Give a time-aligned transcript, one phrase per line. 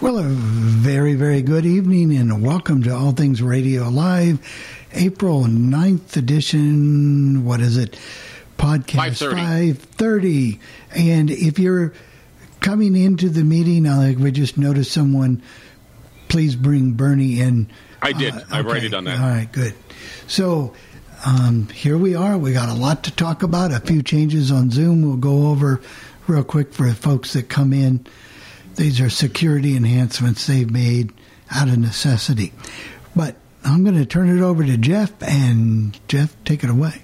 [0.00, 4.38] Well, a very, very good evening and welcome to All Things Radio Live,
[4.94, 7.44] April 9th edition.
[7.44, 7.98] What is it?
[8.56, 9.76] Podcast 5:30.
[9.76, 10.60] 530.
[10.96, 11.92] And if you're
[12.60, 15.42] coming into the meeting, uh, we just noticed someone,
[16.28, 17.68] please bring Bernie in.
[18.00, 18.32] I did.
[18.32, 18.88] Uh, I've already okay.
[18.88, 19.20] done that.
[19.20, 19.74] All right, good.
[20.26, 20.72] So
[21.26, 22.38] um, here we are.
[22.38, 25.02] We got a lot to talk about, a few changes on Zoom.
[25.02, 25.82] We'll go over
[26.26, 28.06] real quick for folks that come in.
[28.76, 31.12] These are security enhancements they've made
[31.50, 32.52] out of necessity.
[33.14, 37.02] But I'm going to turn it over to Jeff, and Jeff, take it away.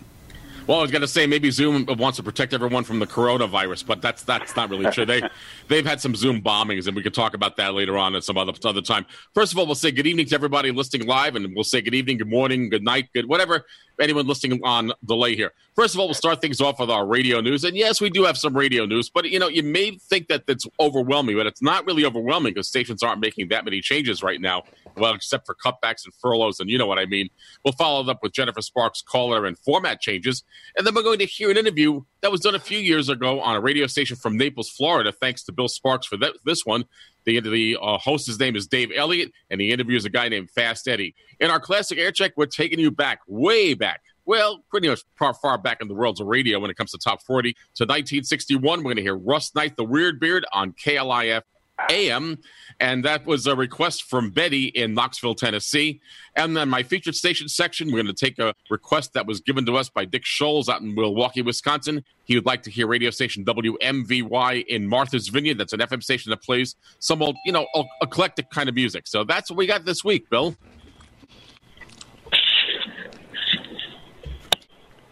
[0.67, 3.86] Well, I was going to say maybe Zoom wants to protect everyone from the coronavirus,
[3.86, 5.06] but that's that's not really true.
[5.06, 5.23] They
[5.69, 8.36] they've had some Zoom bombings, and we could talk about that later on at some
[8.36, 9.06] other other time.
[9.33, 11.95] First of all, we'll say good evening to everybody listening live, and we'll say good
[11.95, 13.64] evening, good morning, good night, good whatever
[14.00, 15.53] anyone listening on delay here.
[15.77, 18.25] First of all, we'll start things off with our radio news, and yes, we do
[18.25, 21.62] have some radio news, but you know you may think that that's overwhelming, but it's
[21.62, 24.64] not really overwhelming because stations aren't making that many changes right now.
[24.97, 27.28] Well, except for cutbacks and furloughs, and you know what I mean.
[27.64, 30.42] We'll follow it up with Jennifer Sparks' caller and format changes,
[30.77, 33.41] and then we're going to hear an interview that was done a few years ago
[33.41, 35.12] on a radio station from Naples, Florida.
[35.12, 36.85] Thanks to Bill Sparks for that, this one.
[37.24, 40.51] The, the uh, host's name is Dave Elliott, and the interview is a guy named
[40.51, 41.14] Fast Eddie.
[41.40, 44.01] In our classic air check, we're taking you back, way back.
[44.24, 46.98] Well, pretty much far, far back in the worlds of radio when it comes to
[46.98, 47.52] top 40.
[47.52, 51.42] To 1961, we're going to hear Russ Knight, the Weird Beard, on KLIF
[51.91, 52.39] AM.
[52.81, 56.01] And that was a request from Betty in Knoxville, Tennessee.
[56.35, 59.64] And then my featured station section, we're going to take a request that was given
[59.67, 62.05] to us by Dick Scholes out in Milwaukee, Wisconsin.
[62.25, 65.59] He would like to hear radio station WMVY in Martha's Vineyard.
[65.59, 67.67] That's an FM station that plays some old, you know,
[68.03, 69.07] eclectic kind of music.
[69.07, 70.57] So that's what we got this week, Bill.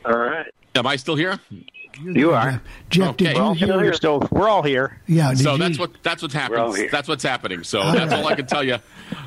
[0.04, 0.46] All right.
[0.74, 1.40] Am I still here?
[2.02, 2.50] You are.
[2.52, 2.60] Jeff,
[2.90, 3.24] Jeff Okay.
[3.26, 3.68] did We're you Well, hear?
[3.68, 4.28] you know, you're still.
[4.30, 4.98] We're all here.
[5.06, 6.76] yeah, so you, that's what that's what all happens.
[6.76, 6.88] here.
[6.90, 7.62] That's what's happening.
[7.64, 8.78] So that's all I can tell you.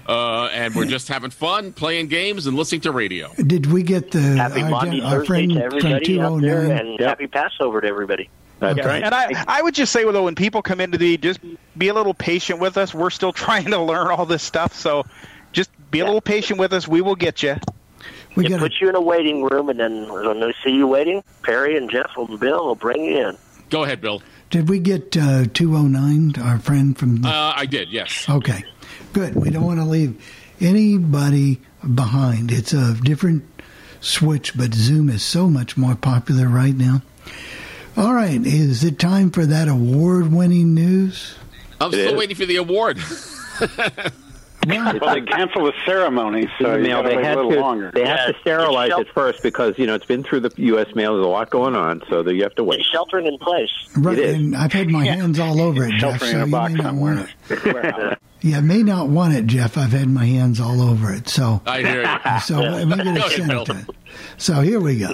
[0.07, 3.31] Uh, and we're just having fun, playing games, and listening to radio.
[3.35, 6.87] did we get the Happy our, Monday, our Thursday friend to everybody out there, 209?
[6.87, 8.29] and happy Passover to everybody.
[8.61, 9.01] Okay.
[9.03, 11.39] And I, I would just say, though, when people come into the, just
[11.77, 12.91] be a little patient with us.
[12.93, 15.05] We're still trying to learn all this stuff, so
[15.51, 16.87] just be a little patient with us.
[16.87, 17.57] We will get you.
[18.37, 20.85] We It got puts you in a waiting room, and then when they see you
[20.85, 23.37] waiting, Perry and Jeff and Bill will bring you in.
[23.71, 24.21] Go ahead, Bill.
[24.51, 28.29] Did we get uh, 209, our friend from the Uh, I did, yes.
[28.29, 28.63] Okay,
[29.13, 29.33] good.
[29.33, 30.23] We don't want to leave
[30.61, 31.61] anybody
[31.95, 32.51] behind.
[32.51, 33.43] It's a different
[34.01, 37.01] switch, but Zoom is so much more popular right now.
[37.97, 41.33] All right, is it time for that award winning news?
[41.81, 42.19] I'm still is.
[42.19, 42.99] Waiting for the award.
[44.67, 47.03] Well, Well, they canceled the ceremony, so you mail.
[47.03, 47.59] They wait a had little to.
[47.59, 47.91] longer.
[47.93, 50.51] They Yeah, have to sterilize it's it first because you know it's been through the
[50.57, 50.87] U.S.
[50.95, 51.13] mail.
[51.15, 52.79] There's a lot going on, so that you have to wait.
[52.81, 53.69] It's sheltering in place.
[53.95, 54.35] right, it is.
[54.35, 56.19] and I've had my hands all over it, Jeff.
[56.19, 57.15] Sheltering So in a you box may not somewhere.
[57.15, 57.29] want
[58.11, 58.19] it.
[58.41, 59.77] Yeah, may not want it, Jeff.
[59.77, 61.27] I've had my hands all over it.
[61.27, 62.39] So, I hear you.
[62.45, 63.61] so I'm going Go to ahead, send Bill.
[63.63, 63.85] it to it.
[64.37, 65.13] So here we go.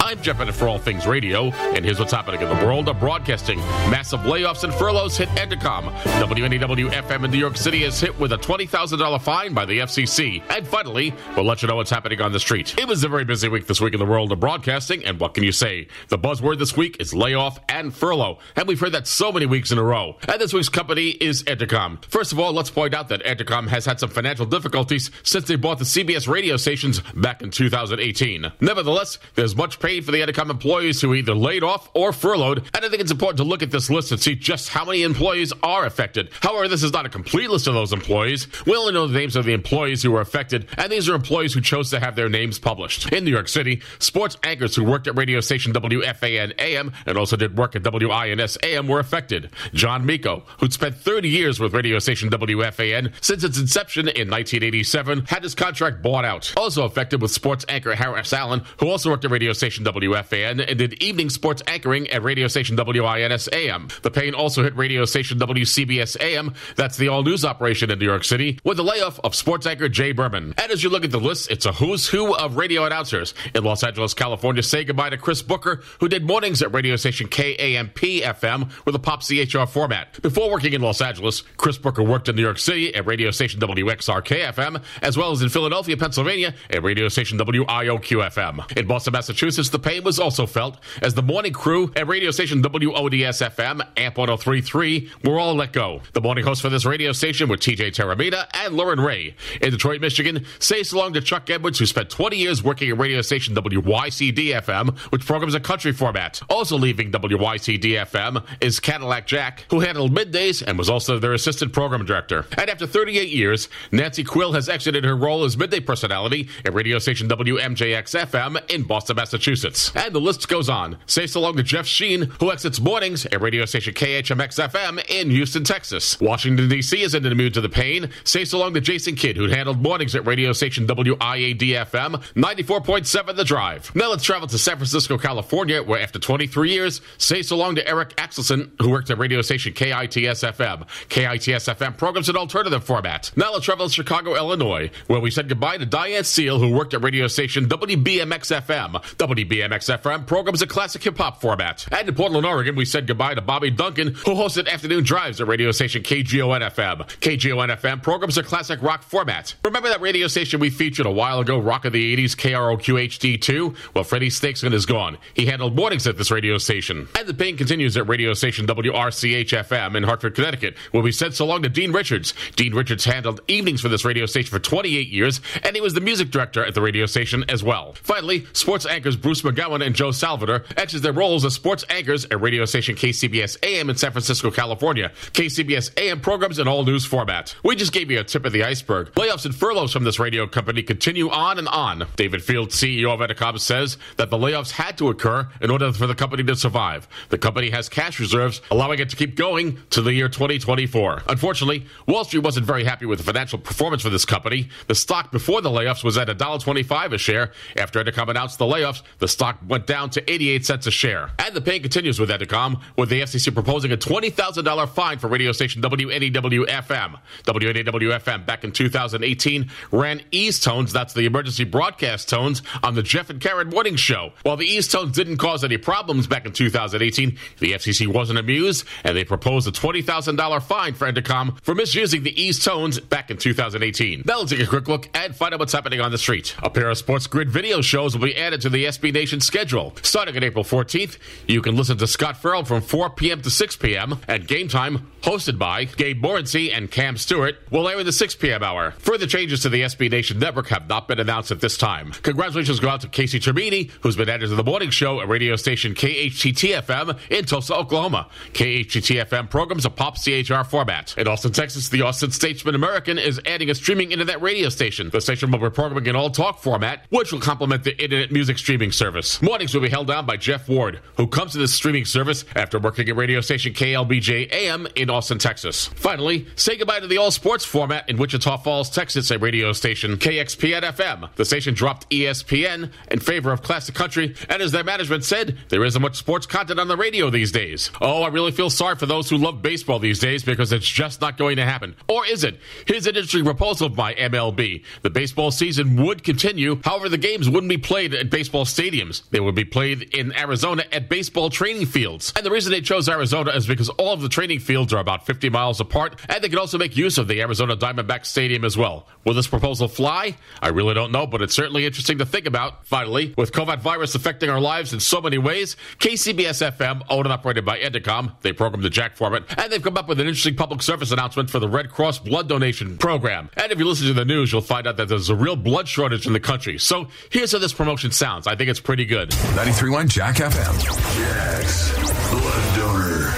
[0.00, 2.98] I'm Jeff Bennett for All Things Radio, and here's what's happening in the world of
[2.98, 3.58] broadcasting.
[3.90, 5.92] Massive layoffs and furloughs hit Entercom.
[6.22, 10.42] WNEW FM in New York City is hit with a $20,000 fine by the FCC.
[10.48, 12.74] And finally, we'll let you know what's happening on the street.
[12.78, 15.34] It was a very busy week this week in the world of broadcasting, and what
[15.34, 15.88] can you say?
[16.08, 19.72] The buzzword this week is layoff and furlough, and we've heard that so many weeks
[19.72, 20.16] in a row.
[20.26, 22.02] And this week's company is Entercom.
[22.06, 25.56] First of all, let's point out that Entercom has had some financial difficulties since they
[25.56, 28.52] bought the CBS radio stations back in 2018.
[28.60, 32.88] Nevertheless, there's much for the Entercom employees who either laid off or furloughed, and I
[32.90, 35.86] think it's important to look at this list and see just how many employees are
[35.86, 36.30] affected.
[36.42, 38.48] However, this is not a complete list of those employees.
[38.66, 41.54] We only know the names of the employees who were affected, and these are employees
[41.54, 43.10] who chose to have their names published.
[43.12, 47.36] In New York City, sports anchors who worked at radio station WFAN AM and also
[47.36, 49.50] did work at WINS AM were affected.
[49.72, 55.24] John Minko, who'd spent 30 years with radio station WFAN since its inception in 1987,
[55.26, 56.52] had his contract bought out.
[56.58, 60.78] Also affected was sports anchor Harris Allen, who also worked at radio station WFAN and
[60.78, 63.88] did evening sports anchoring at radio station WINS AM.
[64.02, 68.06] The pain also hit radio station WCBS AM, that's the all news operation in New
[68.06, 70.54] York City, with the layoff of sports anchor Jay Berman.
[70.58, 73.34] And as you look at the list, it's a who's who of radio announcers.
[73.54, 77.28] In Los Angeles, California, say goodbye to Chris Booker, who did mornings at radio station
[77.28, 80.20] KAMP FM with a pop CHR format.
[80.22, 83.60] Before working in Los Angeles, Chris Booker worked in New York City at radio station
[83.60, 88.76] WXRK FM, as well as in Philadelphia, Pennsylvania at radio station WIOQ FM.
[88.76, 92.62] In Boston, Massachusetts, the pain was also felt as the morning crew at radio station
[92.62, 96.00] WODS FM, AMP 1033, were all let go.
[96.12, 99.34] The morning hosts for this radio station were TJ Teramita and Lauren Ray.
[99.60, 102.98] In Detroit, Michigan, say so long to Chuck Edwards, who spent 20 years working at
[102.98, 106.40] radio station WYCD FM, which programs a country format.
[106.48, 111.72] Also leaving WYCD FM is Cadillac Jack, who handled middays and was also their assistant
[111.72, 112.46] program director.
[112.56, 116.98] And after 38 years, Nancy Quill has exited her role as midday personality at radio
[116.98, 119.57] station WMJX FM in Boston, Massachusetts.
[119.94, 120.98] And the list goes on.
[121.06, 125.30] Say so long to Jeff Sheen, who exits mornings at radio station KHMX FM in
[125.30, 126.20] Houston, Texas.
[126.20, 127.02] Washington, D.C.
[127.02, 128.10] isn't immune to the pain.
[128.24, 133.36] Say so long to Jason Kidd, who handled mornings at radio station WIAD FM 94.7
[133.36, 133.94] The Drive.
[133.94, 137.86] Now let's travel to San Francisco, California, where after 23 years, say so long to
[137.88, 140.86] Eric Axelson, who worked at radio station KITS FM.
[141.08, 143.30] KITS FM programs an alternative format.
[143.36, 146.94] Now let's travel to Chicago, Illinois, where we said goodbye to Diane Seal, who worked
[146.94, 149.02] at radio station WBMX FM.
[149.48, 151.86] WBMX FM programs a classic hip hop format.
[151.90, 155.46] And in Portland, Oregon, we said goodbye to Bobby Duncan, who hosted afternoon drives at
[155.46, 157.08] radio station KGON FM.
[157.20, 159.54] KGON FM programs a classic rock format.
[159.64, 163.94] Remember that radio station we featured a while ago, Rock of the 80s, KROQ HD2?
[163.94, 165.18] Well, Freddie Snakeskin is gone.
[165.34, 167.08] He handled mornings at this radio station.
[167.18, 171.34] And the pain continues at radio station WRCH FM in Hartford, Connecticut, where we said
[171.34, 172.34] so long to Dean Richards.
[172.56, 176.00] Dean Richards handled evenings for this radio station for 28 years, and he was the
[176.00, 177.94] music director at the radio station as well.
[177.94, 182.40] Finally, sports anchors Bruce Magowan and Joe Salvador exit their roles as sports anchors at
[182.40, 185.12] radio station KCBS AM in San Francisco, California.
[185.32, 187.54] KCBS AM programs in all news format.
[187.64, 189.12] We just gave you a tip of the iceberg.
[189.12, 192.06] Layoffs and furloughs from this radio company continue on and on.
[192.16, 196.06] David Field, CEO of Entercom, says that the layoffs had to occur in order for
[196.06, 197.08] the company to survive.
[197.30, 201.22] The company has cash reserves, allowing it to keep going to the year 2024.
[201.28, 204.68] Unfortunately, Wall Street wasn't very happy with the financial performance for this company.
[204.86, 207.52] The stock before the layoffs was at $1.25 a share.
[207.76, 211.30] After Entercom announced the layoffs, the stock went down to 88 cents a share.
[211.38, 215.52] And the pain continues with Entercom, with the FCC proposing a $20,000 fine for radio
[215.52, 217.18] station WNEW FM.
[217.44, 223.02] WNEW FM back in 2018 ran EAS tones, that's the emergency broadcast tones, on the
[223.02, 224.32] Jeff and Karen Morning Show.
[224.42, 228.86] While the EAS tones didn't cause any problems back in 2018, the FCC wasn't amused,
[229.04, 233.36] and they proposed a $20,000 fine for Entercom for misusing the EAS tones back in
[233.36, 234.22] 2018.
[234.26, 236.54] Now let's take a quick look and find out what's happening on the street.
[236.62, 239.94] A pair of Sports Grid video shows will be added to the SB Nation schedule.
[240.02, 243.42] Starting on April 14th, you can listen to Scott Ferrall from 4 p.m.
[243.42, 244.18] to 6 p.m.
[244.28, 248.34] at Game Time, hosted by Gabe Morency and Cam Stewart, will air in the 6
[248.36, 248.62] p.m.
[248.62, 248.92] hour.
[248.98, 252.12] Further changes to the SB Nation network have not been announced at this time.
[252.22, 255.56] Congratulations go out to Casey Termini, who's been added to the morning show at radio
[255.56, 258.28] station KHTT FM in Tulsa, Oklahoma.
[258.52, 261.16] KHTT FM programs a pop CHR format.
[261.16, 265.10] In Austin, Texas, the Austin Statesman American is adding a streaming internet radio station.
[265.10, 268.58] The station will be programming an all talk format, which will complement the internet music
[268.58, 269.40] streaming service.
[269.40, 272.80] Mornings will be held down by Jeff Ward, who comes to this streaming service after
[272.80, 275.86] working at radio station KLBJ AM in Austin, Texas.
[275.86, 280.16] Finally, say goodbye to the all sports format in Wichita Falls, Texas, a radio station
[280.16, 281.30] KXPN FM.
[281.36, 285.84] The station dropped ESPN in favor of classic country, and as their management said, there
[285.84, 287.92] isn't much sports content on the radio these days.
[288.00, 291.20] Oh, I really feel sorry for those who love baseball these days because it's just
[291.20, 291.94] not going to happen.
[292.08, 292.58] Or is it?
[292.86, 294.82] Here's an interesting proposal by MLB.
[295.02, 298.87] The baseball season would continue, however, the games wouldn't be played at baseball stadiums.
[299.30, 302.32] They will be played in Arizona at baseball training fields.
[302.36, 305.26] And the reason they chose Arizona is because all of the training fields are about
[305.26, 308.76] 50 miles apart, and they can also make use of the Arizona Diamondback Stadium as
[308.76, 309.06] well.
[309.24, 310.36] Will this proposal fly?
[310.62, 312.86] I really don't know, but it's certainly interesting to think about.
[312.86, 317.32] Finally, with COVID virus affecting our lives in so many ways, KCBS FM, owned and
[317.32, 320.56] operated by Entercom, they program the Jack format, and they've come up with an interesting
[320.56, 323.50] public service announcement for the Red Cross blood donation program.
[323.56, 325.88] And if you listen to the news, you'll find out that there's a real blood
[325.88, 326.78] shortage in the country.
[326.78, 328.46] So here's how this promotion sounds.
[328.46, 329.30] I think it's pretty good.
[329.30, 330.82] 93.1 Jack FM.
[331.16, 331.92] Jack's
[332.30, 333.28] blood donor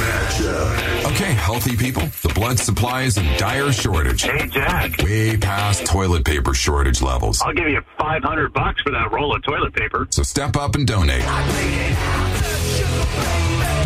[0.00, 1.12] matchup.
[1.12, 2.02] Okay, healthy people.
[2.22, 4.22] The blood supply is in dire shortage.
[4.22, 4.98] Hey, Jack.
[5.02, 7.40] Way past toilet paper shortage levels.
[7.42, 10.06] I'll give you 500 bucks for that roll of toilet paper.
[10.10, 11.24] So step up and donate.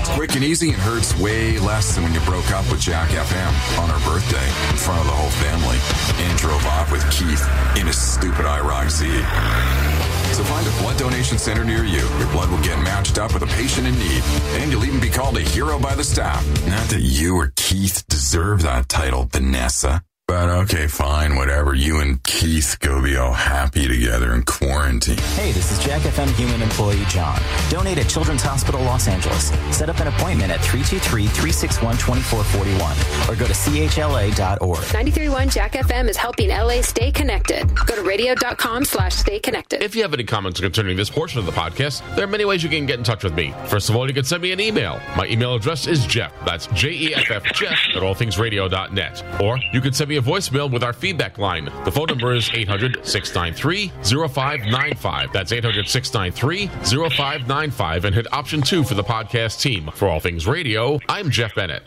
[0.01, 3.11] It's quick and easy and hurts way less than when you broke up with Jack
[3.11, 5.79] FM on our birthday in front of the whole family
[6.25, 7.47] and drove off with Keith
[7.79, 10.00] in his stupid IROC Z.
[10.33, 12.07] So find a blood donation center near you.
[12.19, 14.23] Your blood will get matched up with a patient in need,
[14.61, 16.47] and you'll even be called a hero by the staff.
[16.67, 20.03] Not that you or Keith deserve that title, Vanessa.
[20.31, 21.75] But okay, fine, whatever.
[21.75, 25.19] You and Keith go be all happy together in quarantine.
[25.35, 27.37] Hey, this is Jack FM human employee John.
[27.69, 29.47] Donate at Children's Hospital Los Angeles.
[29.77, 34.79] Set up an appointment at 323-361-2441 or go to chla.org.
[34.79, 37.67] 93.1 Jack FM is helping LA stay connected.
[37.85, 39.83] Go to radio.com slash stay connected.
[39.83, 42.63] If you have any comments concerning this portion of the podcast, there are many ways
[42.63, 43.53] you can get in touch with me.
[43.67, 45.01] First of all, you can send me an email.
[45.17, 46.33] My email address is Jeff.
[46.45, 49.25] That's J-E-F-F, Jeff at allthingsradio.net.
[49.41, 51.65] Or you can send me a voicemail with our feedback line.
[51.85, 55.33] The phone number is 800-693-0595.
[55.33, 59.91] That's 800-693-0595 and hit option two for the podcast team.
[59.95, 61.83] For All Things Radio, I'm Jeff Bennett.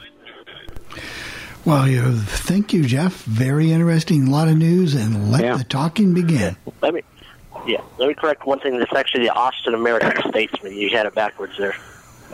[1.65, 3.23] Well, you, thank you, Jeff.
[3.23, 4.27] Very interesting.
[4.27, 5.55] A lot of news, and let Yeah.
[5.57, 6.57] the talking begin.
[6.81, 7.01] Let me,
[7.65, 8.75] yeah, let me correct one thing.
[8.81, 10.73] It's actually the Austin American Statesman.
[10.73, 11.73] You had it backwards there.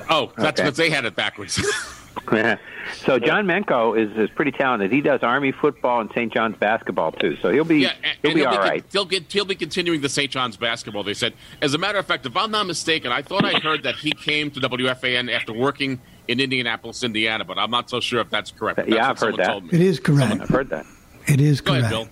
[0.10, 0.64] Oh, that's Okay.
[0.64, 1.64] because they had it backwards.
[3.06, 4.92] so John Minko is, is pretty talented.
[4.92, 6.32] He does Army football and St.
[6.34, 7.38] John's basketball too.
[7.42, 8.84] So he'll be Yeah, and- he'll and be he'll all con- right.
[8.92, 10.32] He'll get he'll be continuing the St.
[10.32, 11.04] John's basketball.
[11.04, 13.84] They said, as a matter of fact, if I'm not mistaken, I thought I heard
[13.84, 18.22] that he came to WFAN after working in Indianapolis, Indiana, but I'm not so sure
[18.22, 18.78] if that's correct.
[18.78, 19.48] That's Yeah, I've heard that.
[19.48, 19.70] Told me.
[19.74, 20.42] It is correct.
[20.42, 20.86] I've heard that.
[21.28, 21.86] It is Go correct.
[21.86, 22.10] ahead, Bill.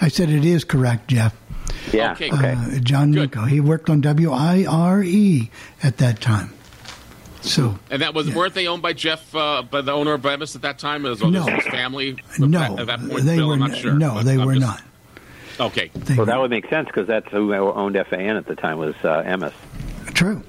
[0.00, 1.34] I said it is correct, Jeff.
[1.92, 2.12] Yeah.
[2.12, 2.30] Okay.
[2.30, 3.46] Uh, John Minko.
[3.48, 5.50] He worked on WIRE E
[5.82, 6.50] at that time.
[7.40, 10.56] So, And that was weren't they owned by Jeff, uh, by the owner of Bemis
[10.56, 11.46] at that time, as well No.
[11.46, 12.16] as his family?
[12.38, 13.92] no, at that point, they Bill, were I'm not sure.
[13.94, 14.82] no, but they I'm were just- not.
[15.60, 18.54] Okay, They Well, were- that would make sense because that's who owned FAN at the
[18.54, 19.52] time was uh, Emmis.
[20.14, 20.42] True.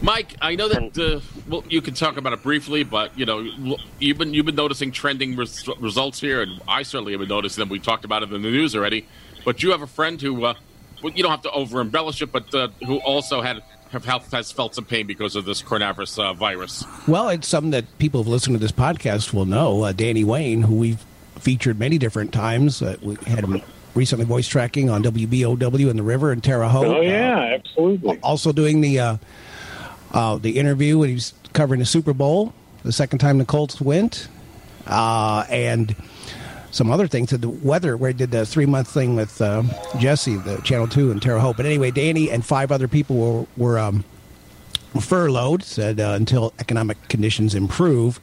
[0.00, 3.40] Mike, I know that uh, well, you can talk about it briefly, but you know,
[3.66, 7.28] l- you've been you've been noticing trending res- results here, and I certainly have been
[7.28, 7.68] noticing them.
[7.68, 9.06] We talked about it in the news already,
[9.44, 10.54] but you have a friend who, uh,
[11.02, 14.30] well, you don't have to over embellish it, but uh, who also had have, have,
[14.32, 16.84] has felt some pain because of this coronavirus uh, virus.
[17.06, 19.82] Well, it's something that people who've listened to this podcast will know.
[19.84, 21.04] Uh, Danny Wayne, who we've
[21.38, 23.62] featured many different times, uh, we had him
[23.94, 26.86] recently voice tracking on WBOW in the River in Terre Haute.
[26.86, 28.18] Oh Uh, yeah, absolutely.
[28.20, 29.16] also doing the uh,
[30.12, 32.52] uh, the interview when he was covering the Super Bowl,
[32.82, 34.28] the second time the Colts went,
[34.86, 35.94] uh, and
[36.76, 37.30] some other things.
[37.30, 39.62] The weather, where he did the three month thing with uh,
[39.98, 41.56] Jesse, the Channel Two in Terre Haute.
[41.56, 44.04] But anyway, Danny and five other people were were um,
[45.00, 45.62] furloughed.
[45.62, 48.20] Said uh, until economic conditions improve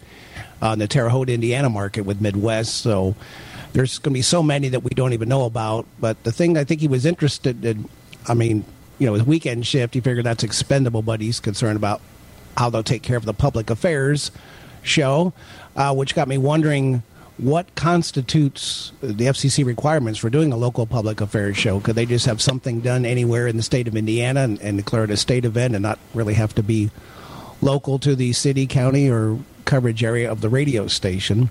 [0.62, 2.75] on the Terre Haute, Indiana market with Midwest.
[2.75, 3.15] So
[3.74, 5.86] there's going to be so many that we don't even know about.
[6.00, 7.89] But the thing I think he was interested in,
[8.27, 8.63] I mean,
[9.00, 12.01] you know, his weekend shift, he figured that's expendable, but he's concerned about
[12.55, 14.31] how they'll take care of the public affairs
[14.83, 15.33] show,
[15.75, 17.01] uh, which got me wondering
[17.38, 21.80] what constitutes the FCC requirements for doing a local public affairs show.
[21.80, 25.04] Could they just have something done anywhere in the state of Indiana and, and declare
[25.04, 26.92] it a state event and not really have to be
[27.62, 31.50] local to the city, county, or coverage area of the radio station?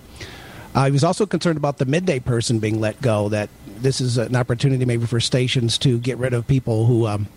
[0.73, 3.29] Uh, he was also concerned about the midday person being let go.
[3.29, 7.27] That this is an opportunity maybe for stations to get rid of people who um,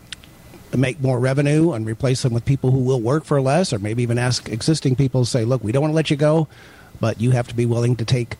[0.75, 4.03] make more revenue and replace them with people who will work for less, or maybe
[4.03, 6.49] even ask existing people say, "Look, we don't want to let you go,
[7.00, 8.37] but you have to be willing to take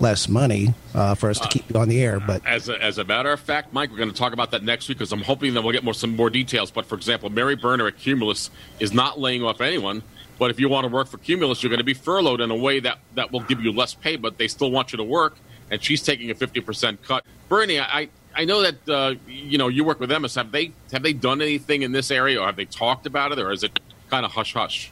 [0.00, 2.98] less money uh, for us to keep you on the air." But As a, as
[2.98, 5.22] a matter of fact, Mike, we're going to talk about that next week because I'm
[5.22, 6.70] hoping that we'll get more some more details.
[6.70, 10.02] But for example, Mary Berner at Cumulus is not laying off anyone.
[10.38, 12.56] But if you want to work for Cumulus, you're going to be furloughed in a
[12.56, 15.36] way that, that will give you less pay, but they still want you to work.
[15.70, 17.24] And she's taking a 50% cut.
[17.48, 20.34] Bernie, I I know that uh, you know you work with Emmis.
[20.36, 23.38] Have they have they done anything in this area, or have they talked about it,
[23.38, 23.78] or is it
[24.10, 24.90] kind of hush hush?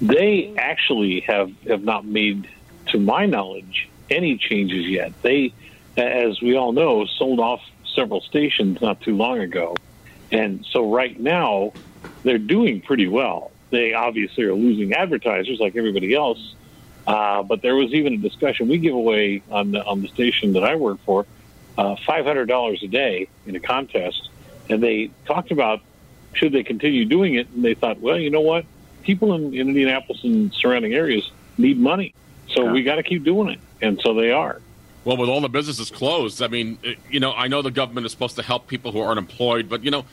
[0.00, 2.46] They actually have have not made,
[2.88, 5.12] to my knowledge, any changes yet.
[5.22, 5.54] They,
[5.96, 7.60] as we all know, sold off
[7.96, 9.80] several stations not too long ago,
[10.30, 11.74] and so right now
[12.22, 13.52] they're doing pretty well.
[13.70, 16.38] They obviously are losing advertisers like everybody else,
[17.06, 20.52] uh, but there was even a discussion we give away on the on the station
[20.52, 21.26] that I work for,
[21.76, 24.30] uh, five hundred dollars a day in a contest,
[24.70, 25.80] and they talked about
[26.34, 28.64] should they continue doing it, and they thought, well, you know what,
[29.08, 32.12] people in, in Indianapolis and surrounding areas need money,
[32.50, 34.60] so we got to keep doing it, and so they are.
[35.06, 36.78] Well, with all the businesses closed, I mean,
[37.10, 39.82] you know, I know the government is supposed to help people who are unemployed, but
[39.82, 40.04] you know,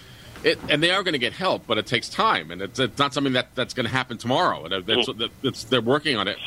[0.46, 2.98] it, and they are going to get help, but it takes time, and it's, it's
[2.98, 4.64] not something that that's going to happen tomorrow.
[4.64, 5.10] And That's,
[5.44, 6.38] that's, they're working on it.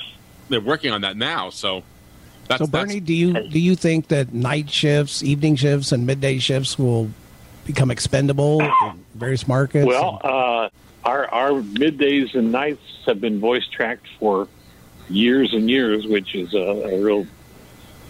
[0.49, 1.51] They're working on that now.
[1.51, 1.83] So,
[2.47, 6.39] that's, so Bernie, do you do you think that night shifts, evening shifts, and midday
[6.39, 7.11] shifts will
[7.67, 9.87] become expendable in various markets?
[9.87, 10.71] Well, uh,
[11.05, 14.49] our our middays and nights have been voice tracked for
[15.09, 17.27] years and years, which is a, a real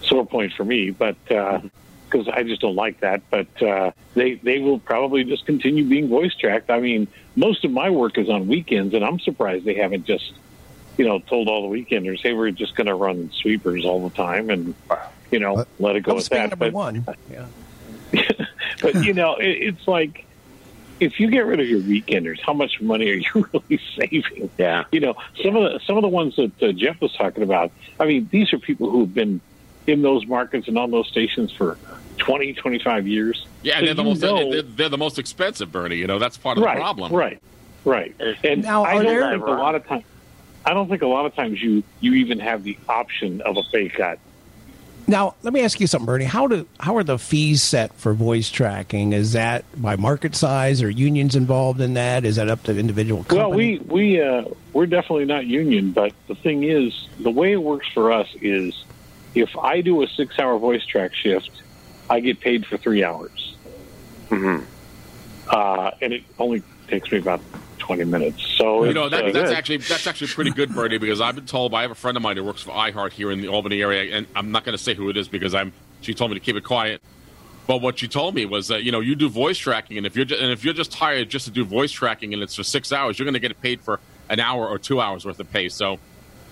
[0.03, 0.91] sore point for me.
[0.91, 5.85] But because I just don't like that, but uh, they they will probably just continue
[5.85, 6.71] being voice tracked.
[6.71, 10.33] I mean, most of my work is on weekends, and I'm surprised they haven't just
[10.97, 14.15] you know told all the weekenders, hey, we're just going to run sweepers all the
[14.15, 14.75] time, and
[15.31, 16.51] you know let it go with that.
[16.51, 17.07] number But one.
[17.31, 17.47] Yeah.
[18.83, 20.25] but you know, it, it's like
[21.01, 24.51] if you get rid of your weekenders, how much money are you really saving?
[24.59, 24.85] Yeah.
[24.93, 27.71] You know, some of the some of the ones that uh, Jeff was talking about.
[28.01, 29.41] I mean, these are people who have been
[29.87, 31.79] in those markets and on those stations for
[32.19, 33.47] 20, 25 years.
[33.63, 35.97] yeah, So and they're the most know- they're, they're the most expensive, Bernie.
[35.97, 37.13] You know, that's part of right, the problem.
[37.13, 37.41] Right,
[37.85, 38.15] right.
[38.45, 40.05] And Now, I don't think a lot of times.
[40.65, 43.63] I don't think a lot of times you you even have the option of a
[43.73, 44.19] pay cut.
[45.09, 46.27] Now, let me ask you something, Bernie.
[46.27, 49.15] How do how are the fees set for voice tracking?
[49.15, 52.27] Is that by market size or unions involved in that?
[52.27, 53.39] Is that up to individual company?
[53.41, 57.63] Well, we we uh, we're definitely not union, but the thing is, the way it
[57.63, 58.85] works for us is,
[59.35, 61.51] if I do a six-hour voice track shift,
[62.11, 63.57] I get paid for three hours,
[64.29, 64.63] Mm-hmm.
[65.49, 67.41] uh, and it only takes me about
[67.89, 68.43] twenty minutes.
[68.57, 69.47] So you it's, know uh, that's good.
[69.53, 72.17] actually that's actually pretty good, Bernie, because I've been told by I have a friend
[72.17, 74.77] of mine who works for iHeart here in the Albany area, and I'm not going
[74.77, 75.73] to say who it is because I'm.
[76.03, 77.01] She told me to keep it quiet.
[77.67, 80.15] But what she told me was that you know you do voice tracking, and if
[80.17, 82.63] you're just, and if you're just hired just to do voice tracking, and it's for
[82.63, 85.51] six hours, you're going to get paid for an hour or two hours worth of
[85.51, 85.69] pay.
[85.69, 85.99] So,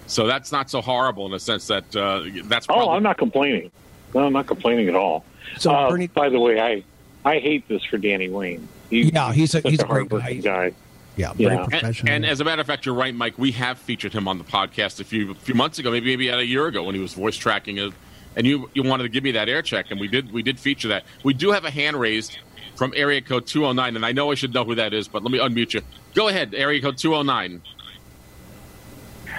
[0.07, 2.67] so that's not so horrible in the sense that uh, that's.
[2.69, 3.71] Oh, I'm not complaining.
[4.15, 5.25] No, I'm not complaining at all.
[5.59, 6.83] So, Uh, Bernie- by the way, I
[7.25, 8.69] I hate this for Danny Wayne.
[8.91, 10.71] He, Yeah, he's a- he's a great hardworking guy.
[10.71, 10.77] guy.
[11.17, 11.49] Yeah, Yeah.
[11.49, 12.13] very And- professional.
[12.13, 13.39] And as a matter of fact, you're right, Mike.
[13.39, 16.29] We have featured him on the podcast a few a few months ago, maybe maybe
[16.29, 17.93] a year ago when he was voice tracking it,
[18.37, 20.59] and you you wanted to give me that air check, and we did we did
[20.59, 21.05] feature that.
[21.25, 22.39] We do have a hand raised
[22.77, 25.33] from area code 209, and I know I should know who that is, but let
[25.33, 25.81] me unmute you.
[26.15, 27.63] Go ahead, area code 209.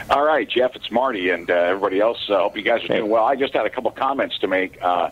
[0.09, 2.17] All right, Jeff, it's Marty and uh, everybody else.
[2.29, 3.25] I uh, hope you guys are doing well.
[3.25, 4.81] I just had a couple comments to make.
[4.81, 5.09] Uh,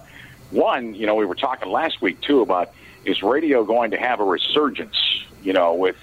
[0.52, 2.72] one, you know, we were talking last week too about
[3.04, 4.96] is radio going to have a resurgence,
[5.44, 5.98] you know, with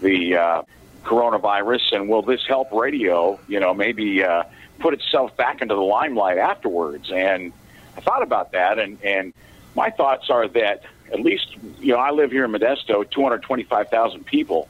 [0.00, 0.62] the uh,
[1.04, 4.44] coronavirus, and will this help radio, you know, maybe uh,
[4.78, 7.10] put itself back into the limelight afterwards?
[7.10, 7.52] And
[7.96, 9.32] I thought about that, and and
[9.74, 10.82] my thoughts are that
[11.12, 14.68] at least, you know, I live here in Modesto, two hundred twenty-five thousand people.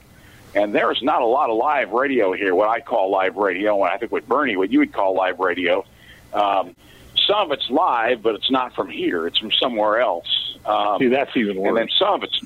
[0.55, 3.93] And there's not a lot of live radio here, what I call live radio, and
[3.93, 5.85] I think what Bernie, what you would call live radio.
[6.33, 6.75] Um,
[7.27, 10.57] some of it's live, but it's not from here; it's from somewhere else.
[10.65, 11.67] Um, See, that's even worse.
[11.67, 12.41] And then some of it's,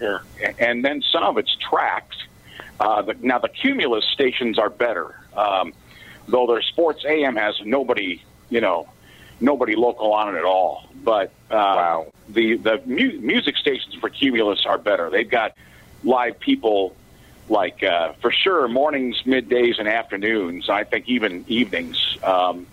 [0.00, 2.27] yeah, and then some of it's tracked.
[2.80, 5.72] Uh, the, now the Cumulus stations are better, um,
[6.28, 8.88] though their sports AM has nobody, you know,
[9.40, 10.88] nobody local on it at all.
[11.02, 15.10] But uh, the the mu- music stations for Cumulus are better.
[15.10, 15.54] They've got
[16.04, 16.94] live people
[17.48, 20.68] like uh, for sure mornings, middays, and afternoons.
[20.68, 22.18] I think even evenings.
[22.22, 22.66] Um,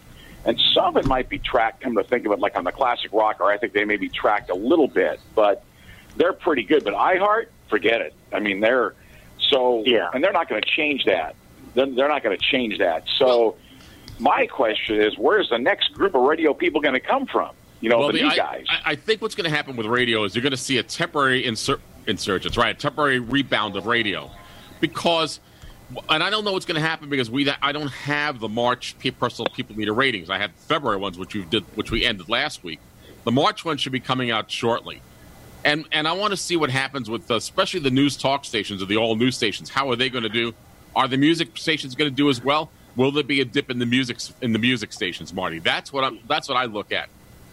[0.43, 1.81] and some of it might be tracked.
[1.81, 4.09] Come to think of it, like on the classic rocker, I think they may be
[4.09, 5.63] tracked a little bit, but
[6.17, 6.83] they're pretty good.
[6.83, 8.13] But iHeart, forget it.
[8.31, 8.93] I mean, they're
[9.49, 11.35] so yeah, and they're not going to change that.
[11.73, 13.03] They're, they're not going to change that.
[13.17, 13.57] So
[14.19, 17.51] my question is, where's the next group of radio people going to come from?
[17.81, 18.65] You know, Well, the, the- new I, guys.
[18.69, 20.83] I, I think what's going to happen with radio is you're going to see a
[20.83, 22.75] temporary insur- insurgence, right?
[22.75, 24.31] A temporary rebound of radio,
[24.79, 25.39] because,
[26.09, 28.95] and I don't know what's going to happen because we I don't have the March
[29.19, 30.29] personal people meter ratings.
[30.29, 32.79] I had February ones, which we did, which we ended last week.
[33.25, 35.01] The March one should be coming out shortly,
[35.65, 38.81] and and I want to see what happens with uh, especially the news talk stations
[38.81, 39.69] or the all news stations.
[39.69, 40.53] How are they going to do?
[40.95, 42.69] Are the music stations going to do as well?
[42.95, 45.59] Will there be a dip in the music in the music stations, Marty?
[45.59, 46.19] That's what I'm.
[46.27, 47.09] That's what I look at.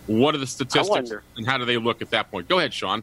[0.07, 2.49] What are the statistics, and how do they look at that point?
[2.49, 3.03] Go ahead, Sean.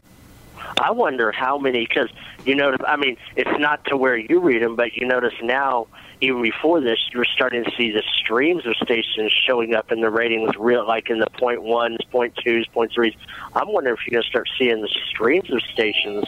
[0.78, 2.08] I wonder how many, because
[2.44, 5.88] you know, I mean, it's not to where you read them, but you notice now,
[6.20, 10.10] even before this, you're starting to see the streams of stations showing up in the
[10.10, 13.14] ratings, real like in the point ones, point twos, point threes.
[13.54, 16.24] I'm wondering if you're going to start seeing the streams of stations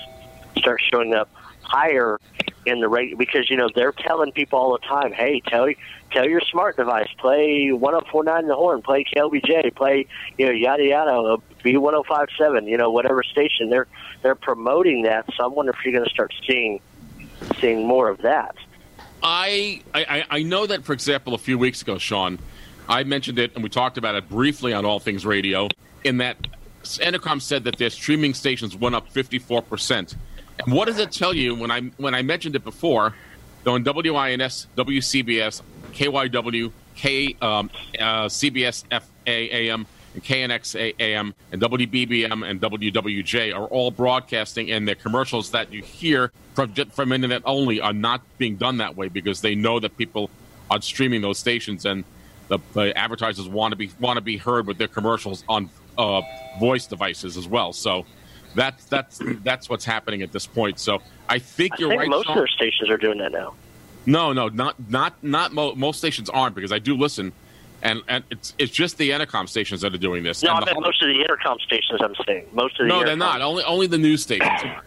[0.57, 1.29] start showing up
[1.63, 2.19] higher
[2.65, 5.69] in the rate because you know they're telling people all the time, hey, tell
[6.13, 10.07] tell your smart device, play 104.9 the horn, play KLBJ, play
[10.39, 13.89] you know yada yada, uh, B 105.7, you know whatever station they're
[14.23, 15.27] they're promoting that.
[15.37, 16.81] So I wonder if you're going to start seeing
[17.61, 18.57] seeing more of that.
[19.23, 22.39] I, I I know that, for example, a few weeks ago, Sean,
[22.89, 25.69] I mentioned it and we talked about it briefly on All Things Radio.
[26.05, 26.37] In that,
[26.83, 30.17] Entercom said that their streaming stations went up 54 percent
[30.67, 33.15] what does it tell you when I when I mentioned it before?
[33.65, 42.49] Though in WINS, WCBS, KYW, K um, uh, CBS FAAM, and KNX AM, and WBBM
[42.49, 47.81] and WWJ are all broadcasting, and the commercials that you hear from from internet only
[47.81, 50.31] are not being done that way because they know that people
[50.71, 52.05] are streaming those stations and
[52.49, 56.21] the, the advertisers want to be want to be heard with their commercials on uh,
[56.61, 57.73] voice devices as well.
[57.73, 58.05] So
[58.55, 60.79] that's that's that's what's happening at this point.
[60.79, 62.09] So I think I you're think right.
[62.09, 62.37] most Sean.
[62.37, 63.55] of their stations are doing that now.
[64.05, 67.33] No, no, not not not mo- most stations aren't because I do listen,
[67.83, 70.43] and and it's it's just the Entercom stations that are doing this.
[70.43, 72.01] No, I the meant whole- most of the Entercom stations.
[72.03, 73.41] I'm saying most of the no, they're not.
[73.43, 74.49] Only only the news stations.
[74.65, 74.83] are.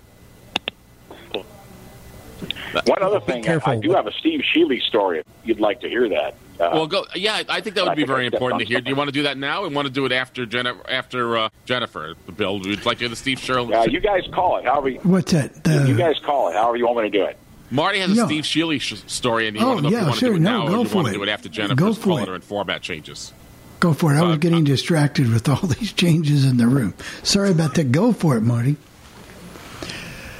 [2.86, 5.20] One other thing, I, I do have a Steve Shealy story.
[5.20, 6.36] If you'd like to hear that.
[6.60, 7.06] Uh, well, go.
[7.16, 8.82] Yeah, I think that would be very important to hear.
[8.82, 10.82] Do you want to do that now, or want to do it after Jennifer?
[10.90, 13.74] After uh, Jennifer, Bill, would you like to hear the Steve Shealy?
[13.74, 14.90] uh, you guys call it however.
[14.90, 15.64] You, What's that?
[15.64, 17.38] The, you guys call it however you want me to do it.
[17.72, 18.26] Marty has a Yeah.
[18.26, 20.30] Steve Shealy sh- story, and you Oh, want to know if yeah, you want sure.
[20.30, 21.18] to do it No, now, go or do you for want to it.
[21.18, 22.30] do it after Go Jennifer's for it.
[22.30, 23.34] and format changes?
[23.80, 24.18] Go for it.
[24.18, 26.94] I was getting distracted with all these changes in the room.
[27.24, 27.92] Sorry about that.
[27.92, 28.78] Go for it, Marty.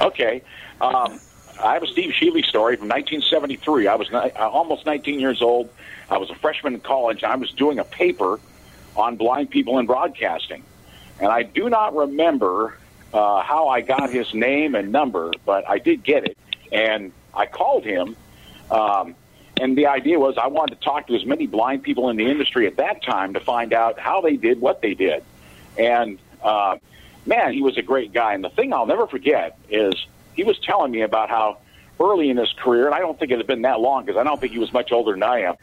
[0.00, 0.42] Okay.
[0.80, 1.18] Um,
[1.62, 3.86] I have a Steve Shealy story from 1973.
[3.86, 5.70] I was ni- uh, almost 19 years old.
[6.10, 7.24] I was a freshman in college.
[7.24, 8.38] I was doing a paper
[8.96, 10.62] on blind people in broadcasting.
[11.18, 12.76] And I do not remember
[13.12, 16.36] uh, how I got his name and number, but I did get it.
[16.72, 18.16] And I called him.
[18.70, 19.14] Um,
[19.58, 22.26] and the idea was I wanted to talk to as many blind people in the
[22.26, 25.22] industry at that time to find out how they did what they did.
[25.78, 26.76] And uh,
[27.24, 28.34] man, he was a great guy.
[28.34, 29.94] And the thing I'll never forget is
[30.34, 31.58] he was telling me about how
[31.98, 34.24] early in his career, and I don't think it had been that long because I
[34.24, 35.54] don't think he was much older than I am,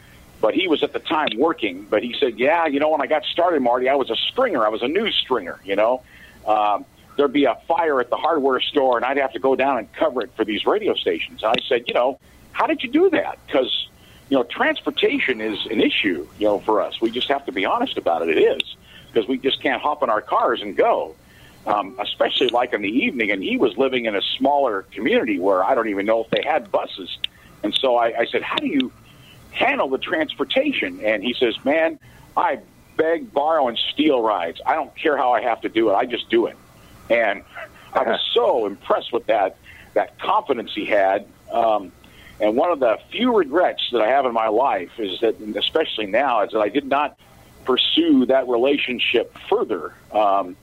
[0.41, 1.85] but he was at the time working.
[1.89, 4.65] But he said, Yeah, you know, when I got started, Marty, I was a stringer.
[4.65, 6.01] I was a news stringer, you know.
[6.45, 6.85] Um,
[7.17, 9.91] there'd be a fire at the hardware store, and I'd have to go down and
[9.93, 11.43] cover it for these radio stations.
[11.43, 12.19] And I said, You know,
[12.51, 13.39] how did you do that?
[13.45, 13.87] Because,
[14.29, 17.01] you know, transportation is an issue, you know, for us.
[17.01, 18.37] We just have to be honest about it.
[18.37, 18.75] It is
[19.11, 21.15] because we just can't hop in our cars and go
[21.65, 23.31] um, especially like in the evening.
[23.31, 26.43] And he was living in a smaller community where I don't even know if they
[26.43, 27.17] had buses.
[27.63, 28.91] And so I, I said, How do you
[29.51, 30.99] handle the transportation?
[31.03, 31.99] And he says, Man,
[32.35, 32.59] I
[32.97, 34.61] beg, borrow, and steal rides.
[34.65, 35.93] I don't care how I have to do it.
[35.93, 36.57] I just do it.
[37.09, 37.43] And
[37.93, 39.57] I was so impressed with that
[39.93, 41.27] that confidence he had.
[41.51, 41.91] Um,
[42.39, 46.07] and one of the few regrets that I have in my life is that, especially
[46.07, 47.17] now, is that I did not
[47.63, 49.93] pursue that relationship further.
[50.11, 50.55] Um,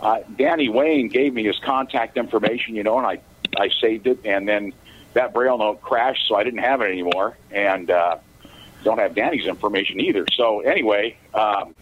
[0.00, 3.20] uh, Danny Wayne gave me his contact information, you know, and I,
[3.60, 4.72] I saved it, and then
[5.14, 8.18] that braille note crashed, so I didn't have it anymore, and uh,
[8.84, 10.24] don't have Danny's information either.
[10.34, 11.74] So anyway, um,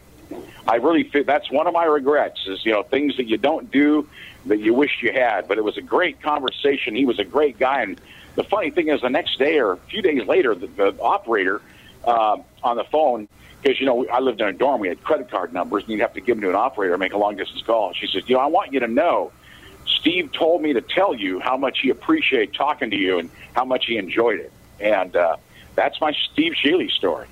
[0.68, 3.70] I really feel that's one of my regrets is you know things that you don't
[3.70, 4.08] do
[4.46, 5.48] that you wish you had.
[5.48, 6.94] But it was a great conversation.
[6.94, 8.00] He was a great guy, and
[8.34, 11.62] the funny thing is, the next day or a few days later, the, the operator
[12.04, 13.28] uh, on the phone
[13.62, 14.80] because you know I lived in a dorm.
[14.80, 16.98] We had credit card numbers, and you'd have to give them to an operator to
[16.98, 17.92] make a long distance call.
[17.92, 19.32] She says, "You know, I want you to know,
[19.86, 23.64] Steve told me to tell you how much he appreciated talking to you and how
[23.64, 25.36] much he enjoyed it." And uh,
[25.74, 27.26] that's my Steve Shealy story.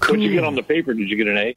[0.00, 0.94] What'd you get on the paper?
[0.94, 1.56] Did you get an A?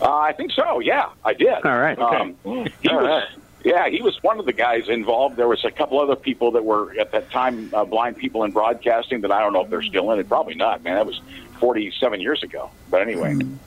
[0.00, 0.80] Uh, I think so.
[0.80, 1.64] Yeah, I did.
[1.64, 1.98] All right.
[1.98, 2.36] Um,
[2.82, 3.28] he was.
[3.64, 5.36] Yeah, he was one of the guys involved.
[5.36, 8.52] There was a couple other people that were at that time uh, blind people in
[8.52, 10.28] broadcasting that I don't know if they're still in it.
[10.28, 10.94] Probably not, man.
[10.94, 11.20] That was
[11.58, 12.70] 47 years ago.
[12.88, 13.32] But anyway.
[13.32, 13.58] And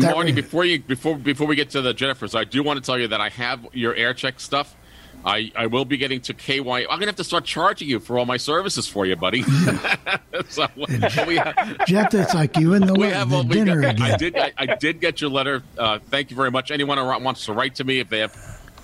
[0.00, 2.98] Marty, before you before before we get to the Jennifers, I do want to tell
[2.98, 4.74] you that I have your air check stuff.
[5.28, 6.60] I, I will be getting to KY.
[6.60, 9.42] I'm gonna have to start charging you for all my services for you, buddy.
[10.48, 10.66] so,
[11.26, 14.16] we have, Jeff, that's like you and the, we we have the dinner got- I
[14.16, 15.62] did I, I did get your letter.
[15.76, 16.70] Uh, thank you very much.
[16.70, 18.34] Anyone who wants to write to me if they have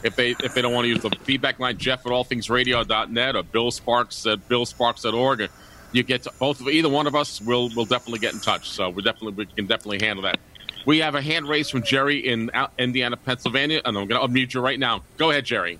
[0.02, 3.42] if they if they don't want to use the feedback line, Jeff at allthingsradio.net or
[3.42, 5.48] Bill Sparks at billsparks.org.
[5.92, 7.40] You get to, both of either one of us.
[7.40, 8.68] We'll we'll definitely get in touch.
[8.68, 10.38] So we definitely we can definitely handle that.
[10.84, 14.52] We have a hand raised from Jerry in Indiana, Pennsylvania, and I'm going to unmute
[14.52, 15.02] you right now.
[15.16, 15.78] Go ahead, Jerry.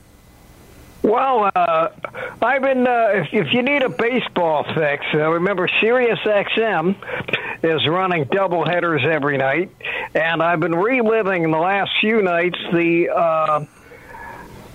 [1.05, 1.91] Well, uh,
[2.41, 2.87] I've been.
[2.87, 6.97] Uh, if, if you need a baseball fix, uh, remember Sirius XM
[7.63, 9.71] is running double headers every night,
[10.15, 13.67] and I've been reliving in the last few nights the uh,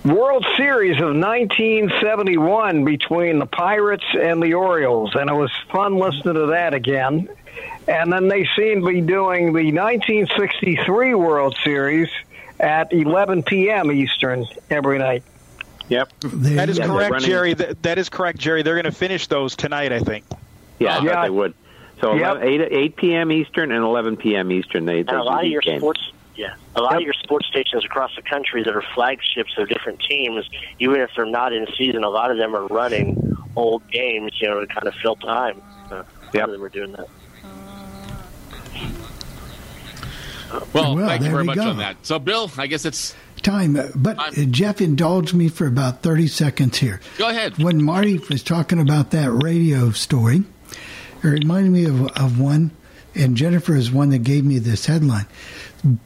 [0.04, 6.34] World Series of 1971 between the Pirates and the Orioles, and it was fun listening
[6.34, 7.28] to that again.
[7.88, 12.08] And then they seem to be doing the 1963 World Series
[12.60, 13.90] at 11 p.m.
[13.90, 15.24] Eastern every night.
[15.90, 16.12] Yep.
[16.20, 17.52] That is Yeah, correct, Jerry.
[17.54, 18.62] That, that is correct, Jerry.
[18.62, 20.24] They're going to finish those tonight, I think.
[20.78, 21.22] Yeah, I Yeah.
[21.24, 21.52] they would.
[22.00, 22.36] So Yep.
[22.42, 23.32] 11, 8, 8 p.m.
[23.32, 24.50] Eastern and 11 p.m.
[24.52, 24.86] Eastern.
[24.86, 25.80] They, And a lot of your games.
[25.82, 26.00] sports,
[26.36, 30.00] Yeah, a lot of your sports stations across the country that are flagships of different
[30.00, 30.48] teams,
[30.78, 34.48] even if they're not in season, a lot of them are running old games, you
[34.48, 35.60] know, to kind of fill time.
[35.90, 37.08] Uh, a lot of them are doing that.
[40.72, 41.68] Well, Well, thank you very much go.
[41.70, 41.96] on that.
[42.04, 43.78] So, Bill, I guess it's time.
[43.94, 47.00] But uh, Jeff indulged me for about 30 seconds here.
[47.18, 47.58] Go ahead.
[47.58, 50.44] When Marty was talking about that radio story,
[51.22, 52.70] it reminded me of, of one,
[53.14, 55.26] and Jennifer is one that gave me this headline.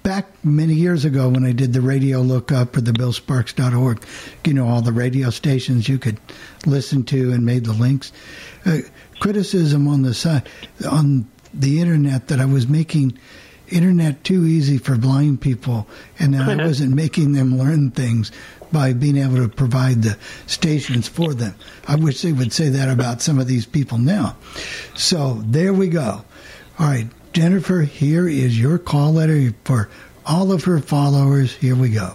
[0.03, 4.05] Back many years ago when I did the radio lookup for the billsparks.org,
[4.45, 6.19] you know, all the radio stations you could
[6.65, 8.13] listen to and made the links.
[8.65, 8.79] Uh,
[9.21, 10.49] criticism on the side,
[10.89, 13.19] on the internet that I was making
[13.69, 15.87] internet too easy for blind people
[16.19, 18.31] and I wasn't making them learn things
[18.73, 21.55] by being able to provide the stations for them.
[21.87, 24.37] I wish they would say that about some of these people now.
[24.95, 26.25] So there we go.
[26.79, 29.89] All right, Jennifer, here is your call letter for
[30.27, 31.55] all of her followers.
[31.55, 32.15] Here we go.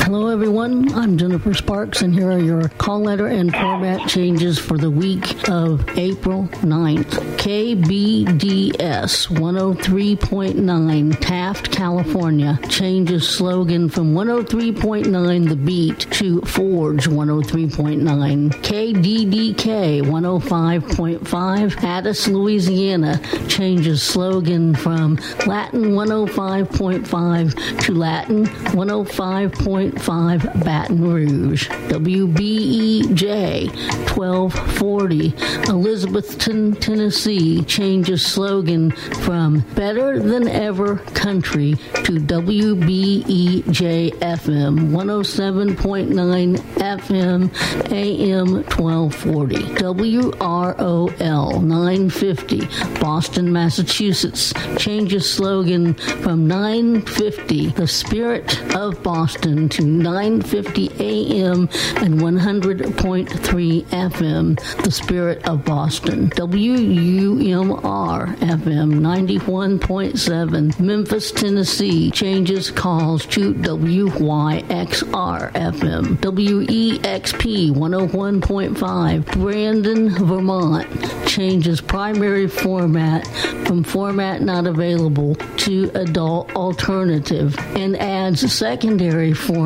[0.00, 0.92] Hello, everyone.
[0.94, 5.48] I'm Jennifer Sparks, and here are your call letter and format changes for the week
[5.50, 7.36] of April 9th.
[7.36, 18.50] KBDS 103.9 Taft, California changes slogan from 103.9 The Beat to Forge 103.9.
[18.62, 31.68] KDDK 105.5 Addis, Louisiana changes slogan from Latin 105.5 to Latin 105.5 Baton Rouge.
[31.88, 33.68] WBEJ
[34.16, 35.32] 1240
[35.68, 37.62] Elizabethton, Tennessee.
[37.64, 41.74] Changes slogan from Better Than Ever Country
[42.04, 49.56] to WBEJ FM 107.9 FM AM 1240.
[49.78, 52.68] WROL 950
[53.00, 54.52] Boston, Massachusetts.
[54.76, 61.68] Changes slogan from 950 The Spirit of Boston to 950 AM
[62.02, 66.30] and 100.3 FM The Spirit of Boston.
[66.30, 76.16] WUMR FM 91.7 Memphis, Tennessee changes calls to WYXR FM.
[76.16, 83.26] WEXP 101.5 Brandon, Vermont changes primary format
[83.66, 89.57] from format not available to adult alternative and adds secondary format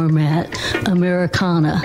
[0.86, 1.82] Americana.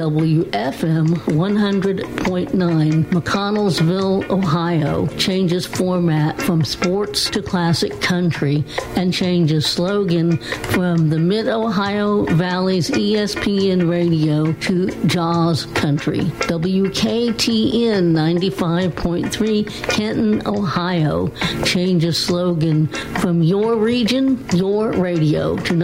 [0.53, 8.64] FM 100.9, McConnelsville, Ohio, changes format from sports to classic country
[8.97, 16.21] and changes slogan from the Mid Ohio Valley's ESPN Radio to Jaws Country.
[16.49, 21.29] WKTN 95.3, Kenton, Ohio,
[21.66, 22.87] changes slogan
[23.21, 25.75] from your region, your radio to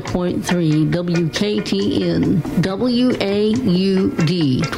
[0.00, 2.42] 95.3 WKTN.
[2.62, 4.30] WAUD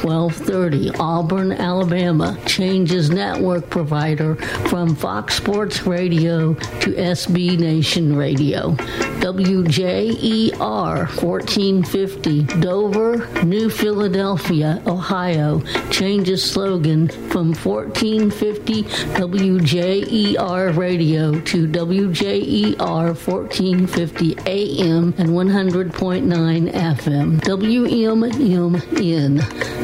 [0.03, 4.35] 1230, Auburn, Alabama, changes network provider
[4.69, 8.75] from Fox Sports Radio to SB Nation Radio.
[9.19, 24.37] WJER 1450, Dover, New Philadelphia, Ohio, changes slogan from 1450 WJER Radio to WJER 1450
[24.45, 27.39] AM and 100.9 FM.
[27.41, 29.35] WMMN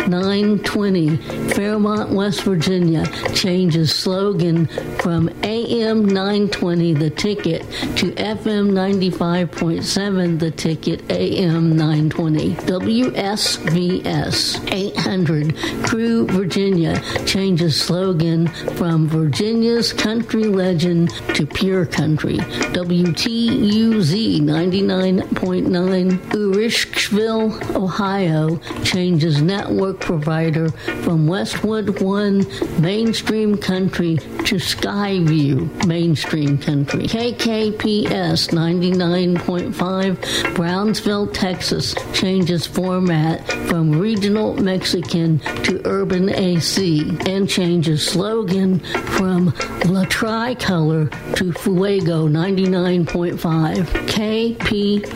[0.08, 1.18] 920,
[1.54, 4.68] Fairmont, West Virginia, changes slogan
[5.00, 7.64] from AM 920 The Ticket
[7.98, 12.54] to FM 95.7 The Ticket AM 920.
[12.56, 22.38] WSVS 800, Crewe, Virginia, changes slogan from Virginia's country legend to pure country.
[22.38, 24.42] WTUZ
[25.20, 30.70] ein 99.9, Uhrichsville, Ohio, changes network provider
[31.04, 32.46] from Westwood One
[32.82, 37.04] mainstream country to Skyview mainstream country.
[37.04, 48.80] KKPS 99.5, Brownsville, Texas, changes format from regional Mexican to urban AC and changes slogan
[48.80, 49.54] from
[49.86, 53.86] La Tricolor to Fuego 99.5.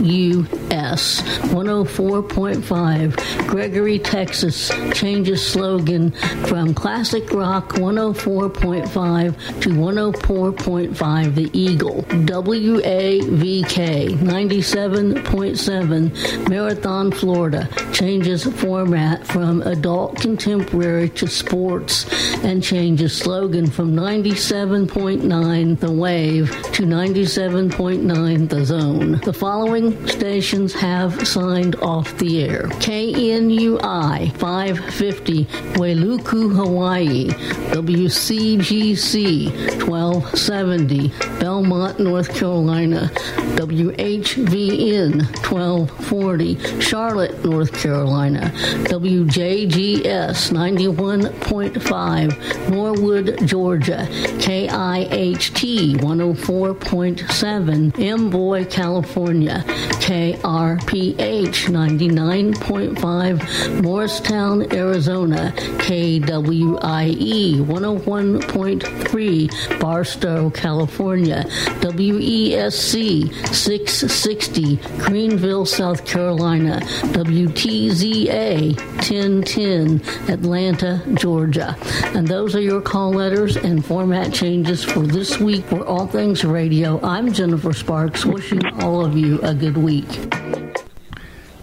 [0.10, 6.12] KPUS 104.5, Gregory, Texas, changes slogan
[6.48, 12.02] from classic rock 104.5 to 104.5 The Eagle.
[12.04, 22.08] WAVK 97.7, Marathon, Florida, changes format from adult contemporary to sports
[22.44, 29.20] and changes slogan from 97.9 The Wave to 97.9 The Zone.
[29.24, 32.64] The following stations have signed off the air.
[32.80, 37.28] KNUI 550 Wailuku, Hawaii.
[37.74, 39.50] WCGC
[39.88, 43.10] 1270 Belmont, North Carolina.
[43.56, 48.52] WHVN 1240 Charlotte, North Carolina.
[48.86, 54.08] WJGS 91.5 Norwood, Georgia.
[54.40, 59.64] KIHT 104.7 Amboy, California.
[60.00, 65.54] KRPH 99.5 Morristown, Arizona.
[65.80, 71.44] KWIE 101.3 Barstow, California.
[71.82, 76.80] WESC 660 Greenville, South Carolina.
[77.14, 81.76] WTZA 1010 Atlanta, Georgia.
[82.16, 86.44] And those are your call letters and format changes for this week for All Things
[86.44, 87.00] Radio.
[87.02, 90.08] I'm Jennifer Sparks, wishing all of you a good week.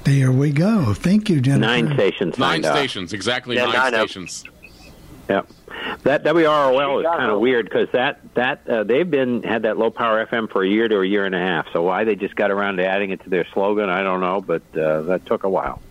[0.05, 0.95] There we go.
[0.95, 1.61] Thank you, Jennifer.
[1.61, 2.39] Nine stations.
[2.39, 2.77] Nine signed up.
[2.77, 4.45] stations, exactly Yeah, nine nine stations.
[5.29, 5.49] Yep.
[6.05, 9.91] That WROL is kind of weird because that that uh, they've been had that low
[9.91, 11.67] power FM for a year to a year and a half.
[11.73, 14.41] So why they just got around to adding it to their slogan, I don't know,
[14.41, 15.83] but uh, that took a while.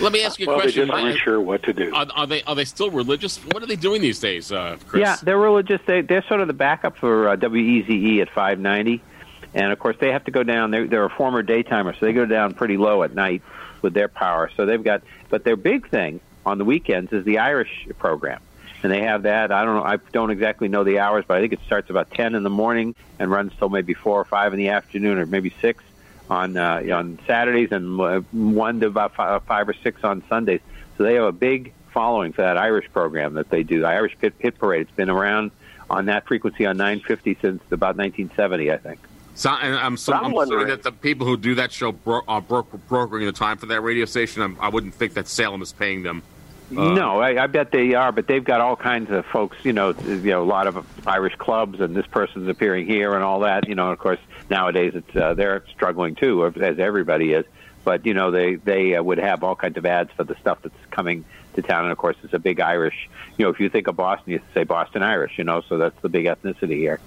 [0.00, 0.88] Let me ask you a Well, they question.
[0.88, 1.94] just aren't sure what to do.
[1.94, 3.38] Are, are they are they still religious?
[3.38, 5.00] What are they doing these days, uh, Chris?
[5.02, 5.80] Yeah, they're religious.
[5.86, 9.02] They they're sort of the backup for uh, WEZE at 590,
[9.56, 10.70] and of course they have to go down.
[10.70, 13.42] They're, they're a former daytimer, so they go down pretty low at night
[13.80, 14.50] with their power.
[14.54, 18.40] So they've got, but their big thing on the weekends is the Irish program,
[18.82, 19.50] and they have that.
[19.50, 19.82] I don't know.
[19.82, 22.50] I don't exactly know the hours, but I think it starts about 10 in the
[22.50, 25.82] morning and runs till maybe four or five in the afternoon, or maybe six
[26.28, 30.60] on uh, on Saturdays, and uh, one to about five or six on Sundays.
[30.98, 33.80] So they have a big following for that Irish program that they do.
[33.80, 34.82] The Irish Pit Pit Parade.
[34.82, 35.50] It's been around
[35.88, 38.98] on that frequency on 950 since about 1970, I think.
[39.36, 42.22] So, and I'm, so, I'm I'm sorry that the people who do that show bro-
[42.26, 44.40] are bro- brokering the time for that radio station.
[44.40, 46.22] I'm, I wouldn't think that Salem is paying them.
[46.70, 49.58] Uh, no, I, I bet they are, but they've got all kinds of folks.
[49.62, 53.22] You know, you know, a lot of Irish clubs, and this person's appearing here, and
[53.22, 53.68] all that.
[53.68, 54.18] You know, of course,
[54.48, 57.44] nowadays it's uh, they're struggling too, as everybody is.
[57.84, 60.62] But you know, they they uh, would have all kinds of ads for the stuff
[60.62, 63.08] that's coming to town, and of course, it's a big Irish.
[63.36, 65.36] You know, if you think of Boston, you say Boston Irish.
[65.36, 67.00] You know, so that's the big ethnicity here.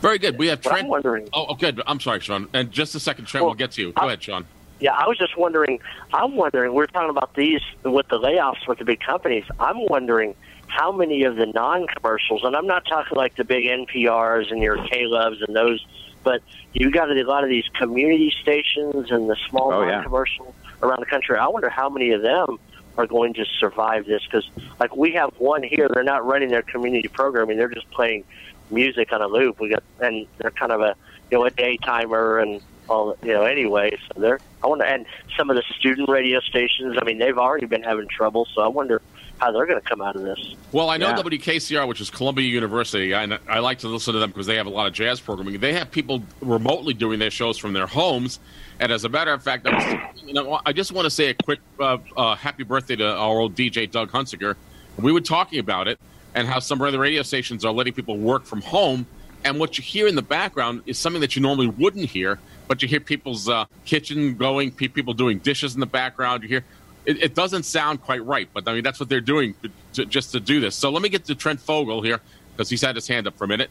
[0.00, 0.38] Very good.
[0.38, 0.88] We have But I'm Trent.
[0.88, 1.80] wondering- Oh, good.
[1.86, 2.48] I'm sorry, Sean.
[2.52, 3.42] And just a second, Trent.
[3.44, 3.92] Well, we'll get to you.
[3.92, 4.44] Go ahead, Sean.
[4.78, 5.80] Yeah, I was just wondering.
[6.12, 6.74] I'm wondering.
[6.74, 9.44] We're talking about these with the layoffs with the big companies.
[9.58, 10.34] I'm wondering
[10.68, 14.76] how many of the non-commercials, and I'm not talking like the big NPRs and your
[14.88, 15.84] K-Loves and those,
[16.24, 16.42] but
[16.74, 19.92] you got a lot of these community stations and the small Oh, yeah.
[19.92, 21.38] non-commercial around the country.
[21.38, 22.58] I wonder how many of them
[22.98, 25.88] are going to survive this because, like, we have one here.
[25.88, 27.56] They're not running their community programming.
[27.56, 28.24] They're just playing
[28.70, 29.60] music on a loop.
[29.60, 30.94] We got, and they're kind of a
[31.30, 33.96] you know a daytimer and all you know anyway.
[34.08, 35.06] So they're I wonder, and
[35.36, 36.96] some of the student radio stations.
[37.00, 38.46] I mean, they've already been having trouble.
[38.54, 39.02] So I wonder
[39.38, 40.54] how they're going to come out of this.
[40.72, 41.16] Well, I know Yeah.
[41.22, 43.14] WKCR, which is Columbia University.
[43.14, 45.60] I, I like to listen to them because they have a lot of jazz programming.
[45.60, 48.40] They have people remotely doing their shows from their homes.
[48.80, 51.28] And as a matter of fact, I, was, you know, I just want to say
[51.28, 54.56] a quick uh, uh, happy birthday to our old DJ Doug Hunsiger.
[54.98, 55.98] We were talking about it
[56.36, 59.06] and how some of the radio stations are letting people work from home.
[59.42, 62.82] And what you hear in the background is something that you normally wouldn't hear, but
[62.82, 66.42] you hear people's uh, kitchen going, pe- people doing dishes in the background.
[66.42, 66.64] You hear
[67.06, 70.04] it, it doesn't sound quite right, but I mean that's what they're doing to, to,
[70.04, 70.76] just to do this.
[70.76, 72.20] So let me get to Trent Fogel here
[72.52, 73.70] because he's had his hand up for a minute.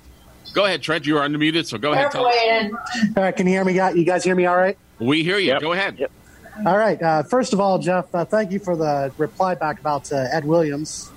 [0.53, 1.05] Go ahead, Trent.
[1.05, 2.11] You are unmuted, so go ahead.
[2.11, 3.74] Tell All right, can you hear me?
[3.74, 4.78] You guys hear me all right?
[4.99, 5.59] we hear you.
[5.59, 6.07] Go ahead.
[6.66, 7.01] All right.
[7.01, 10.45] Uh, first of all, Jeff, uh, thank you for the reply back about uh, Ed
[10.45, 11.11] Williams.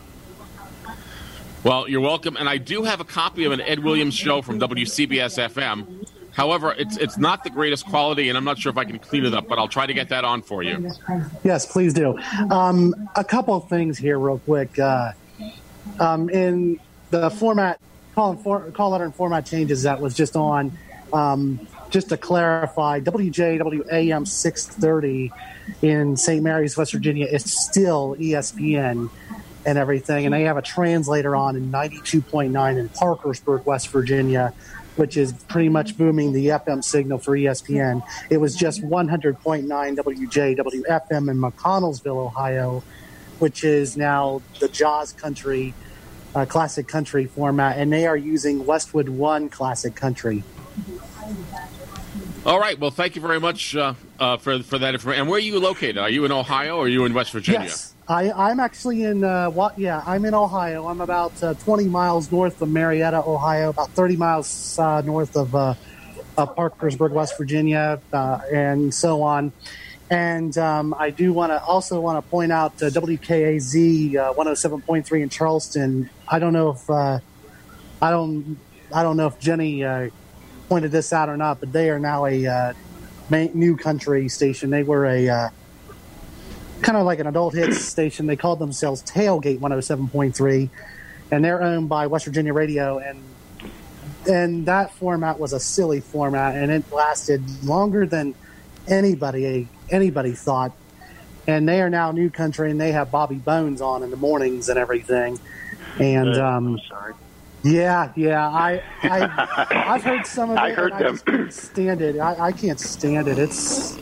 [1.68, 2.38] Well, you're welcome.
[2.38, 6.08] And I do have a copy of an Ed Williams show from WCBS FM.
[6.32, 9.26] However, it's it's not the greatest quality, and I'm not sure if I can clean
[9.26, 10.90] it up, but I'll try to get that on for you.
[11.44, 12.18] Yes, please do.
[12.50, 14.78] Um, a couple things here, real quick.
[14.78, 15.12] Uh,
[16.00, 17.78] um, in the format,
[18.14, 20.72] call, for, call letter and format changes that was just on,
[21.12, 25.32] um, just to clarify, WJWAM 630
[25.82, 26.42] in St.
[26.42, 29.10] Mary's, West Virginia is still ESPN
[29.68, 30.24] and everything.
[30.24, 34.54] And they have a translator on in 92.9 in Parkersburg, West Virginia,
[34.96, 38.02] which is pretty much booming the FM signal for ESPN.
[38.30, 42.82] It was just 100.9 WJWFM in McConnelsville, Ohio,
[43.40, 45.74] which is now the Jaws Country,
[46.34, 47.76] uh, classic country format.
[47.76, 50.44] And they are using Westwood One classic country.
[52.46, 52.78] All right.
[52.78, 55.22] Well, thank you very much uh, uh, for for that information.
[55.22, 55.98] And where are you located?
[55.98, 57.62] Are you in Ohio or are you in West Virginia?
[57.62, 57.94] Yes.
[58.08, 59.78] I, I'm actually in uh, what?
[59.78, 60.86] Yeah, I'm in Ohio.
[60.86, 65.54] I'm about uh, 20 miles north of Marietta, Ohio, about 30 miles uh, north of,
[65.54, 65.74] uh,
[66.38, 69.52] of Parkersburg, West Virginia, and so on.
[70.10, 75.28] And um, I do want to also want to point out WKAZ uh, 107.3 in
[75.28, 76.08] Charleston.
[76.26, 77.20] I don't know if I
[78.00, 78.58] don't
[78.90, 79.84] I don't know if Jenny
[80.68, 82.72] pointed this out or not, but they are now a uh,
[83.30, 84.70] new country station.
[84.70, 85.48] They were a uh,
[86.82, 88.26] kind of like an adult hits station.
[88.26, 90.70] They called themselves Tailgate 107.3,
[91.30, 92.98] and they're owned by West Virginia Radio.
[92.98, 93.22] And
[94.28, 98.34] and that format was a silly format, and it lasted longer than
[98.86, 100.72] anybody anybody thought.
[101.46, 104.68] And they are now new country, and they have Bobby Bones on in the mornings
[104.68, 105.40] and everything.
[105.98, 107.14] And um, sorry.
[107.62, 110.60] Yeah, yeah, I, I I've heard some of it.
[110.60, 111.14] I heard and I them.
[111.14, 112.18] just can't stand it.
[112.18, 113.38] I, I can't stand it.
[113.38, 113.98] It's,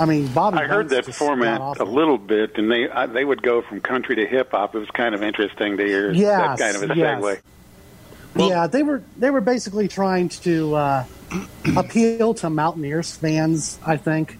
[0.00, 0.58] I mean, Bobby.
[0.58, 4.16] I heard that format a little bit, and they I, they would go from country
[4.16, 4.74] to hip hop.
[4.74, 7.22] It was kind of interesting to hear that kind of a yes.
[7.22, 7.40] segue.
[8.48, 11.04] yeah, they were they were basically trying to uh,
[11.76, 13.78] appeal to Mountaineers fans.
[13.84, 14.38] I think.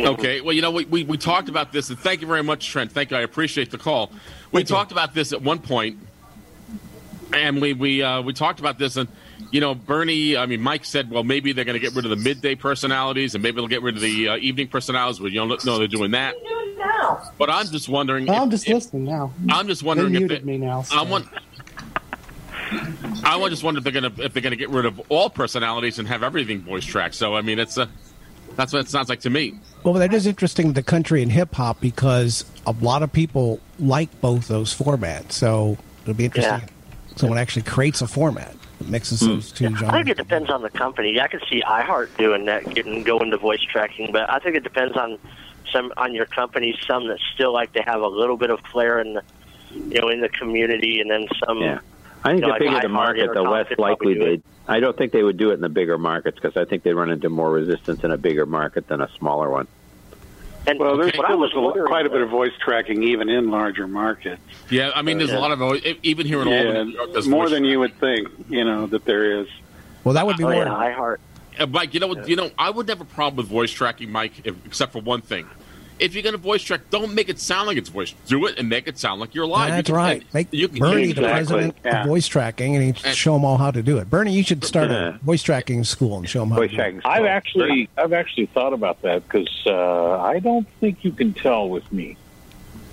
[0.00, 0.40] Okay.
[0.40, 2.90] Well, you know, we, we, we talked about this, and thank you very much, Trent.
[2.90, 3.16] Thank you.
[3.16, 4.10] I appreciate the call.
[4.50, 5.98] We talked about this at one point,
[7.34, 9.08] and we we uh, we talked about this, and
[9.50, 10.36] you know, Bernie.
[10.36, 13.34] I mean, Mike said, well, maybe they're going to get rid of the midday personalities,
[13.34, 15.18] and maybe they'll get rid of the uh, evening personalities.
[15.18, 16.34] But you don't know they're doing that.
[17.38, 18.28] But I'm just wondering.
[18.30, 19.32] I'm just if- listening now.
[19.50, 20.84] I'm just wondering they if muted they- me now.
[20.92, 21.26] I want.
[23.24, 26.08] I just wonder if they're gonna if they're gonna get rid of all personalities and
[26.08, 27.14] have everything voice tracked.
[27.14, 27.88] So I mean, it's a
[28.56, 29.58] that's what it sounds like to me.
[29.82, 34.20] Well, that is interesting, the country and hip hop, because a lot of people like
[34.20, 35.32] both those formats.
[35.32, 36.54] So it'll be interesting.
[36.62, 36.73] if
[37.16, 39.26] Someone actually creates a format that mixes hmm.
[39.26, 39.82] those two genres.
[39.84, 41.20] I think it depends on the company.
[41.20, 44.64] I could see iHeart doing that, getting going to voice tracking, but I think it
[44.64, 45.18] depends on
[45.72, 46.76] some on your company.
[46.86, 49.22] Some that still like to have a little bit of flair in the
[49.70, 51.58] you know in the community, and then some.
[51.58, 51.80] Yeah.
[52.26, 54.42] I think you know, the bigger like the market, the less likely they.
[54.66, 56.94] I don't think they would do it in the bigger markets because I think they
[56.94, 59.66] run into more resistance in a bigger market than a smaller one.
[60.66, 63.86] And Well, there's still was a, quite a bit of voice tracking even in larger
[63.86, 64.40] markets.
[64.70, 65.60] Yeah, I mean, there's a lot of
[66.02, 68.28] even here in Yeah, Albany, New York, more voice than you would think.
[68.48, 69.48] You know that there is.
[70.04, 70.64] Well, that would be Oh, more.
[70.64, 71.16] yeah,
[71.58, 74.10] Uh, Mike, you know, what you know, I would have a problem with voice tracking,
[74.10, 75.46] Mike, if, except for one thing.
[75.98, 78.14] If you're going to voice track, don't make it sound like it's voice.
[78.26, 79.70] Do it and make it sound like you're live.
[79.70, 80.34] That's You can- right.
[80.34, 82.02] Make you can- Bernie the president yeah.
[82.02, 84.10] of voice tracking, and he show them all how to do it.
[84.10, 87.00] Bernie, you should start a voice tracking school and show them how to do it.
[87.04, 91.68] I've actually I've actually thought about that because uh, I don't think you can tell
[91.68, 92.16] with me.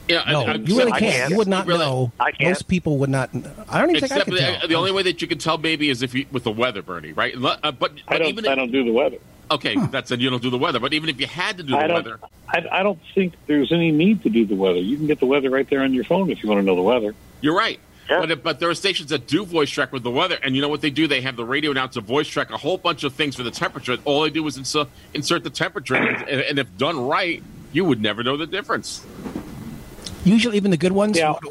[0.07, 1.29] Yeah, No, I- I- you really can't.
[1.31, 2.11] You would not Really- know.
[2.19, 2.49] I can't.
[2.49, 3.29] Most people would not.
[3.69, 4.67] I don't even think I Except could the, tell.
[4.67, 7.13] the only way that you can tell maybe is if you with the weather, Bernie,
[7.13, 7.33] right?
[7.35, 7.39] Uh,
[7.71, 9.17] but, but I don't even I don't do the weather.
[9.51, 10.79] Okay, that's then you don't do the weather.
[10.79, 13.71] But even if you had to do the I weather, I, I don't think there's
[13.71, 14.79] any need to do the weather.
[14.79, 16.75] You can get the weather right there on your phone if you want to know
[16.75, 17.13] the weather.
[17.41, 17.79] You're right.
[18.19, 20.67] But, but there are stations that do voice track with the weather, and you know
[20.67, 21.07] what they do?
[21.07, 23.97] They have the radio announcer voice track a whole bunch of things for the temperature.
[24.03, 27.41] All they do is insert, insert the temperature, and, and if done right,
[27.71, 29.05] you would never know the difference.
[30.25, 31.41] Usually, even the good ones what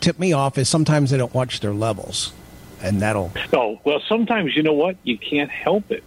[0.00, 2.32] tip me off is sometimes they don't watch their levels,
[2.80, 3.32] and that'll.
[3.52, 6.04] Oh well, sometimes you know what you can't help it.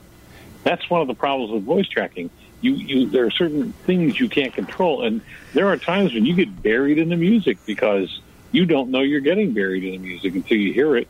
[0.63, 2.29] That's one of the problems with voice tracking.
[2.61, 5.21] You you there are certain things you can't control, and
[5.53, 8.19] there are times when you get buried in the music because
[8.51, 11.07] you don't know you're getting buried in the music until you hear it.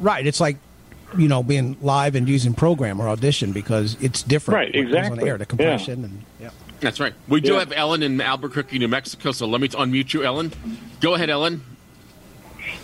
[0.00, 0.26] Right.
[0.26, 0.58] It's like
[1.16, 4.56] you know being live and using program or audition because it's different.
[4.56, 5.24] Right, when it goes On exactly.
[5.24, 6.50] the air, the compression and yeah.
[6.80, 7.14] That's right.
[7.28, 7.60] We do Yeah.
[7.60, 10.52] have Ellen in Albuquerque, New Mexico, so let me unmute you, Ellen.
[11.00, 11.62] Go ahead, Ellen.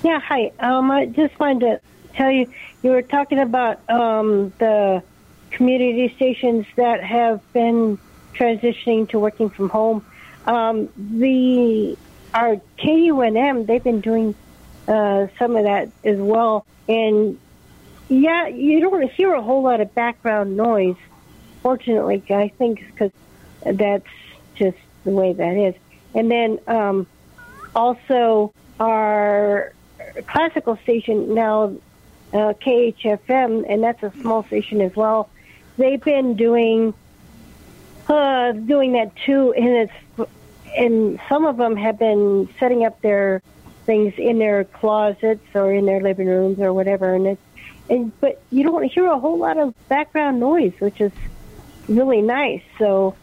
[0.05, 0.53] Yeah, hi.
[0.61, 1.81] Um, I just wanted to
[2.15, 2.47] tell you,
[2.83, 5.03] you were talking about um, the
[5.51, 7.99] community stations that have been
[8.34, 10.05] transitioning to working from home.
[10.46, 11.96] Um, the
[12.34, 14.34] our KUNM, they've been doing
[14.86, 17.38] uh, some of that as well, and
[18.09, 20.96] yeah, you don't hear a whole lot of background noise.
[21.62, 23.12] Fortunately, I think because
[23.64, 24.07] that's
[24.55, 25.74] just the way that is.
[26.14, 27.07] And then um,
[27.74, 29.72] also our
[30.26, 31.74] classical station now,
[32.32, 35.28] uh, KHFM, and that's a small station as well.
[35.79, 36.93] They've been doing
[38.09, 40.31] uh, doing that too, and it's
[40.76, 43.43] and some of them have been setting up their
[43.87, 47.43] things in their closets or in their living rooms or whatever, and it's
[47.89, 51.12] and but you don't hear a whole lot of background noise, which is
[51.89, 52.62] really nice.
[52.79, 53.14] So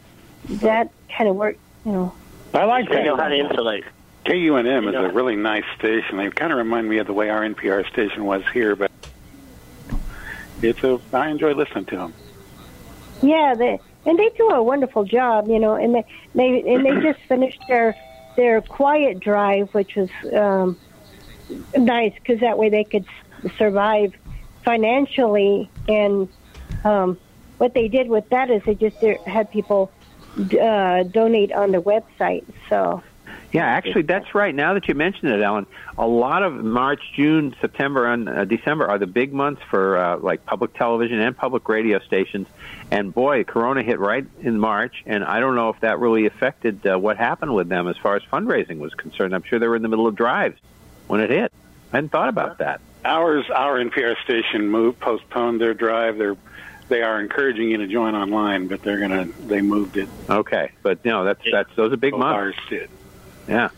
[0.45, 2.13] that kind of work, you know.
[2.53, 3.83] I like They know how to insulate.
[4.25, 6.17] KUNM is a really nice station.
[6.17, 8.89] They kind of remind me of the way our NPR station was here, but
[10.61, 10.99] it's a.
[11.13, 12.13] I enjoy listening to them.
[13.25, 15.75] Yeah, they and they do a wonderful job, you know.
[15.75, 17.95] And they they and they just finished their
[18.35, 20.79] their quiet drive, which was um,
[21.75, 23.05] nice because that way they could
[23.57, 24.13] survive
[24.63, 25.69] financially.
[25.87, 26.29] And
[26.83, 27.19] um,
[27.57, 29.91] what they did with that is they just uh, had people
[30.37, 32.45] uh, donate on the website.
[32.69, 33.01] So
[33.51, 34.53] Yeah, actually, that's right.
[34.53, 35.65] Now that you mention it, Ellen,
[35.97, 40.17] a lot of March, June, September, and uh, December are the big months for uh,
[40.17, 42.47] like public television and public radio stations.
[42.91, 46.85] And boy, Corona hit right in March, and I don't know if that really affected
[46.85, 49.33] uh, what happened with them as far as fundraising was concerned.
[49.33, 50.59] I'm sure they were in the middle of drives
[51.07, 51.51] when it hit.
[51.91, 52.81] I hadn't thought about that.
[53.03, 56.17] Ours, our NPR station moved, postponed their drive.
[56.17, 56.37] They're
[56.87, 60.09] they are encouraging you to join online, but they're gonna they moved it.
[60.29, 62.35] Okay, but no, that's that's those are big Both months.
[62.35, 62.89] Ours did.
[63.47, 63.69] Yeah.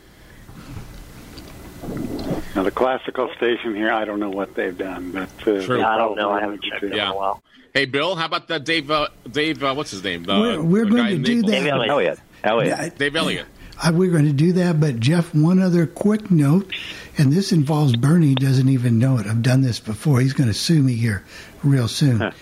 [2.56, 5.84] Now the classical station here, I don't know what they've done, but uh, True.
[5.84, 6.32] I don't know.
[6.32, 7.12] I haven't checked it in Yeah.
[7.12, 7.44] a while.
[7.74, 8.90] Hey, Bill, how about that Dave?
[8.90, 10.24] Uh, Dave, uh, what's his name?
[10.24, 11.52] The, We're- we're the going to do Naples?
[11.52, 11.60] that.
[11.60, 11.90] Dave Elliott.
[11.90, 12.20] Elliott.
[12.44, 12.68] Elliott.
[12.80, 13.46] Yeah, Dave Elliott.
[13.84, 16.72] Uh, we're going to do that, but Jeff, one other quick note,
[17.20, 18.34] and this involves Bernie.
[18.34, 19.28] Doesn't even know it.
[19.28, 20.20] I've done this before.
[20.20, 21.24] He's going to sue me here
[21.64, 22.34] real soon.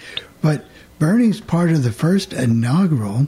[0.42, 0.64] But
[0.98, 3.28] Bernie's part of the first inaugural.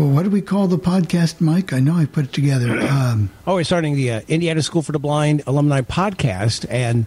[0.00, 1.74] Well, what do we call the podcast, Mike?
[1.74, 2.80] I know I put it together.
[2.90, 7.04] Um, Oh, we're starting the uh, Indiana School for the Blind alumni podcast, and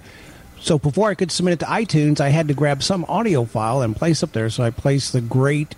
[0.59, 3.81] so before I could submit it to iTunes, I had to grab some audio file
[3.81, 4.47] and place up there.
[4.51, 5.73] So I placed the great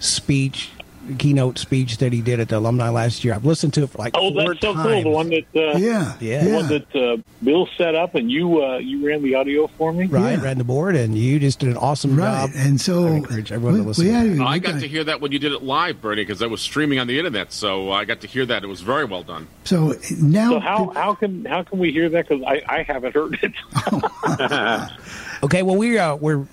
[0.00, 0.70] speech,
[1.18, 3.34] keynote speech that he did at the alumni last year.
[3.34, 4.86] I've listened to it for like Oh, four that's so times.
[4.86, 5.02] cool!
[5.02, 6.44] The one that uh, Yeah, Yeah.
[6.44, 9.92] the one that uh, Bill set up, and you uh, you ran the audio for
[9.92, 10.06] me.
[10.06, 12.50] Right, ran the board, and you just did an awesome right, job.
[12.56, 14.04] and so I encourage everyone to listen.
[14.04, 14.42] we to had- that.
[14.42, 16.60] I we got to hear that when you did it live, Bernie, because I was
[16.60, 17.52] streaming on the internet.
[17.52, 18.64] So I got to hear that.
[18.64, 19.46] It was very well done.
[19.64, 22.28] So now, So how how can how can we hear that?
[22.28, 23.52] Because I, I haven't heard it.
[25.42, 26.46] Okay, well we uh, we're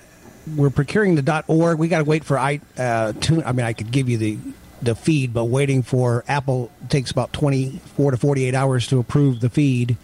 [0.55, 1.79] we're procuring the dot org.
[1.79, 3.43] We got to wait for i uh, tune.
[3.45, 4.37] I mean, I could give you the
[4.81, 8.99] the feed, but waiting for Apple takes about twenty four to forty eight hours to
[8.99, 9.97] approve the feed.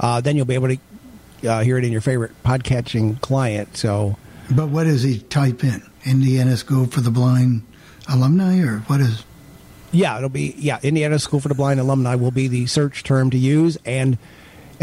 [0.00, 0.78] Uh, then you'll be able to
[1.48, 3.76] uh, hear it in your favorite podcatching client.
[3.76, 4.16] So,
[4.50, 5.82] but what does he type in?
[6.04, 7.62] Indiana School for the Blind
[8.08, 9.24] alumni, or what is?
[9.94, 10.78] yeah, it'll be yeah.
[10.82, 14.18] Indiana School for the Blind alumni will be the search term to use, and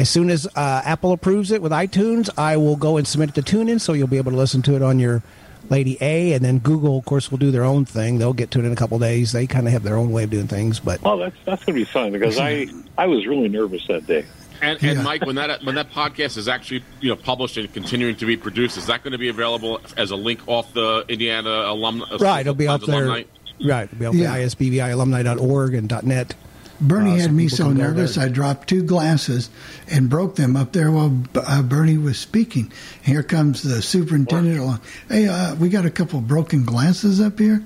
[0.02, 3.44] as soon as uh, Apple approves it with iTunes, I will go and submit it
[3.46, 5.22] to TuneIn, so you'll be able to listen to it on your
[5.70, 8.18] Lady A, and then Google, of course, will do their own thing.
[8.18, 9.32] They'll get to it in a couple days.
[9.32, 11.76] They kind of have their own way of doing things, but Well, that's that's going
[11.78, 14.26] to be fun because I I was really nervous that day.
[14.62, 18.16] And, and Mike, when that when that podcast is actually you know published and continuing
[18.18, 21.50] to be produced, is that going to be available as a link off the Indiana
[21.50, 22.04] alum?
[22.20, 23.06] right, it'll be up there.
[23.06, 23.24] Alumni?
[23.64, 24.34] Right, it'll be up Yeah.
[24.38, 26.34] there, isbvialumni.org and .net.
[26.82, 28.18] Bernie Uh, had me so nervous.
[28.18, 29.50] I dropped two glasses
[29.90, 32.72] and broke them up there while uh, Bernie was speaking.
[33.04, 34.82] Here comes the superintendent along.
[35.08, 37.64] Hey, uh, we got a couple broken glasses up here.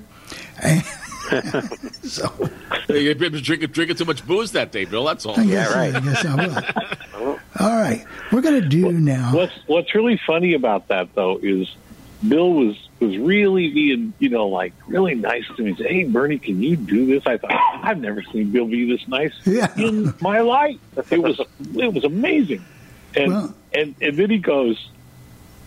[0.62, 0.84] And
[2.02, 2.32] so
[2.88, 5.04] You've been drinking drinking too much booze that day, Bill.
[5.04, 5.38] That's all.
[5.38, 7.38] I guess, I guess I will.
[7.58, 9.34] All right, we're going to do now.
[9.34, 11.74] What's What's really funny about that though is
[12.26, 15.72] Bill was was really being you know like really nice to me.
[15.72, 18.90] He said, "Hey Bernie, can you do this?" I thought I've never seen Bill be
[18.90, 19.32] this nice
[19.76, 20.78] in my life.
[21.10, 21.38] It was
[21.74, 22.64] it was amazing.
[23.14, 24.88] And and and then he goes,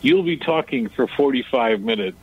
[0.01, 2.17] "You'll be talking for forty five minutes,"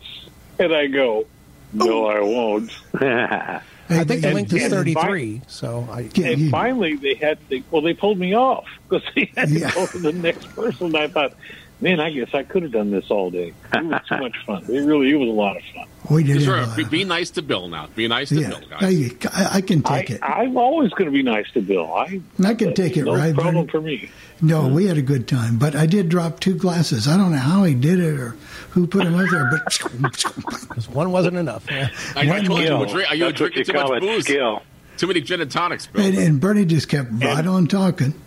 [0.58, 1.26] and I go,
[1.72, 2.06] "No, oh.
[2.06, 2.70] I won't."
[3.88, 6.10] I think the And- link is and 33, so I.
[6.16, 9.86] and finally, they had they, well, they pulled me off because they had to go
[9.86, 10.96] to the next person.
[10.96, 11.34] I thought,
[11.80, 13.52] man, I guess I could have done this all day.
[13.72, 14.64] It was too much fun.
[14.64, 15.86] It really, it was a lot of fun.
[16.10, 17.88] We did Sure, be, be nice to Bill now.
[17.96, 19.12] Be nice to yeah, Bill, guys.
[19.32, 20.20] I, I can take I, it.
[20.22, 21.92] I'm always going to be nice to Bill.
[21.92, 23.70] I I can take it, no right, problem Bernie?
[23.70, 24.10] for me.
[24.40, 27.08] No, we had a good time, but I did drop two glasses.
[27.08, 28.36] I don't know how he did it or
[28.70, 31.64] who put them up there, but one wasn't enough.
[31.70, 31.88] Yeah.
[32.14, 34.24] I, I told you, drink- are you That's drinking you too much booze?
[34.24, 34.62] skill.
[34.98, 36.04] Too many gin and tonics, Bill.
[36.04, 38.14] and, and Bernie just kept right on talking.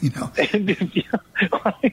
[0.00, 0.32] You know,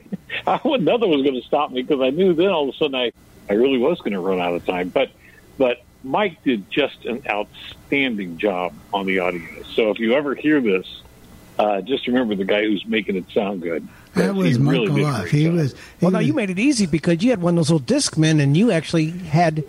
[0.52, 2.94] I, nothing was going to stop me because I knew then all of a sudden
[2.94, 3.12] I,
[3.48, 4.88] I really was going to run out of time.
[4.90, 5.10] But
[5.58, 9.62] but Mike did just an outstanding job on the audio.
[9.74, 10.86] So if you ever hear this,
[11.58, 13.86] uh, just remember the guy who's making it sound good.
[14.14, 15.28] that was He really Michael did a Love.
[15.28, 15.54] He job.
[15.54, 15.74] was.
[16.00, 18.56] Well, no, you made it easy because you had one of those little Discmen, and
[18.56, 19.64] you actually had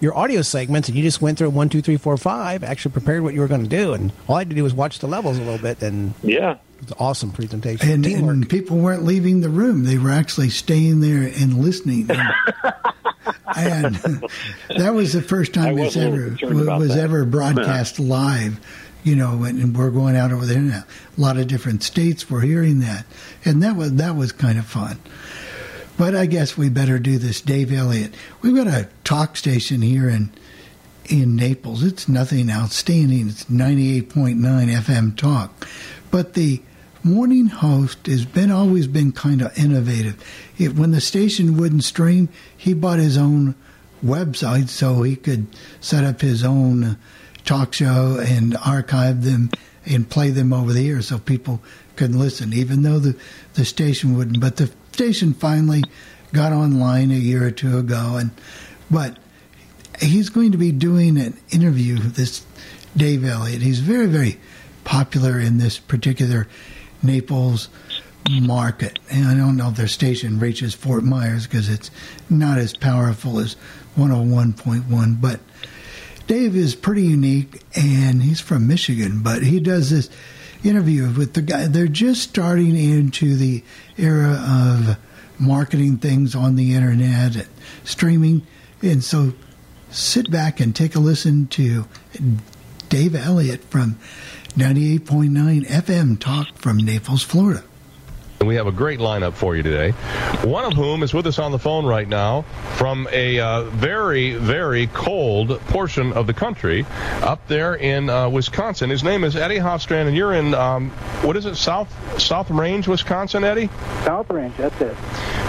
[0.00, 2.64] your audio segments, and you just went through one, two, three, four, five.
[2.64, 4.74] Actually prepared what you were going to do, and all I had to do was
[4.74, 7.90] watch the levels a little bit, and yeah, it was an awesome presentation.
[7.90, 12.10] And, and people weren't leaving the room; they were actually staying there and listening.
[13.56, 14.24] And, and
[14.78, 16.36] that was the first time I it's was ever
[16.76, 16.98] was that.
[16.98, 18.60] ever broadcast live.
[19.02, 20.84] You know, and, and we're going out over the internet.
[21.16, 23.06] A lot of different states were hearing that,
[23.44, 24.98] and that was that was kind of fun.
[25.96, 28.14] But I guess we better do this, Dave Elliott.
[28.40, 30.30] We've got a talk station here in
[31.10, 31.82] in Naples.
[31.82, 33.28] It's nothing outstanding.
[33.28, 35.66] It's 98.9 FM talk.
[36.10, 36.62] But the
[37.02, 40.22] morning host has been always been kind of innovative.
[40.58, 43.54] It, when the station wouldn't stream, he bought his own
[44.04, 45.46] website so he could
[45.80, 46.94] set up his own uh,
[47.44, 49.50] talk show and archive them
[49.86, 51.60] and play them over the air so people
[51.96, 53.16] could listen, even though the,
[53.54, 54.40] the station wouldn't.
[54.40, 55.84] But the station finally
[56.32, 58.30] got online a year or two ago, and
[58.90, 59.18] but
[60.00, 61.94] he's going to be doing an interview.
[61.94, 62.44] with This
[62.96, 63.62] Dave Elliott.
[63.62, 64.38] He's very very
[64.84, 66.46] popular in this particular
[67.02, 67.68] Naples
[68.30, 71.90] market, and I don't know if their station reaches Fort Myers because it's
[72.28, 73.56] not as powerful as
[73.96, 75.40] 101.1, but.
[76.26, 80.08] Dave is pretty unique, and he's from Michigan, but he does this
[80.62, 81.66] interview with the guy.
[81.66, 83.64] They're just starting into the
[83.98, 84.96] era of
[85.40, 87.48] marketing things on the internet and
[87.82, 88.46] streaming,
[88.80, 89.32] and so
[89.90, 91.86] sit back and take a listen to
[92.88, 93.98] Dave Elliott from
[94.54, 97.62] 98.9 FM Talk from Naples, Florida.
[98.40, 99.90] And we have a great lineup for you today.
[100.48, 104.32] One of whom is with us on the phone right now from a uh, very,
[104.32, 106.86] very cold portion of the country
[107.20, 108.88] up there in uh, Wisconsin.
[108.88, 110.88] His name is Eddie Hofstrand, and you're in um,
[111.20, 113.68] what is it, South South Range, Wisconsin, Eddie?
[114.04, 114.96] South Range, that's it.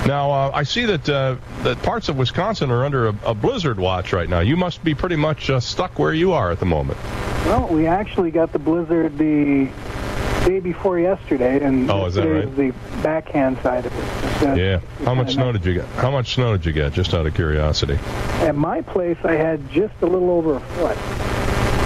[0.05, 3.79] Now uh, I see that uh, that parts of Wisconsin are under a, a blizzard
[3.79, 4.41] watch right now.
[4.41, 7.01] You must be pretty much uh, stuck where you are at the moment.
[7.45, 9.69] Well, we actually got the blizzard the
[10.45, 12.55] day before yesterday, and Oh, is that right?
[12.55, 12.71] the
[13.03, 14.47] backhand side of it.
[14.47, 14.79] Uh, Yeah.
[15.05, 15.85] How much snow did you get?
[15.97, 16.93] How much snow did you get?
[16.93, 17.97] Just out of curiosity.
[18.41, 20.97] At my place, I had just a little over a foot.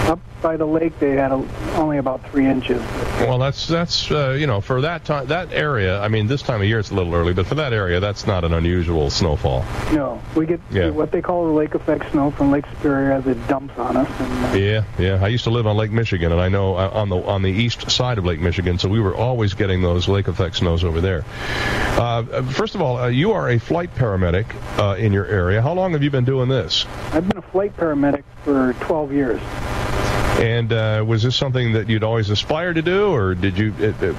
[0.06, 1.44] Up by the lake, they had a,
[1.78, 2.80] only about three inches.
[3.22, 6.00] Well, that's that's uh, you know for that time that area.
[6.00, 8.28] I mean, this time of year it's a little early, but for that area, that's
[8.28, 9.66] not an unusual snowfall.
[9.94, 10.90] No, we get Yeah.
[10.92, 14.08] what they call the lake effect snow from Lake Superior as it dumps on us.
[14.20, 15.24] And, uh, Yeah, yeah.
[15.24, 17.52] I used to live on Lake Michigan, and I know uh, on the on the
[17.52, 21.02] east side of Lake Michigan, so we were always getting those lake effect snows over
[21.02, 21.26] there.
[21.98, 24.46] Uh, first of all, uh, you are a flight paramedic
[24.78, 25.64] uh, in your area.
[25.64, 26.86] How long have you been doing this?
[27.12, 29.42] I've been a flight paramedic for 12 years.
[30.38, 33.74] And uh, was this something that you'd always aspired to do, or did you?
[33.80, 34.16] It, it,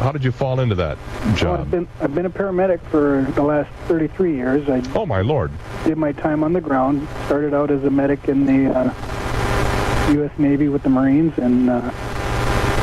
[0.00, 1.60] how did you fall into that Well, job?
[1.60, 4.68] I've been I've been a paramedic for the last 33 years.
[4.68, 5.52] I oh my lord!
[5.84, 7.06] Did my time on the ground.
[7.26, 10.32] Started out as a medic in the uh, U.S.
[10.38, 11.80] Navy with the Marines, and uh,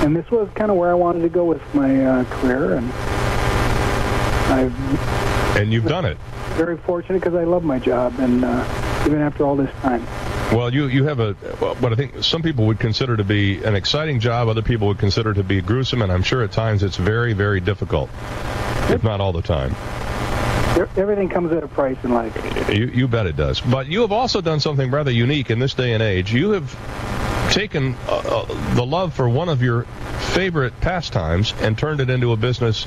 [0.02, 2.90] and this was kind of where I wanted to go with my uh, career, and
[4.50, 6.18] I've and you've done it.
[6.52, 10.08] very fortunate because I love my job, and uh, even after all this time.
[10.52, 13.76] Well, you you have a what I think some people would consider to be an
[13.76, 14.48] exciting job.
[14.48, 17.60] Other people would consider to be gruesome, and I'm sure at times it's very very
[17.60, 18.10] difficult,
[18.90, 19.76] if not all the time.
[20.96, 22.36] Everything comes at a price in life.
[22.70, 23.60] You, you bet it does.
[23.60, 26.32] But you have also done something rather unique in this day and age.
[26.32, 26.72] You have
[27.52, 29.84] taken uh, uh, the love for one of your
[30.34, 32.86] favorite pastimes and turned it into a business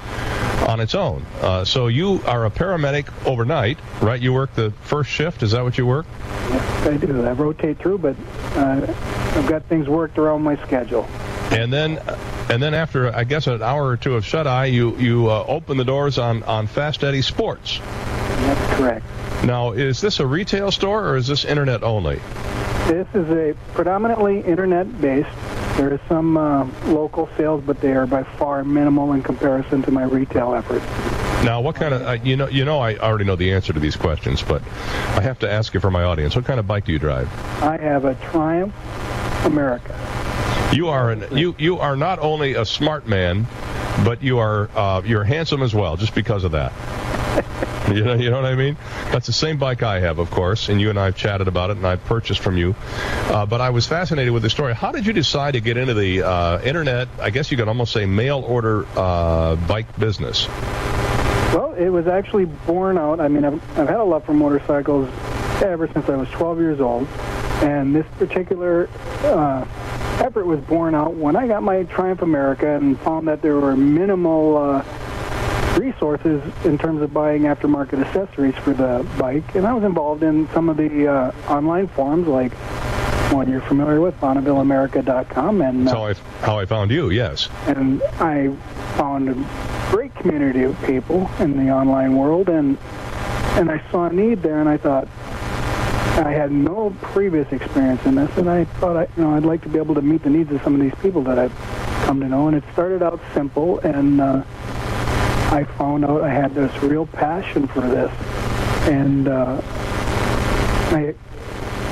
[0.68, 1.24] on its own.
[1.40, 4.20] Uh, so you are a paramedic overnight, right?
[4.20, 5.42] You work the first shift.
[5.42, 6.06] Is that what you work?
[6.50, 7.24] Yes, I do.
[7.24, 8.16] I rotate through, but
[8.54, 8.86] uh,
[9.34, 11.08] I've got things worked around my schedule.
[11.50, 11.98] And then,
[12.48, 15.44] and then after I guess an hour or two of shut eye, you you uh,
[15.48, 17.80] open the doors on on Fast Eddie Sports.
[17.80, 19.06] That's correct.
[19.44, 22.16] Now, is this a retail store or is this internet only?
[22.86, 25.28] This is a predominantly internet-based.
[25.76, 29.90] There is some uh, local sales, but they are by far minimal in comparison to
[29.90, 30.84] my retail efforts.
[31.44, 33.80] Now, what kind of uh, you know you know I already know the answer to
[33.80, 34.60] these questions, but
[35.16, 36.36] I have to ask you for my audience.
[36.36, 37.32] What kind of bike do you drive?
[37.62, 38.74] I have a Triumph
[39.46, 39.96] America.
[40.74, 43.46] You are an, you you are not only a smart man,
[44.04, 46.72] but you are uh, you're handsome as well, just because of that.
[47.90, 48.76] You know, you know what I mean?
[49.10, 51.70] That's the same bike I have, of course, and you and I have chatted about
[51.70, 52.76] it, and I purchased from you.
[53.26, 54.74] Uh, but I was fascinated with the story.
[54.74, 57.08] How did you decide to get into the uh, internet?
[57.18, 60.46] I guess you could almost say mail order uh, bike business.
[61.52, 63.18] Well, it was actually born out.
[63.18, 65.08] I mean, I've, I've had a love for motorcycles
[65.60, 67.08] ever since I was 12 years old,
[67.62, 68.88] and this particular
[69.24, 69.64] uh,
[70.20, 73.76] effort was born out when I got my Triumph America and found that there were
[73.76, 79.84] minimal uh, resources in terms of buying aftermarket accessories for the bike, and I was
[79.84, 82.52] involved in some of the uh, online forums like
[83.32, 86.14] one you're familiar with, BonnevilleAmerica.com, and That's uh, how I
[86.44, 87.10] how I found you.
[87.10, 87.48] Yes.
[87.66, 88.54] and I
[88.96, 92.76] found a great community of people in the online world, and
[93.56, 95.08] and I saw a need there, and I thought
[96.20, 99.62] I had no previous experience in this, and I thought I, you know I'd like
[99.62, 101.54] to be able to meet the needs of some of these people that I've
[102.04, 104.42] come to know, and it started out simple, and uh,
[105.50, 108.12] I found out I had this real passion for this,
[108.86, 109.60] and uh,
[110.92, 111.14] I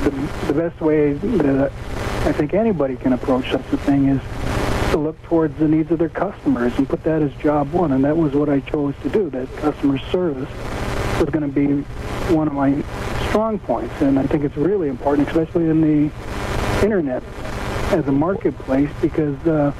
[0.03, 0.11] the,
[0.47, 1.71] the best way that
[2.25, 4.21] I think anybody can approach such a thing is
[4.91, 7.91] to look towards the needs of their customers and put that as job one.
[7.93, 9.29] And that was what I chose to do.
[9.29, 10.49] That customer service
[11.19, 11.81] was going to be
[12.33, 12.81] one of my
[13.27, 13.93] strong points.
[14.01, 16.13] And I think it's really important, especially in the
[16.83, 17.23] internet
[17.91, 19.71] as a marketplace, because uh,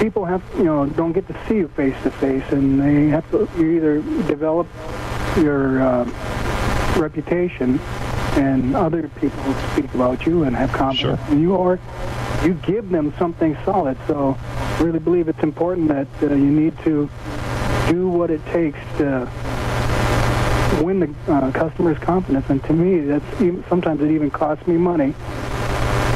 [0.00, 3.28] people have, you know, don't get to see you face to face, and they have
[3.30, 4.66] to you either develop
[5.36, 6.04] your uh,
[6.98, 7.78] reputation
[8.34, 11.78] and other people speak about you and have confidence in you, or
[12.44, 13.96] you give them something solid.
[14.06, 17.10] So, I really believe it's important that uh, you need to
[17.88, 19.28] do what it takes to
[20.82, 22.48] win the uh, customer's confidence.
[22.48, 25.14] And to me, that's even, sometimes it even costs me money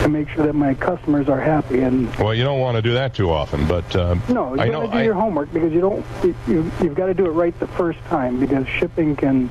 [0.02, 1.80] to make sure that my customers are happy.
[1.80, 4.68] And Well, you don't want to do that too often, but um, no, you I
[4.68, 6.04] got to do I, your homework because you don't.
[6.22, 9.48] You, you, you've got to do it right the first time because shipping can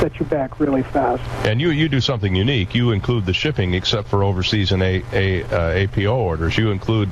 [0.00, 1.22] set you back really fast.
[1.46, 2.74] And you you do something unique.
[2.74, 6.56] You include the shipping, except for overseas and a, a uh, APO orders.
[6.56, 7.10] You include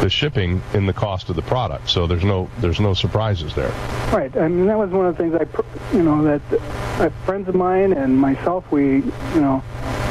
[0.00, 3.72] the shipping in the cost of the product, so there's no there's no surprises there.
[4.12, 4.34] Right.
[4.36, 7.92] I mean, that was one of the things I, you know, that friends of mine
[7.92, 9.62] and myself, we, you know,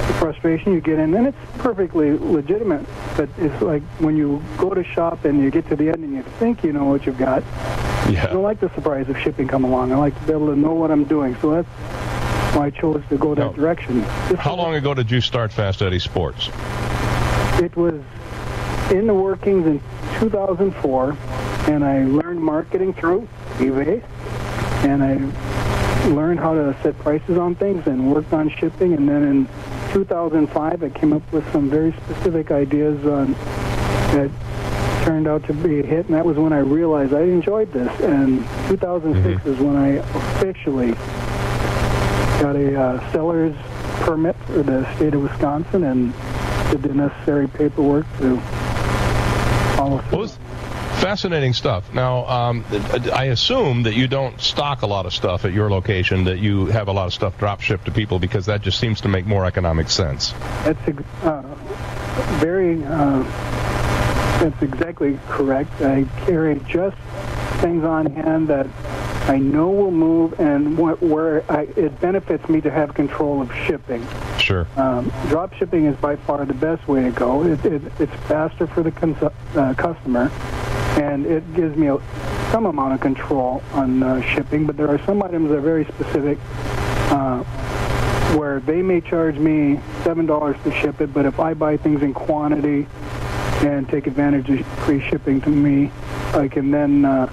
[0.08, 2.86] the frustration you get in, and it's perfectly legitimate.
[3.16, 6.14] But it's like when you go to shop and you get to the end and
[6.14, 7.44] you think you know what you've got.
[8.10, 8.26] Yeah.
[8.30, 9.92] I don't like the surprise of shipping come along.
[9.92, 11.36] I like to be able to know what I'm doing.
[11.42, 11.68] So that's
[12.56, 14.02] why I chose to go that direction.
[14.02, 16.50] How long ago did you start Fast Eddie Sports?
[17.62, 18.02] It was
[18.92, 19.80] in the workings in
[20.20, 21.18] 2004,
[21.68, 23.28] and I learned marketing through
[23.58, 24.04] eBay,
[24.84, 28.94] and I learned how to set prices on things and worked on shipping.
[28.94, 29.48] And then in
[29.94, 33.34] 2005, I came up with some very specific ideas on
[34.14, 34.32] that
[35.04, 37.92] turned out to be a hit, and that was when I realized I enjoyed this.
[38.02, 38.40] And
[38.70, 40.92] 2006 is when I officially
[42.42, 43.56] got a uh, seller's
[44.02, 46.14] permit for the state of Wisconsin and
[46.72, 48.40] did the necessary paperwork to
[49.76, 50.20] follow through.
[51.12, 51.94] Fascinating stuff.
[51.94, 52.64] Now, um,
[53.12, 56.68] I assume that you don't stock a lot of stuff at your location, that you
[56.68, 59.26] have a lot of stuff drop shipped to people because that just seems to make
[59.26, 60.32] more economic sense.
[60.64, 60.80] That's
[61.26, 61.42] uh,
[62.40, 62.82] very.
[62.86, 63.24] Uh,
[64.40, 65.82] that's exactly correct.
[65.82, 66.96] I carry just
[67.62, 68.68] things on hand that
[69.30, 73.54] I know will move, and wh- where I, it benefits me to have control of
[73.54, 74.06] shipping.
[74.40, 74.68] Sure.
[74.76, 77.46] Um, drop shipping is by far the best way to go.
[77.46, 80.32] It, it, it's faster for the cons- uh, customer,
[81.00, 82.00] and it gives me a,
[82.52, 84.66] some amount of control on uh, shipping.
[84.66, 86.40] But there are some items that are very specific,
[87.12, 87.44] uh,
[88.38, 92.02] where they may charge me seven dollars to ship it, but if I buy things
[92.02, 92.88] in quantity
[93.62, 95.92] and take advantage of free shipping to me,
[96.34, 97.28] I can then uh,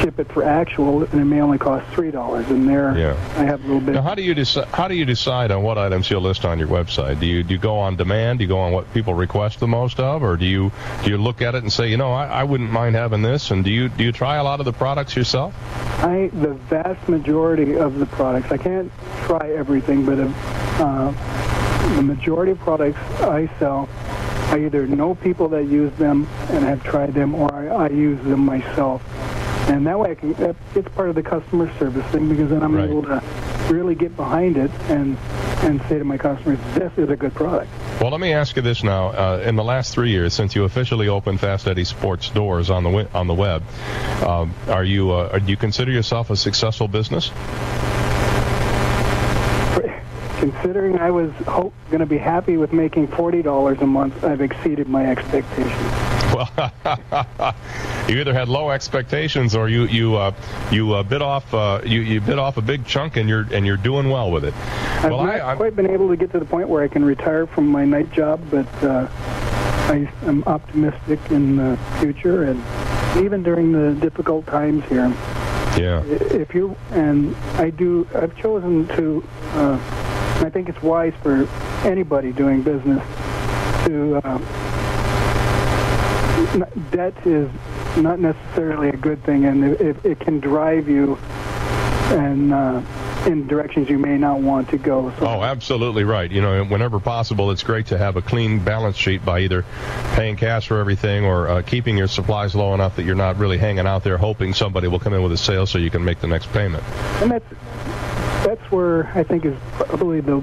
[0.00, 2.48] ship it for actual, and it may only cost three dollars.
[2.48, 3.12] And there, Yeah.
[3.36, 3.94] I have a little bit.
[3.94, 4.68] Now, how do you decide?
[4.68, 7.18] How do you decide on what items you'll list on your website?
[7.18, 8.38] Do you do you go on demand?
[8.38, 10.70] Do you go on what people request the most of, or do you
[11.02, 13.50] do you look at it and say, you know, I, I wouldn't mind having this?
[13.50, 15.54] And do you do you try a lot of the products yourself?
[16.04, 18.52] I the vast majority of the products.
[18.52, 18.92] I can't
[19.24, 21.10] try everything, but uh,
[21.96, 23.88] the majority of products I sell,
[24.56, 28.18] I either know people that use them and have tried them, or I, I use
[28.24, 29.02] them myself.
[29.68, 30.32] And that way, I can.
[30.34, 33.22] that- It's part of the customer service thing because then I'm able to
[33.68, 35.18] really get behind it and
[35.62, 37.68] and say to my customers, "This is a good product."
[38.00, 39.08] Well, let me ask you this now.
[39.08, 42.82] Uh, in the last three years, since you officially opened Fast Eddie Sports doors on
[42.84, 43.62] the on the web,
[44.26, 47.30] um, are you uh, do you consider yourself a successful business?
[50.38, 54.42] Considering I was hope, going to be happy with making forty dollars a month, I've
[54.42, 55.92] exceeded my expectations.
[56.34, 56.72] Well,
[58.08, 60.32] you either had low expectations or you you uh,
[60.70, 63.66] you uh, bit off uh, you you bit off a big chunk and you're and
[63.66, 64.54] you're doing well with it.
[64.54, 67.04] I've Well, not I, quite been able to get to the point where I can
[67.04, 69.08] retire from my night job, but uh,
[69.88, 72.62] I am optimistic in the future, and
[73.24, 75.08] even during the difficult times here.
[75.78, 76.02] Yeah.
[76.04, 79.24] If you and I do, I've chosen to.
[79.52, 80.02] Uh,
[80.44, 81.48] I think it's wise for
[81.84, 83.02] anybody doing business
[83.86, 84.20] to.
[86.54, 87.50] N- debt is
[87.96, 91.18] not necessarily a good thing, and it, it, it can drive you
[92.12, 92.82] and uh,
[93.26, 95.12] in directions you may not want to go.
[95.18, 96.30] So oh, absolutely right.
[96.30, 99.64] You know, whenever possible, it's great to have a clean balance sheet by either
[100.14, 103.58] paying cash for everything or uh, keeping your supplies low enough that you're not really
[103.58, 106.20] hanging out there hoping somebody will come in with a sale so you can make
[106.20, 106.84] the next payment.
[107.22, 110.40] and that's that's where I think is probably the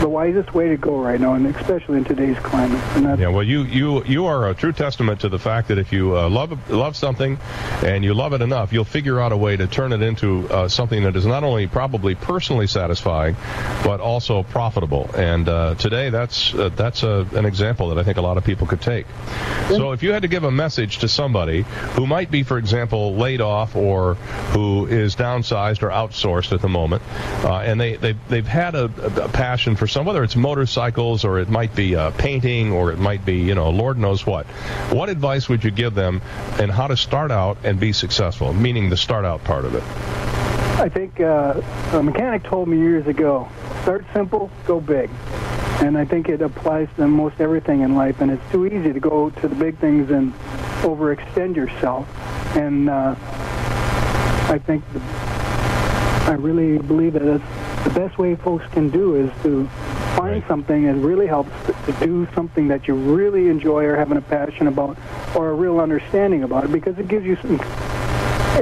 [0.00, 2.80] the wisest way to go right now, and especially in today's climate.
[3.18, 6.16] Yeah, well, you you you are a true testament to the fact that if you
[6.16, 7.38] uh, love love something
[7.84, 10.68] and you love it enough, you'll figure out a way to turn it into uh,
[10.68, 13.36] something that is not only probably personally satisfying,
[13.84, 15.10] but also profitable.
[15.14, 18.44] And uh, today, that's uh, that's a, an example that I think a lot of
[18.44, 19.06] people could take.
[19.68, 21.62] So, if you had to give a message to somebody
[21.92, 24.14] who might be, for example, laid off or
[24.54, 27.02] who is downsized or outsourced at the moment,
[27.44, 28.84] uh, and they they've, they've had a,
[29.22, 32.98] a passion for some, whether it's motorcycles or it might be uh, painting or it
[32.98, 34.46] might be, you know, Lord knows what.
[34.90, 36.20] What advice would you give them
[36.58, 39.82] and how to start out and be successful, meaning the start out part of it?
[40.80, 41.60] I think uh,
[41.92, 43.48] a mechanic told me years ago,
[43.82, 45.10] start simple, go big.
[45.80, 48.20] And I think it applies to most everything in life.
[48.20, 50.32] And it's too easy to go to the big things and
[50.82, 52.08] overextend yourself.
[52.56, 55.00] And uh, I think the,
[56.28, 59.66] I really believe that it's the best way folks can do is to
[60.14, 64.18] find something that really helps to, to do something that you really enjoy or having
[64.18, 64.98] a passion about
[65.34, 67.58] or a real understanding about it because it gives you some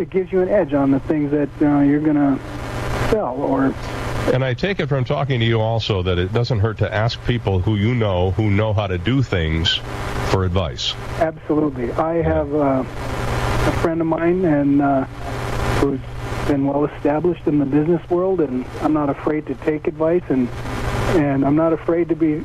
[0.01, 2.39] it gives you an edge on the things that uh, you're going to
[3.11, 3.75] sell or
[4.33, 7.21] And I take it from talking to you also that it doesn't hurt to ask
[7.25, 9.81] people who you know who know how to do things
[10.31, 10.95] for advice.
[11.19, 11.91] absolutely.
[11.91, 15.05] I have uh, a friend of mine and uh,
[15.81, 15.99] who's
[16.47, 20.49] been well established in the business world, and I'm not afraid to take advice, and
[21.17, 22.45] and I'm not afraid to be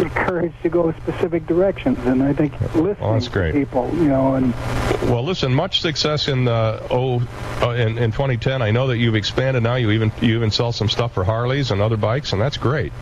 [0.00, 1.98] encouraged to go specific directions.
[2.06, 4.54] And I think listening Well, to people, you know, and
[5.10, 7.20] Well, listen, much success in uh, oh
[7.62, 8.62] uh, in, in 2010.
[8.62, 9.76] I know that you've expanded now.
[9.76, 12.92] You even you even sell some stuff for Harleys and other bikes, and that's great.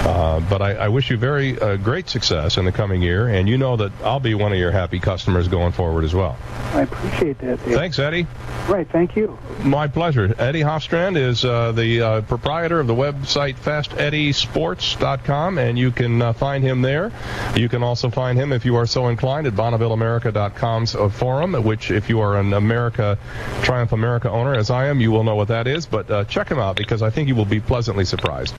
[0.00, 3.46] Uh, but I, I wish you very uh, great success in the coming year, and
[3.48, 6.38] you know that I'll be one of your happy customers going forward as well.
[6.72, 7.62] I appreciate that.
[7.64, 7.74] Dave.
[7.74, 8.26] Thanks, Eddie.
[8.66, 9.38] Right, thank you.
[9.62, 10.34] My pleasure.
[10.38, 16.32] Eddie Hofstrand is uh, the uh, proprietor of the website FastEddieSports.com, and you can uh,
[16.32, 17.12] find him there.
[17.54, 21.90] You can also find him, if you are so inclined, at BonnevilleAmerica.com's uh, forum, which,
[21.90, 23.18] if you are an America
[23.62, 25.84] Triumph America owner, as I am, you will know what that is.
[25.84, 28.54] But uh, check him out because I think you will be pleasantly surprised.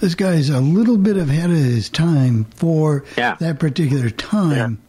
[0.00, 4.80] This guy's a little bit ahead of his time for that particular time.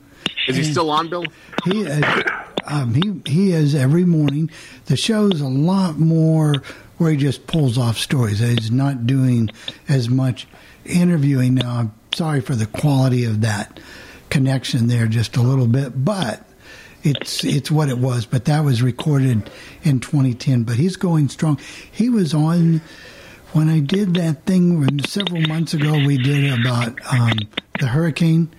[0.47, 1.25] Is he still on, Bill?
[1.65, 2.23] He uh,
[2.65, 4.49] um, he he is every morning.
[4.85, 6.55] The show's a lot more
[6.97, 8.39] where he just pulls off stories.
[8.39, 9.49] He's not doing
[9.87, 10.47] as much
[10.85, 11.79] interviewing now.
[11.79, 13.79] I'm sorry for the quality of that
[14.29, 16.45] connection there, just a little bit, but
[17.03, 18.25] it's it's what it was.
[18.25, 19.49] But that was recorded
[19.83, 20.63] in 2010.
[20.63, 21.59] But he's going strong.
[21.91, 22.81] He was on
[23.57, 25.93] when I did that thing when several months ago.
[26.05, 27.33] We did about um,
[27.79, 28.49] the hurricane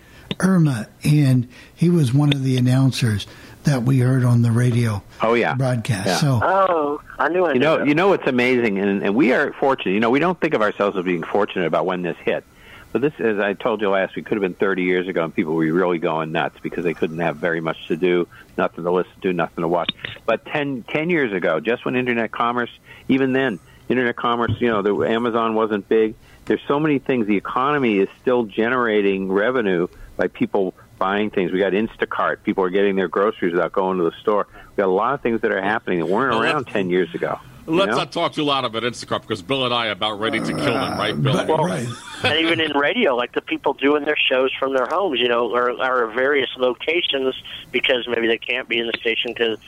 [0.40, 3.26] Irma, and he was one of the announcers
[3.64, 5.03] that we heard on the radio.
[5.22, 6.07] Oh yeah, broadcast.
[6.07, 6.16] Yeah.
[6.16, 7.86] So Oh, I knew I you know, that.
[7.88, 9.92] you know what's amazing, and, and we are fortunate.
[9.92, 12.44] You know, we don't think of ourselves as being fortunate about when this hit.
[12.90, 15.34] But this, as I told you last week, could have been 30 years ago, and
[15.34, 18.26] people were really going nuts because they couldn't have very much to do,
[18.57, 19.90] nothing to listen to, nothing to watch.
[20.24, 22.70] But 10, 10 years ago, just when internet commerce,
[23.09, 23.59] even then,
[23.89, 26.14] internet commerce, you know, the Amazon wasn't big.
[26.47, 27.26] There's so many things.
[27.26, 31.53] The economy is still generating revenue by people buying things.
[31.53, 32.43] We got Instacart.
[32.43, 34.47] People are getting their groceries without going to the store.
[34.53, 37.14] We got a lot of things that are happening that weren't Well, around 10 years
[37.14, 37.39] ago.
[37.66, 37.99] Let's know?
[37.99, 40.57] not talk too loud about Instacart because Bill and I are about ready to kill
[40.57, 41.45] them, right, Bill?
[41.45, 41.86] Right.
[42.24, 45.55] and even in radio, like the people doing their shows from their homes, you know,
[45.55, 47.34] or, or various locations
[47.70, 49.59] because maybe they can't be in the station because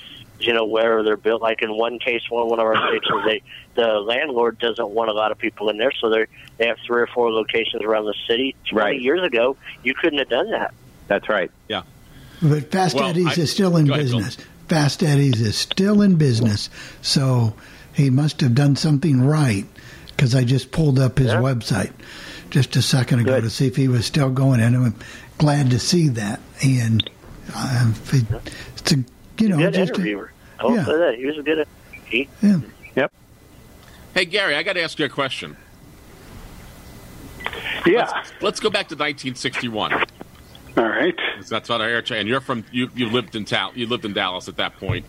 [0.41, 1.43] you know where they're built.
[1.43, 3.43] Like in one case, one one of our stations, they
[3.75, 6.27] the landlord doesn't want a lot of people in there, so they
[6.59, 8.55] they have three or four locations around the city.
[8.69, 9.01] Twenty Right.
[9.01, 10.75] years ago, you couldn't have done that.
[11.09, 11.51] That's right.
[11.69, 11.83] Yeah.
[12.43, 14.37] But Fast Well, Eddie's I- is still in Go ahead, business.
[14.69, 16.71] Fast Eddie's is still in business.
[17.03, 17.55] So
[17.93, 19.67] he must have done something right
[20.09, 21.91] because I just pulled up his website
[22.51, 24.95] just a second ago to see if he was still going, and I'm
[25.39, 26.41] glad to see that.
[26.63, 27.09] And
[27.55, 28.25] uh, it-
[28.79, 29.05] it's a
[29.41, 30.33] you know good just interviewer.
[30.59, 30.85] I will yeah.
[30.85, 31.67] say that he was a good.
[32.07, 32.61] He, yeah.
[32.97, 33.13] Yep.
[34.15, 35.57] Hey, Gary, I got to ask you a question.
[37.87, 38.11] Yeah.
[38.15, 39.93] Let's, let's go back to 1961.
[39.93, 40.05] All
[40.85, 41.15] right.
[41.49, 42.11] That's what I heard.
[42.11, 42.91] And you're from you.
[42.95, 43.73] You lived in town.
[43.75, 45.05] You lived in Dallas at that point.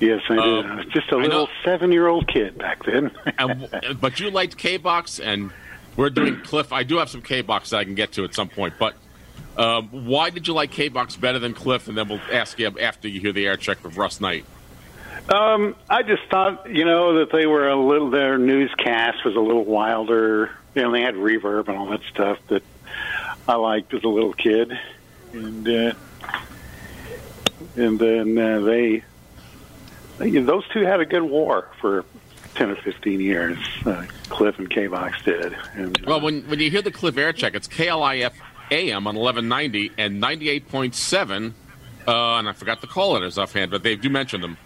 [0.00, 0.64] Yes, I did.
[0.64, 3.12] Um, I was just a I know- little seven-year-old kid back then.
[3.38, 3.68] and,
[4.00, 5.52] but you liked K Box, and
[5.96, 6.72] we're doing Cliff.
[6.72, 8.74] I do have some K Box that I can get to at some point.
[8.78, 8.94] But
[9.56, 11.88] um, why did you like K Box better than Cliff?
[11.88, 14.44] And then we'll ask you after you hear the air check of Russ Knight.
[15.28, 18.10] Um, I just thought, you know, that they were a little.
[18.10, 20.50] Their newscast was a little wilder.
[20.74, 22.62] You know, they had reverb and all that stuff that
[23.46, 24.76] I liked as a little kid,
[25.32, 25.92] and uh,
[27.76, 29.04] and then uh, they,
[30.18, 32.04] they, those two had a good war for
[32.54, 33.58] ten or fifteen years.
[33.84, 37.32] Uh, Cliff and K Box did, and Well, when when you hear the Cliff air
[37.32, 38.32] check, it's KLIF
[38.72, 41.52] AM on 1190 and 98.7.
[42.06, 44.56] Uh, and I forgot the call letters offhand, but they do mention them.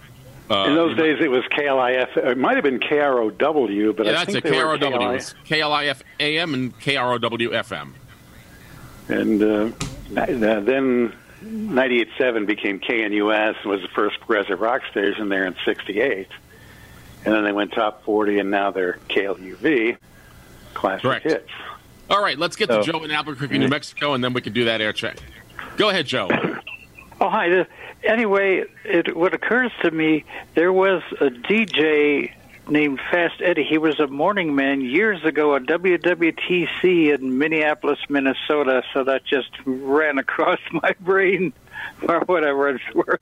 [0.49, 2.17] Uh, in those you know- days it was KLIF.
[2.17, 4.51] It might have been KROW, but yeah, I that's think it.
[4.51, 4.79] they KROW.
[4.79, 5.35] KLIF.
[5.45, 7.19] KLIF AM and KROW
[7.53, 7.93] FM.
[9.09, 9.71] And uh,
[10.21, 11.13] uh, then
[11.45, 16.29] 98.7 became KNUS and was the first progressive rock station there in 68.
[17.25, 19.97] And then they went top 40, and now they're KLUV,
[20.75, 21.25] classic Correct.
[21.25, 21.51] hits.
[22.11, 24.53] All right, let's get So- to Joe in Albuquerque, New Mexico, and then we can
[24.53, 25.17] do that air check.
[25.77, 26.29] Go ahead, Joe.
[27.19, 27.65] Oh, hi.
[28.05, 32.31] Anyway, it, what occurs to me, there was a DJ
[32.69, 33.65] named Fast Eddie.
[33.65, 38.83] He was a morning man years ago at WWTC in Minneapolis, Minnesota.
[38.93, 41.55] So that just ran across my brain
[42.07, 43.21] or whatever it's worth.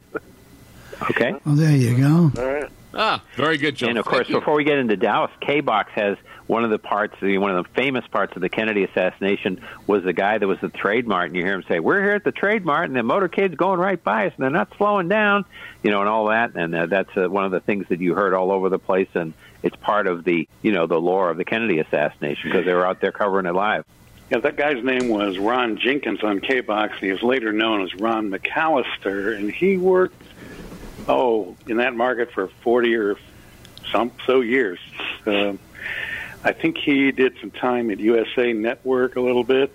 [1.11, 1.35] Okay.
[1.45, 2.33] Well, there you go.
[2.37, 2.69] All right.
[2.95, 3.87] Ah, very good, Joe.
[3.89, 6.17] And of course, before we get into Dallas, K Box has
[6.47, 10.13] one of the parts, one of the famous parts of the Kennedy assassination was the
[10.13, 12.33] guy that was the trade mart, and you hear him say, "We're here at the
[12.33, 15.47] trade mart, and the motorcade's going right by us, and they're not slowing down,"
[15.83, 16.55] you know, and all that.
[16.55, 19.09] And uh, that's uh, one of the things that you heard all over the place,
[19.15, 19.33] and
[19.63, 22.87] it's part of the, you know, the lore of the Kennedy assassination because they were
[22.87, 23.87] out there covering it live.
[24.31, 26.99] Yeah, that guy's name was Ron Jenkins on K Box.
[27.01, 30.21] He was later known as Ron McAllister, and he worked,
[31.09, 33.17] oh, in that market for 40 or
[33.91, 34.79] some so years.
[35.25, 35.59] Um
[36.45, 39.75] I think he did some time at USA Network a little bit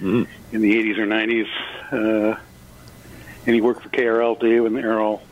[0.00, 1.48] in the 80s or 90s,
[1.92, 2.40] uh,
[3.46, 5.22] and he worked for KRLD when they were all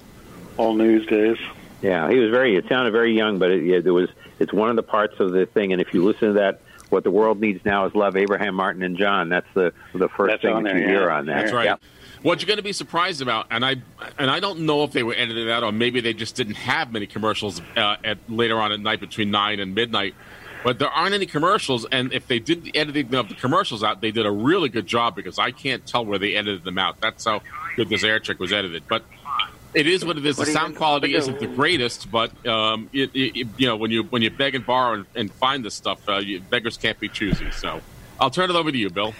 [0.56, 1.38] all news days.
[1.82, 2.56] Yeah, he was very.
[2.56, 4.10] It sounded very young, but it, yeah, there was.
[4.38, 6.60] It's one of the parts of the thing, and if you listen to that,
[6.90, 8.16] what the world needs now is love.
[8.16, 9.28] Abraham Martin and John.
[9.28, 11.16] That's the the first That's thing that there, you hear yeah.
[11.16, 11.42] on that.
[11.42, 11.66] That's right.
[11.66, 11.80] Yep.
[12.22, 13.76] What you're going to be surprised about, and I
[14.18, 16.92] and I don't know if they were edited out or maybe they just didn't have
[16.92, 20.14] many commercials uh, at later on at night between nine and midnight.
[20.68, 24.02] But there aren't any commercials, and if they did the editing of the commercials out,
[24.02, 27.00] they did a really good job because I can't tell where they edited them out.
[27.00, 27.40] That's how
[27.74, 28.82] good this air check was edited.
[28.86, 29.02] But
[29.72, 30.36] it is what it is.
[30.36, 33.76] The What do sound quality isn't the greatest, but um, it, it, it- you know
[33.76, 36.76] when you when you beg and borrow and, and find this stuff, uh, you, beggars
[36.76, 37.50] can't be choosy.
[37.50, 37.80] So
[38.20, 39.14] I'll turn it over to you, Bill.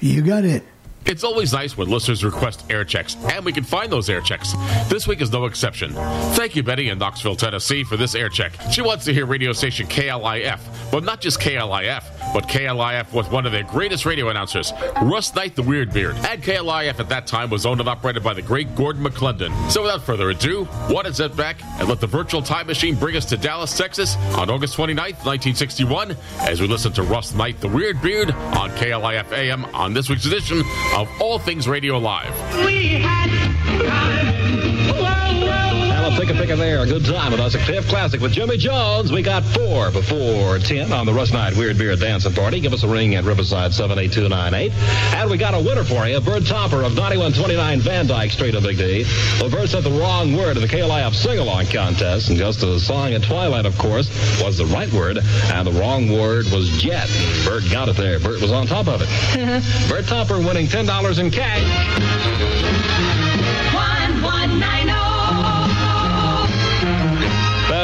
[0.00, 0.64] You got it.
[1.06, 4.52] It's always nice when listeners request air checks, and we can find those air checks.
[4.88, 5.92] This week is no exception.
[6.34, 8.52] Thank you, Betty in Knoxville, Tennessee, for this air check.
[8.70, 10.60] She wants to hear radio station KLIF,
[10.92, 14.72] but not just KLIF, but KLIF was one of their greatest radio announcers,
[15.02, 16.16] Russ Knight the Weird Beard.
[16.16, 19.70] And KLIF at that time was owned and operated by the great Gordon McLendon.
[19.70, 23.16] So without further ado, what is it back and let the virtual time machine bring
[23.16, 27.68] us to Dallas, Texas on August 29th, 1961, as we listen to Russ Knight the
[27.68, 30.62] Weird Beard on KLIF AM on this week's edition
[30.94, 32.34] of All Things Radio Live.
[32.64, 33.30] We had
[36.10, 36.80] Well, take a pick of there.
[36.80, 39.12] A good time with us at Cliff Classic with Jimmy Jones.
[39.12, 42.58] We got four before 10 on the Russ Knight Weird Beard Dancing Party.
[42.58, 44.72] Give us a ring at Riverside 78298.
[45.14, 46.20] And we got a winner for you.
[46.20, 49.04] Bert Topper of 9129 Van Dyke Street in Big D.
[49.40, 52.28] Well, Bert said the wrong word in the KLIF sing-along contest.
[52.28, 54.10] And just a song at Twilight, of course,
[54.42, 55.18] was the right word.
[55.18, 57.08] And the wrong word was jet.
[57.44, 58.18] Bert got it there.
[58.18, 59.08] Bert was on top of it.
[59.88, 63.19] Bert Topper winning $10 in cash.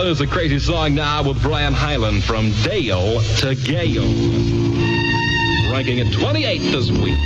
[0.07, 4.07] That is a crazy song now with Brian Hyland from Dale to Gale.
[5.73, 7.19] Ranking at 28 this week.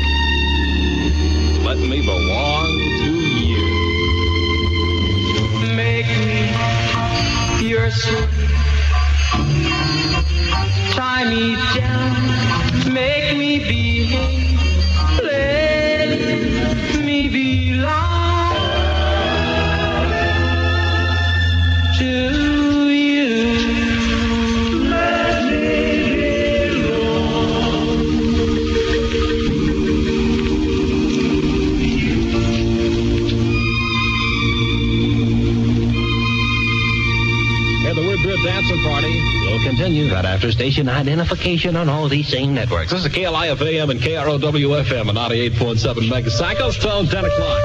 [1.62, 3.66] Let me belong to you.
[5.76, 8.30] Make me your sweet.
[10.92, 12.94] Tie me down.
[12.94, 14.58] Make me behave.
[15.22, 18.19] Let me belong
[39.70, 42.90] continue right after station identification on all these same networks.
[42.90, 46.80] This is KLIF AM and KROW FM on 98.7 megacycles.
[46.80, 47.62] Tone 10 o'clock.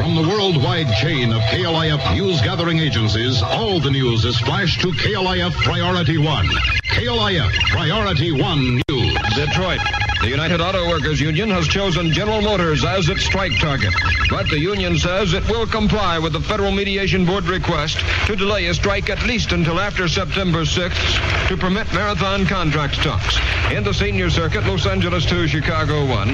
[0.00, 4.92] From the worldwide chain of KLIF news gathering agencies, all the news is flashed to
[4.92, 6.46] KLIF Priority One.
[6.90, 9.18] KLIF Priority One News.
[9.34, 9.80] Detroit.
[10.20, 13.92] The United Auto Workers Union has chosen General Motors as its strike target.
[14.28, 18.66] But the union says it will comply with the Federal Mediation Board request to delay
[18.66, 23.38] a strike at least until after September 6th to permit marathon contract talks.
[23.70, 26.28] In the senior circuit, Los Angeles 2, Chicago 1.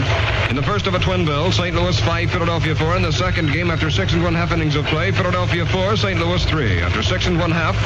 [0.49, 1.75] In the first of a twin bill, St.
[1.75, 2.97] Louis 5, Philadelphia 4.
[2.97, 6.19] In the second game, after six and one half innings of play, Philadelphia 4, St.
[6.19, 6.81] Louis 3.
[6.81, 7.77] After six and one half,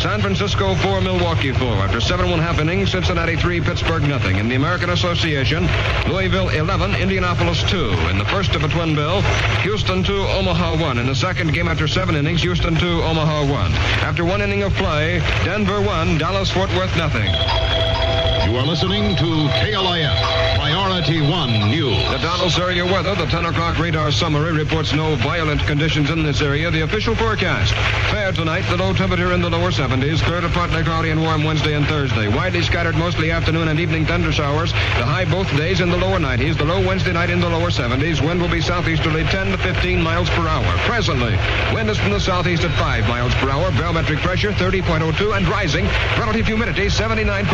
[0.00, 1.66] San Francisco 4, Milwaukee 4.
[1.84, 4.38] After seven and one half innings, Cincinnati 3, Pittsburgh nothing.
[4.38, 7.90] In the American Association, Louisville 11, Indianapolis 2.
[8.08, 9.20] In the first of a twin bill,
[9.60, 10.98] Houston 2, Omaha 1.
[10.98, 13.72] In the second game after seven innings, Houston 2, Omaha 1.
[14.08, 17.26] After one inning of play, Denver 1, Dallas Fort Worth nothing.
[18.48, 21.98] You are listening to KLIF Priority One News.
[22.08, 26.40] The Dallas area weather, the 10 o'clock radar summary reports no violent conditions in this
[26.40, 26.70] area.
[26.70, 27.74] The official forecast.
[28.12, 30.22] Fair tonight, the low temperature in the lower 70s.
[30.22, 32.28] Clear to partly cloudy and warm Wednesday and Thursday.
[32.28, 34.70] Widely scattered mostly afternoon and evening thunder showers.
[34.70, 36.56] The high both days in the lower 90s.
[36.58, 38.24] The low Wednesday night in the lower 70s.
[38.24, 40.78] Wind will be southeasterly 10 to 15 miles per hour.
[40.86, 41.36] Presently,
[41.74, 43.72] wind is from the southeast at 5 miles per hour.
[43.72, 45.86] Barometric pressure 30.02 and rising.
[46.20, 47.48] Relative humidity 79%.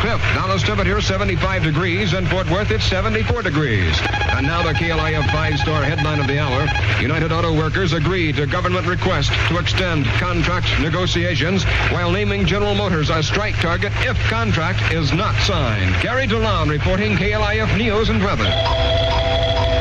[0.00, 2.14] Cliff, Dallas temperature 75 degrees.
[2.14, 3.98] And Fort Worth it's 74 degrees.
[4.30, 6.68] And now the KLIF five-star headline of the hour.
[7.02, 13.10] United Auto Workers agree to government request to extend contract negotiations while naming General Motors
[13.10, 16.00] as strike target if contract is not signed.
[16.02, 18.50] Gary DeLon reporting KLIF News and Weather.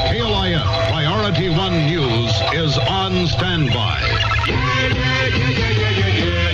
[0.09, 4.01] KLIF Priority One News is on standby.
[4.47, 6.46] Some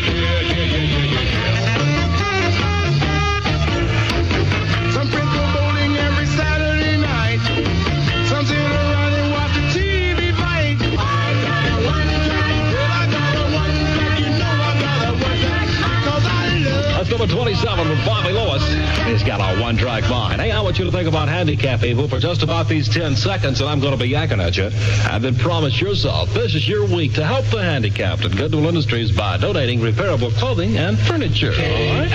[17.24, 18.62] number 27 with Bobby Lewis.
[19.06, 20.42] He's got a one-track mind.
[20.42, 23.62] Hey, I want you to think about handicap people for just about these 10 seconds,
[23.62, 24.70] and I'm going to be yakking at you.
[25.10, 29.16] And then promise yourself this is your week to help the handicapped at Goodwill Industries
[29.16, 31.54] by donating repairable clothing and furniture.
[31.54, 32.12] All right?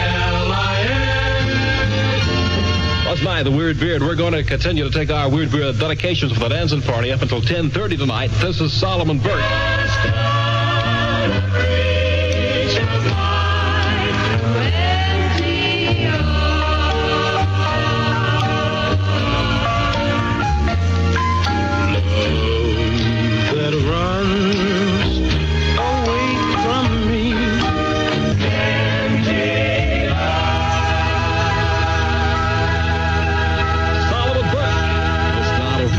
[3.06, 4.02] Last night, the Weird Beard.
[4.02, 7.22] We're going to continue to take our Weird Beard dedications for the dancing party up
[7.22, 8.30] until 10:30 tonight.
[8.42, 10.38] This is Solomon Burke.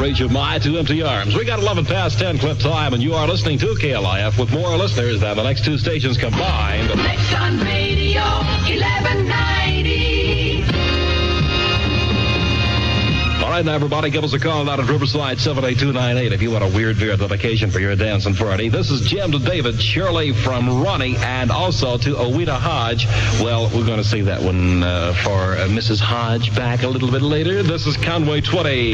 [0.09, 1.35] Of my two empty arms.
[1.35, 4.75] We got 11 past 10 clip time, and you are listening to KLIF with more
[4.75, 6.89] listeners than the next two stations combined.
[6.95, 9.78] Next on radio, 1190.
[13.65, 16.97] Now, everybody, give us a call out at Riverside 78298 if you want a Weird
[16.97, 18.69] Beard dedication for your dancing party.
[18.69, 23.05] This is Jim to David, Shirley from Ronnie, and also to Owita Hodge.
[23.43, 25.99] Well, we're going to see that one uh, for uh, Mrs.
[25.99, 27.61] Hodge back a little bit later.
[27.61, 28.93] This is Conway Twitty.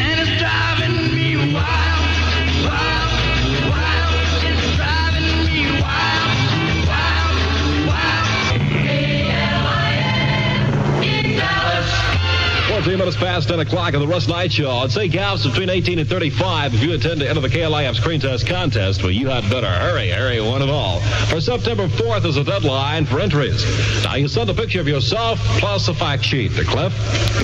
[12.96, 14.72] 14 minutes past 10 o'clock on the Russ Knight Show.
[14.72, 18.22] I'd say gaps between 18 and 35 if you intend to enter the KLIF screen
[18.22, 19.04] test contest.
[19.04, 21.02] Well, you had better hurry, hurry, one and all.
[21.28, 23.66] For September 4th is the deadline for entries.
[24.04, 26.94] Now, you send a picture of yourself plus a fact sheet to Cliff.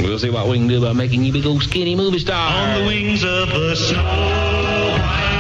[0.02, 2.54] We'll see what we can do about making you big old skinny movie star.
[2.54, 5.31] On the wings of the snow.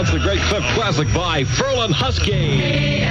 [0.00, 3.02] That's the great Cliff classic by Ferlin Husky.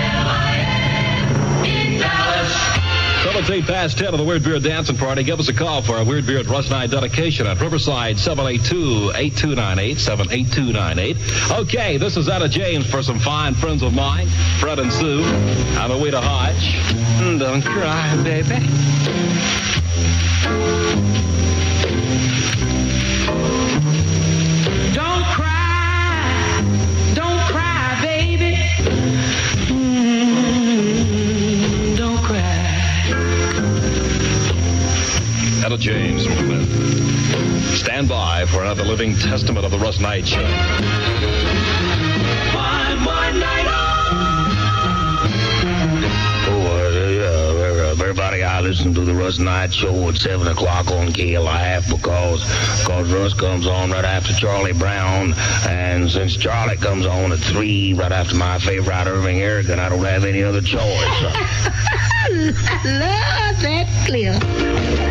[3.24, 5.22] 17 past 10 of the Weird Beard Dancing Party.
[5.22, 11.18] Give us a call for a Weird Beard Russ Knight dedication at Riverside 782-8298, 78298.
[11.60, 14.26] Okay, this is Etta James for some fine friends of mine,
[14.60, 16.74] Fred and Sue, and Awita Hodge.
[17.22, 18.66] Mm, Don't cry, baby.
[35.80, 36.24] Etta James.
[37.80, 40.42] Stand by for another living testament of the Russ Knight Show.
[40.42, 40.52] One
[43.00, 43.66] more night
[47.12, 52.44] yeah, everybody, I listen to the Russ Knight Show at 7 o'clock on KLIF because
[52.86, 55.34] cause Russ comes on right after Charlie Brown.
[55.68, 59.90] And since Charlie comes on at 3 right after my favorite Irving Eric, and I
[59.90, 60.80] don't have any other choice.
[62.32, 64.34] Lord, that's clear.
[64.34, 65.09] Mike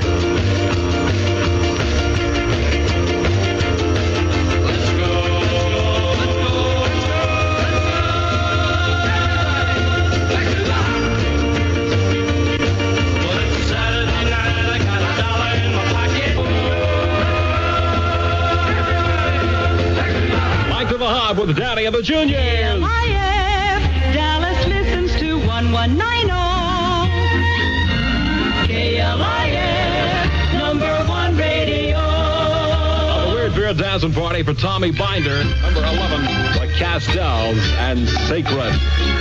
[21.99, 22.81] the Juniors.
[22.81, 26.31] KLIF, Dallas listens to 1190.
[28.69, 31.99] KLIF, number one radio.
[31.99, 36.23] The Weird Beard Dancing Party for Tommy Binder, number 11,
[36.55, 38.09] the Castells and.
[38.29, 39.18] Sacred.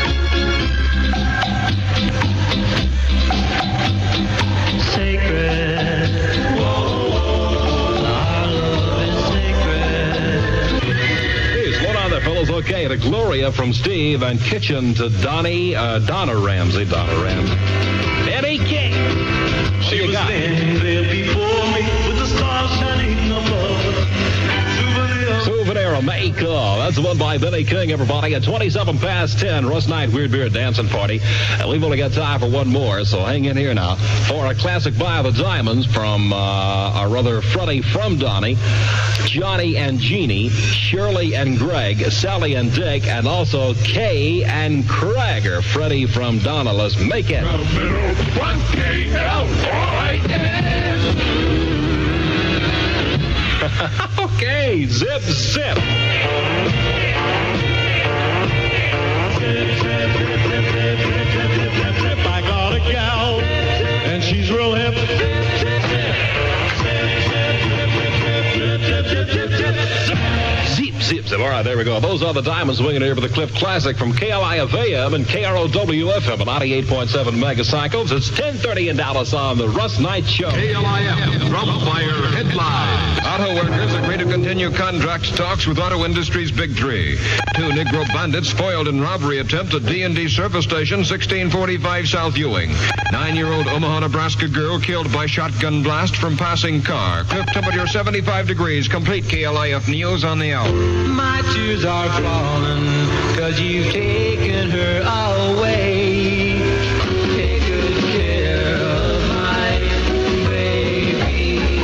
[12.57, 17.53] Okay, to Gloria from Steve and Kitchen to Donnie, uh, Donna Ramsey, Donna Ramsey.
[18.33, 18.93] Eddie King.
[19.83, 23.97] She was standing there before me with the stars shining above.
[25.45, 26.77] Souvenir of.
[26.79, 28.33] That's the one by Billy King, everybody.
[28.33, 31.21] At 27 past 10, Russ Knight Weird Beard Dancing Party.
[31.59, 33.95] And we've only got time for one more, so hang in here now
[34.27, 38.57] for a classic by the Diamonds from uh, our brother Freddie from Donnie,
[39.27, 45.61] Johnny and Jeannie, Shirley and Greg, Sally and Dick, and also Kay and Craig are
[45.61, 46.71] Freddie from Donna.
[46.71, 47.43] Let's make it.
[54.19, 55.77] okay, zip, zip.
[59.39, 60.26] I
[71.33, 71.99] All right, there we go.
[71.99, 76.39] Those are the Diamonds swinging here for the Cliff Classic from KLIF AM and KROWFM
[76.39, 78.11] at 98.7 megacycles.
[78.11, 80.49] It's 1030 in Dallas on the Russ Knight Show.
[80.49, 83.19] KLIF Drum Fire Headline.
[83.25, 87.17] Auto workers agree to continue contract talks with auto industry's big three.
[87.55, 92.71] Two Negro bandits foiled in robbery attempt at D&D service station 1645 South Ewing.
[93.11, 97.25] Nine-year-old Omaha, Nebraska girl killed by shotgun blast from passing car.
[97.25, 98.87] Cliff temperature 75 degrees.
[98.87, 101.16] Complete KLIF news on the hour.
[101.17, 102.85] My tears are falling,
[103.35, 106.59] cause you've taken her away.
[107.35, 109.79] Take good care of my
[110.47, 111.81] baby.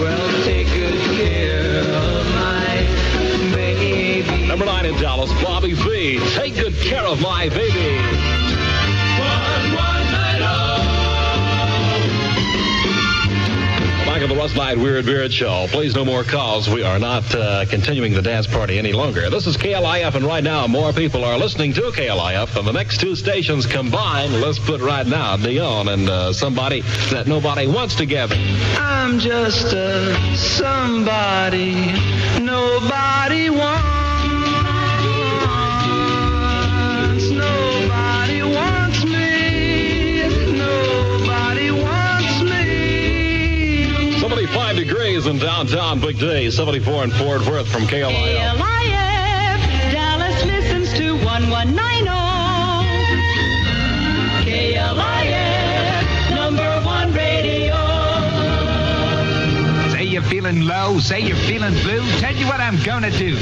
[0.00, 4.48] Well, take good care of my baby.
[4.48, 7.97] Number nine in Dallas, Bobby Vee Take good care of my baby.
[14.38, 15.66] Russ Knight Weird Beard Show.
[15.68, 16.68] Please, no more calls.
[16.68, 19.28] We are not uh, continuing the dance party any longer.
[19.30, 23.00] This is KLIF, and right now more people are listening to KLIF than the next
[23.00, 24.40] two stations combined.
[24.40, 28.36] Let's put right now Dion and uh, somebody that nobody wants together.
[28.78, 31.74] I'm just a somebody
[32.40, 33.77] nobody wants.
[44.88, 48.10] 75 degrees in downtown Big D, 74 in Fort Worth from KLIF.
[48.12, 52.08] KLIF, Dallas listens to 1190.
[54.44, 57.76] KLIF, number one radio.
[59.92, 62.04] Say you're feeling low, say you're feeling blue.
[62.18, 63.36] Tell you what I'm gonna do.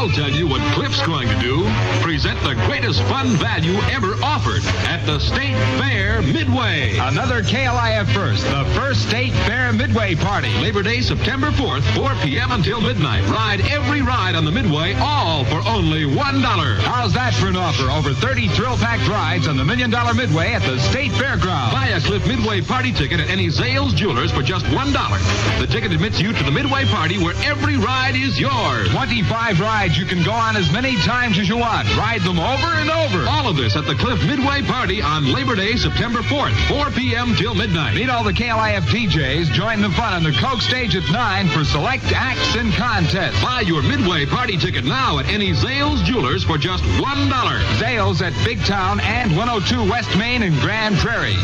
[0.00, 1.62] I'll tell you what Cliff's going to do.
[2.00, 6.96] Present the greatest fun value ever offered at the State Fair Midway.
[6.96, 10.48] Another KLIF first, the first state fair midway party.
[10.54, 12.50] Labor Day, September 4th, 4 p.m.
[12.52, 13.28] until midnight.
[13.28, 16.78] Ride every ride on the Midway, all for only $1.
[16.78, 17.90] How's that for an offer?
[17.90, 21.72] Over 30 thrill-packed rides on the Million Dollar Midway at the State Fairground.
[21.72, 25.60] Buy a Cliff Midway party ticket at any Zales Jewelers for just $1.
[25.60, 28.88] The ticket admits you to the Midway party where every ride is yours.
[28.90, 31.88] 25 rides you can go on as many times as you want.
[31.96, 33.26] Ride them over and over.
[33.28, 37.34] All of this at the Cliff Midway party on Labor Day, September 4th, 4 p.m.
[37.34, 37.94] till midnight.
[37.94, 39.52] Meet all the KLIF DJs.
[39.52, 43.42] Join the fun on the Coke stage at 9 for select acts and contests.
[43.42, 47.30] Buy your Midway party ticket now at any Zales Jewelers for just $1.
[47.78, 51.36] Zales at Big Town and 102 West Main and Grand Prairie.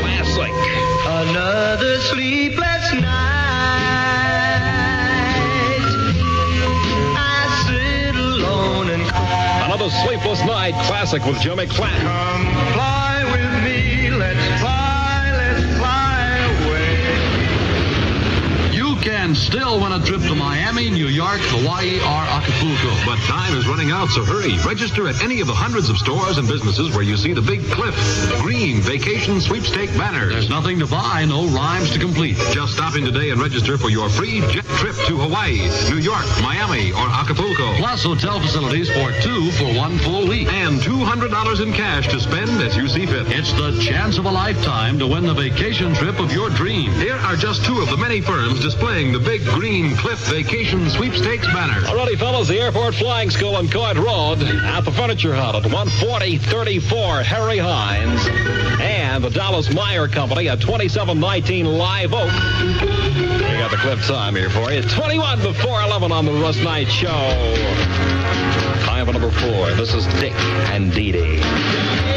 [0.00, 0.52] Classic.
[1.06, 3.35] Another sleepless night.
[9.90, 13.05] Sleepless night classic with Jimmy Clapp.
[19.26, 22.94] Can still win a trip to Miami, New York, Hawaii, or Acapulco.
[23.04, 24.54] But time is running out, so hurry.
[24.62, 27.60] Register at any of the hundreds of stores and businesses where you see the big
[27.72, 27.96] Cliff
[28.40, 30.28] Green Vacation Sweepstake banner.
[30.28, 32.36] There's nothing to buy, no rhymes to complete.
[32.54, 35.58] Just stop in today and register for your free jet trip to Hawaii,
[35.90, 37.74] New York, Miami, or Acapulco.
[37.82, 40.46] Plus hotel facilities for two for one full week.
[40.52, 43.26] And $200 in cash to spend as you see fit.
[43.34, 46.92] It's the chance of a lifetime to win the vacation trip of your dream.
[46.92, 51.46] Here are just two of the many firms displaying the big green Cliff Vacation Sweepstakes
[51.46, 51.80] banner.
[51.86, 57.22] Alrighty, fellas, the Airport Flying School on Coit Road at the Furniture Hut at 14034
[57.24, 58.20] Harry Hines
[58.80, 62.30] and the Dallas Meyer Company at 2719 Live Oak.
[62.30, 64.82] We got the clip time here for you.
[64.82, 67.08] 21 before 11 on the Russ Knight Show.
[68.84, 69.72] Time for number four.
[69.72, 70.34] This is Dick
[70.70, 72.15] and Dee Dee.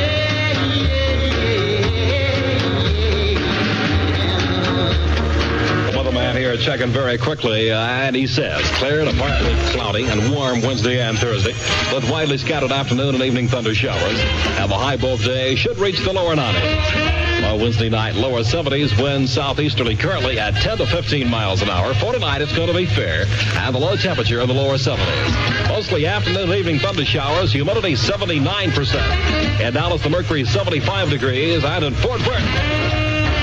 [6.59, 11.17] Checking very quickly, uh, and he says clear to partly cloudy and warm Wednesday and
[11.17, 11.53] Thursday,
[11.93, 14.19] with widely scattered afternoon and evening thunder showers.
[14.57, 17.41] Have a high both day, should reach the lower 90s.
[17.41, 21.93] By Wednesday night, lower 70s, winds southeasterly currently at 10 to 15 miles an hour.
[21.93, 23.25] For tonight, it's going to be fair,
[23.55, 25.69] and the low temperature in the lower 70s.
[25.69, 29.61] Mostly afternoon and evening thunder showers, humidity 79%.
[29.61, 32.43] In Dallas, the mercury 75 degrees, and in Fort Worth,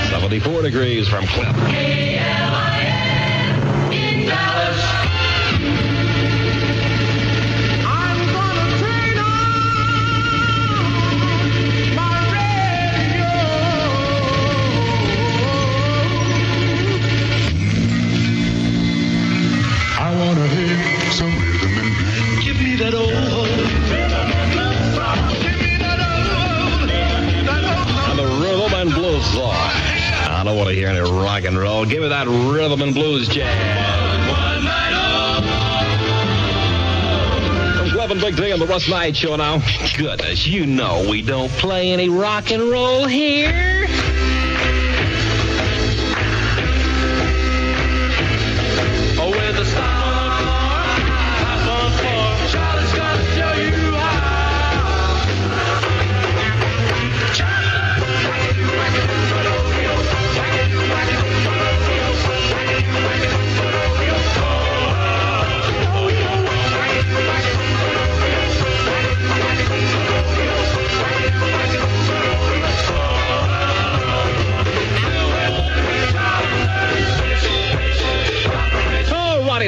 [0.09, 2.46] 74 degrees from Cliff.
[22.77, 23.09] That old.
[28.09, 29.51] And the rhythm and blues song.
[29.51, 31.85] I don't want to hear any rock and roll.
[31.85, 34.17] Give me that rhythm and blues jazz.
[37.77, 39.59] From Cliff and Big D on the Russ Knight Show now.
[39.97, 43.87] Goodness, you know we don't play any rock and roll here.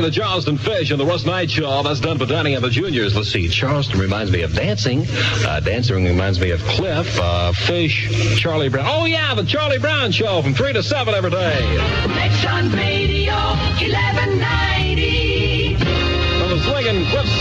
[0.10, 1.84] The Charleston Fish and the Russ Knight Show.
[1.84, 3.16] That's done for Donnie and the Juniors.
[3.16, 3.48] Let's see.
[3.48, 5.06] Charleston reminds me of dancing.
[5.46, 7.20] Uh, dancing reminds me of Cliff.
[7.20, 8.10] Uh, Fish,
[8.40, 8.88] Charlie Brown.
[8.90, 11.60] Oh, yeah, the Charlie Brown Show from 3 to 7 every day.
[12.08, 15.76] Next on radio, 1190.
[15.76, 17.38] From the Swinging Cliffs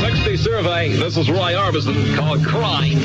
[0.00, 2.98] 60 survey, this is Roy Orbison called Crying.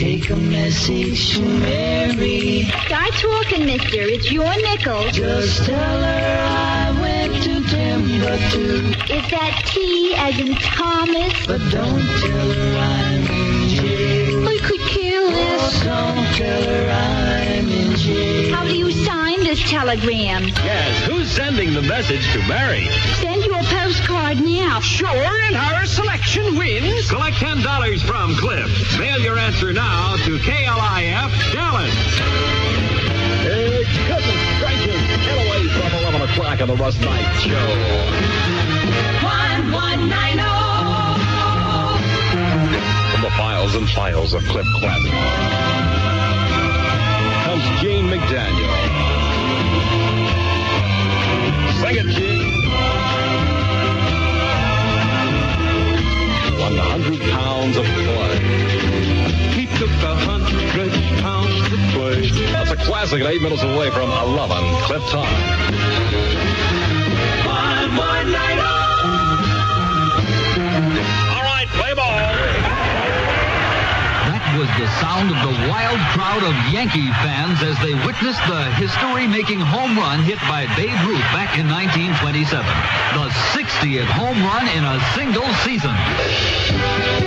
[0.00, 2.62] Take a message to Mary.
[2.86, 4.00] Start talking, mister.
[4.00, 5.10] It's your nickel.
[5.10, 8.94] Just tell her I went to Timbuktu.
[9.12, 11.46] Is that T as in Thomas?
[11.46, 14.48] But don't tell her I'm in jail.
[14.48, 15.84] I could care less.
[15.84, 18.54] Don't tell her I'm in jail.
[18.54, 20.48] How do you sign this telegram?
[20.48, 22.88] Yes, who's sending the message to Mary?
[23.20, 24.80] Send your postcard now.
[24.80, 27.08] Sure, and our selection wins.
[27.10, 28.98] Collect $10 from Cliff.
[28.98, 31.94] Mail your answer now to KLIF Dallas.
[33.42, 35.00] It's Cousin Trenches.
[35.24, 37.68] Get away from 11 o'clock on the Russ Knight Show.
[39.22, 40.42] 1190.
[43.12, 45.12] From the files and files of Cliff Classic
[47.44, 48.70] comes Gene McDaniel.
[51.80, 52.39] Sing it, Gene.
[56.76, 58.38] 100 pounds of play.
[59.54, 62.30] He took a hundred pounds to play.
[62.52, 65.79] That's a classic at eight minutes away from 11 Cliff time.
[74.56, 79.60] Was the sound of the wild crowd of Yankee fans as they witnessed the history-making
[79.60, 82.64] home run hit by Babe Ruth back in 1927.
[83.14, 87.19] The 60th home run in a single season.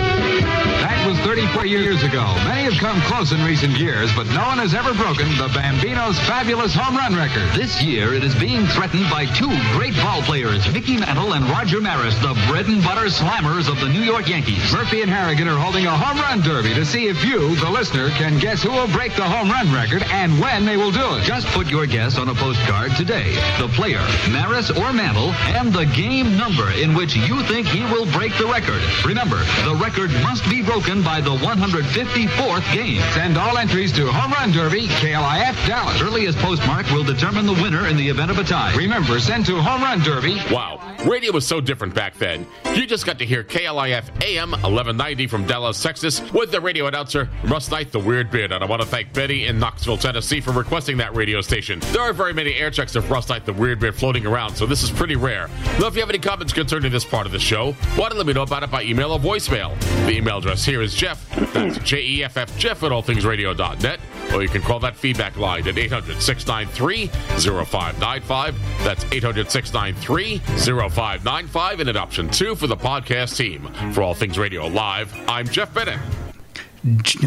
[1.34, 2.22] That 34 years ago.
[2.46, 6.18] Many have come close in recent years, but no one has ever broken the Bambino's
[6.30, 7.42] fabulous home run record.
[7.58, 11.80] This year, it is being threatened by two great ball players, Mickey Mantle and Roger
[11.80, 14.62] Maris, the bread and butter slammers of the New York Yankees.
[14.72, 18.10] Murphy and Harrigan are holding a home run derby to see if you, the listener,
[18.10, 21.24] can guess who will break the home run record and when they will do it.
[21.24, 23.34] Just put your guess on a postcard today.
[23.58, 28.06] The player, Maris or Mantle, and the game number in which you think he will
[28.12, 28.82] break the record.
[29.04, 33.00] Remember, the record must be broken by the 154th game.
[33.12, 36.00] Send all entries to Home Run Derby, KLIF Dallas.
[36.02, 38.74] Earliest postmark will determine the winner in the event of a tie.
[38.76, 40.36] Remember, send to Home Run Derby.
[40.50, 40.80] Wow.
[41.06, 42.46] Radio was so different back then.
[42.74, 47.30] You just got to hear KLIF AM 1190 from Dallas, Texas, with the radio announcer
[47.44, 48.52] Russ Knight, the Weird Beard.
[48.52, 51.80] And I want to thank Betty in Knoxville, Tennessee for requesting that radio station.
[51.92, 54.66] There are very many air checks of Russ Knight, the Weird Beard floating around, so
[54.66, 55.48] this is pretty rare.
[55.78, 58.26] Now, if you have any comments concerning this part of the show, why don't let
[58.26, 59.78] me know about it by email or voicemail?
[60.06, 61.13] The email address here is Jeff.
[61.52, 64.00] That's J E F F Jeff at allthingsradio.net.
[64.32, 68.58] Or you can call that feedback line at 800 693 0595.
[68.84, 71.80] That's 800 693 0595.
[71.80, 73.68] And at option two for the podcast team.
[73.92, 75.98] For All Things Radio Live, I'm Jeff Bennett.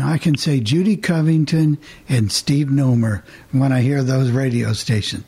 [0.04, 5.24] I can say Judy Covington and Steve Nomer when I hear those radio stations.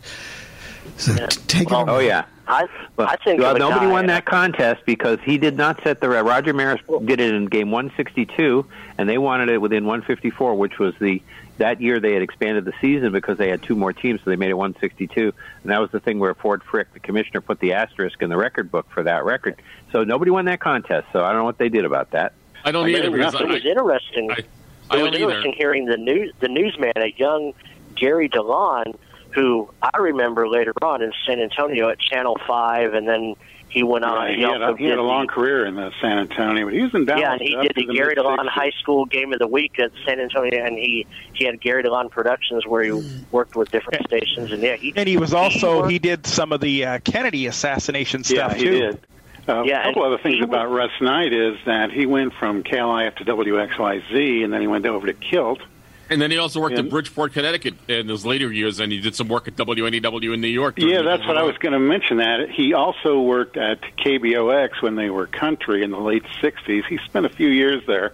[0.98, 1.74] So t- take it.
[1.74, 2.26] Oh yeah.
[2.50, 2.68] I,
[2.98, 6.10] I think well, nobody won that contest because he did not set the.
[6.10, 8.66] Roger Maris did it in game 162,
[8.98, 11.22] and they wanted it within 154, which was the
[11.60, 14.36] that year they had expanded the season because they had two more teams, so they
[14.36, 15.32] made it 162,
[15.62, 18.38] and that was the thing where Ford Frick, the commissioner, put the asterisk in the
[18.38, 19.62] record book for that record.
[19.92, 21.08] So nobody won that contest.
[21.14, 22.34] So I don't know what they did about that.
[22.66, 24.32] I don't I either mean, because it was I, interesting.
[24.32, 24.46] I it
[24.90, 25.30] don't was either.
[25.30, 27.54] interesting hearing the news, the newsman, a young
[27.96, 28.96] Gary DeLon,
[29.32, 33.36] who I remember later on in San Antonio at Channel Five, and then
[33.70, 34.28] he went on.
[34.28, 36.66] Yeah, he he, had a, he had a long the- career in uh, San Antonio,
[36.66, 37.22] but he was in Dallas.
[37.22, 38.48] Yeah, and he did to the Gary DeLon.
[38.48, 42.10] High School Game of the Week at San Antonio, and he he had Gary DeLon
[42.10, 45.92] Productions where he worked with different stations, and yeah, he And he was also worked-
[45.92, 48.72] he did some of the uh, Kennedy assassination Yeah, stuff he too.
[48.80, 49.00] did.
[49.48, 52.34] Uh, Yeah, a couple and other things he about Russ Knight is that he went
[52.34, 55.60] from KLIF to WXYZ, and then he went over to Kilt.
[56.10, 59.16] And then he also worked at Bridgeport, Connecticut in his later years, and he did
[59.16, 60.76] some work at WNEW in New York.
[60.78, 62.18] Yeah, that's what I was going to mention.
[62.18, 66.86] That he also worked at KBOX when they were country in the late '60s.
[66.86, 68.14] He spent a few years there.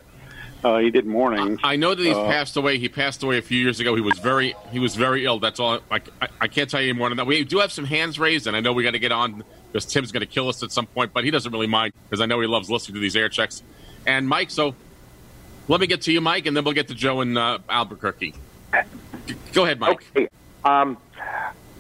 [0.64, 1.60] Uh, he did mornings.
[1.64, 2.80] I know that he's Uh, passed away.
[2.80, 3.94] He passed away a few years ago.
[3.94, 5.40] He was very he was very ill.
[5.40, 5.80] That's all.
[5.92, 7.28] I, I, I can't tell you any more than that.
[7.28, 9.86] We do have some hands raised, and I know we got to get on because
[9.86, 12.26] Tim's going to kill us at some point, but he doesn't really mind because I
[12.26, 13.62] know he loves listening to these air checks.
[14.08, 14.74] And Mike, so
[15.68, 18.34] let me get to you, Mike, and then we'll get to Joe in uh, Albuquerque.
[19.54, 20.06] Go ahead, Mike.
[20.16, 20.28] Okay.
[20.64, 20.98] Um,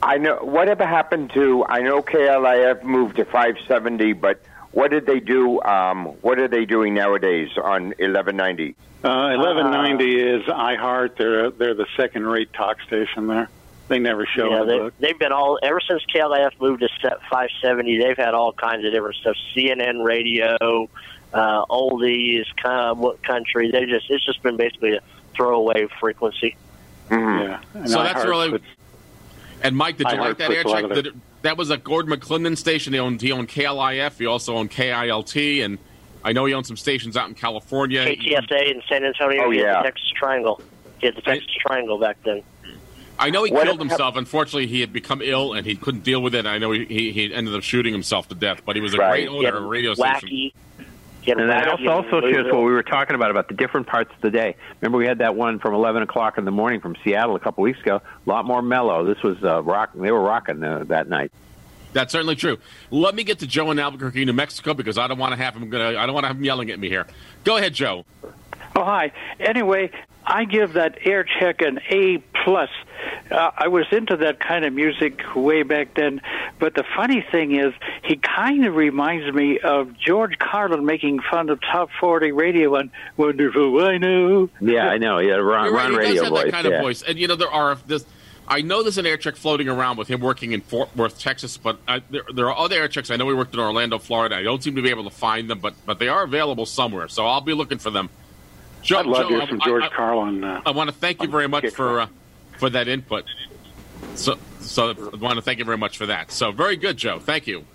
[0.02, 1.66] I know whatever happened to.
[1.68, 4.42] I know KLIF moved to 570, but
[4.72, 5.62] what did they do?
[5.62, 8.76] Um, what are they doing nowadays on 1190?
[9.04, 11.18] Uh, 1190 is iHeart.
[11.18, 13.50] They're they're the second-rate talk station there.
[13.88, 14.94] They never show yeah, in they, book.
[15.00, 18.00] they've been all ever since KLIF moved to set 570.
[18.00, 20.90] They've had all kinds of different stuff: CNN radio,
[21.36, 23.70] uh, oldies, kind of what country.
[23.70, 25.02] They just it's just been basically a
[25.36, 26.56] throwaway frequency.
[27.12, 27.62] Yeah.
[27.74, 28.50] And So that's really.
[28.52, 28.66] puts-
[29.62, 30.90] And Mike, did you iHeart like that puts air check?
[31.04, 31.14] That,
[31.44, 32.94] that was a Gordon McLendon station.
[32.94, 34.18] He owned he owned KLIF.
[34.18, 35.78] He also owned KILT, and
[36.24, 38.04] I know he owned some stations out in California.
[38.06, 39.44] KTSA in San Antonio.
[39.44, 39.78] Oh, he had yeah.
[39.82, 40.62] the Texas Triangle.
[41.00, 42.42] He had the Texas Triangle back then.
[43.20, 44.16] I know he What killed if- himself.
[44.18, 46.46] Unfortunately, he had become ill and he couldn't deal with it.
[46.46, 48.98] I know he, he, he ended up shooting himself to death, but he was a
[48.98, 49.28] Right.
[49.28, 50.52] great owner of a radio station.
[51.28, 54.22] And that also, also shows what we were talking about about the different parts of
[54.22, 54.56] the day.
[54.82, 57.64] Remember, we had that one from 11 o'clock in the morning from Seattle a couple
[57.64, 58.02] weeks ago.
[58.26, 59.06] A lot more mellow.
[59.06, 59.92] This was uh, rock.
[59.96, 61.32] They were rocking uh, that night.
[61.94, 62.58] That's certainly true.
[62.92, 65.56] Let me get to Joe in Albuquerque, New Mexico, because I don't want to have
[65.56, 65.70] him.
[65.70, 67.08] Gonna, I don't want to have him yelling at me here.
[67.46, 68.04] Go ahead, Joe.
[68.76, 69.14] Oh, hi.
[69.40, 69.92] Anyway,
[70.26, 72.70] I give that air check an A plus.
[73.30, 76.22] Uh, I was into that kind of music way back then,
[76.60, 77.74] but the funny thing is,
[78.04, 82.92] he kind of reminds me of George Carlin making fun of top forty radio on
[83.18, 85.20] "Wonderful WINO." Yeah, I know.
[85.20, 86.44] Yeah, Ron, You're right, Ron he radio does have voice.
[86.44, 86.74] that kind yeah.
[86.74, 88.06] of voice, and you know there are this.
[88.48, 91.58] I know there's an air check floating around with him working in Fort Worth, Texas,
[91.58, 93.10] but I, there, there are other air checks.
[93.10, 94.36] I know he worked in Orlando, Florida.
[94.36, 97.08] I don't seem to be able to find them, but but they are available somewhere.
[97.08, 98.10] So I'll be looking for them.
[98.86, 100.44] Joe, I'd love Joe, to hear I- I- George I- Carlin.
[100.44, 102.08] Uh, I want to thank you very much for uh,
[102.60, 103.26] for that input.
[104.14, 106.32] So, so I want to thank you very much for that.
[106.32, 107.20] So, very good, Joe.
[107.20, 107.66] Thank you.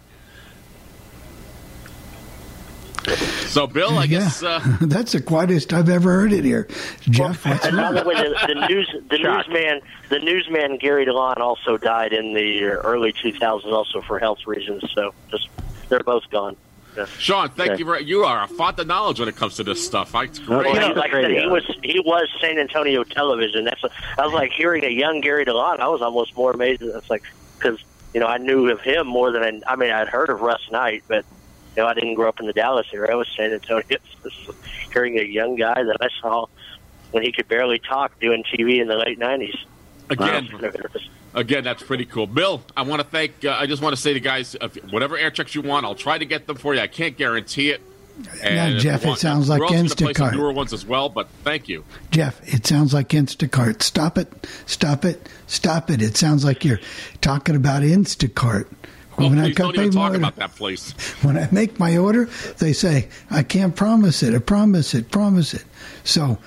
[3.49, 6.69] So, Bill, I guess uh, That's the quietest I've ever heard it here.
[7.01, 9.81] Jeff, what's And by the way, the, the news, the newsman,
[10.11, 14.85] the newsman Gary DeLon also died in the early 2000s, also for health reasons.
[14.95, 15.49] So just
[15.89, 16.57] they're both gone.
[16.97, 17.07] Yeah.
[17.19, 17.79] Sean, thank Okay.
[17.79, 18.05] you very.
[18.05, 20.15] You are a font of knowledge when it comes to this stuff.
[20.15, 20.75] I, it's Well, great.
[20.83, 23.65] he- like I said, he was he was San Antonio television.
[23.65, 23.83] That's
[24.19, 25.79] I was like hearing a young Gary DeLon.
[25.81, 26.83] I was almost more amazed.
[26.83, 27.23] That's like
[27.59, 27.79] because
[28.13, 30.63] you know I knew of him more than I, I mean I'd heard of Russ
[30.73, 31.25] Knight, but
[31.77, 33.13] you know I didn't grow up in the Dallas area.
[33.13, 33.85] I was San Antonio.
[34.93, 36.47] Hearing a young guy that I saw
[37.13, 39.57] when he could barely talk doing TV in the late nineties.
[40.11, 40.49] Again,
[41.35, 42.27] again, that's pretty cool.
[42.27, 43.45] Bill, I want to thank.
[43.45, 45.95] Uh, I just want to say to guys, if, whatever air checks you want, I'll
[45.95, 46.81] try to get them for you.
[46.81, 47.81] I can't guarantee it.
[48.43, 50.33] Now, if Jeff, it sounds like we're also play some Instacart.
[50.35, 51.09] newer ones as well.
[51.09, 51.85] But thank you.
[52.11, 53.83] Jeff, it sounds like Instacart.
[53.83, 54.47] Stop it.
[54.67, 55.29] Stop it.
[55.47, 56.03] Stop it.
[56.03, 56.81] It sounds like you're
[57.21, 58.67] talking about Instacart.
[59.21, 60.93] Oh, When I please come don't even talk my- about that place.
[61.23, 62.27] when I make my order,
[62.59, 64.35] they say, I can't promise it.
[64.35, 65.11] I promise it.
[65.11, 65.65] Promise it.
[66.05, 66.39] So,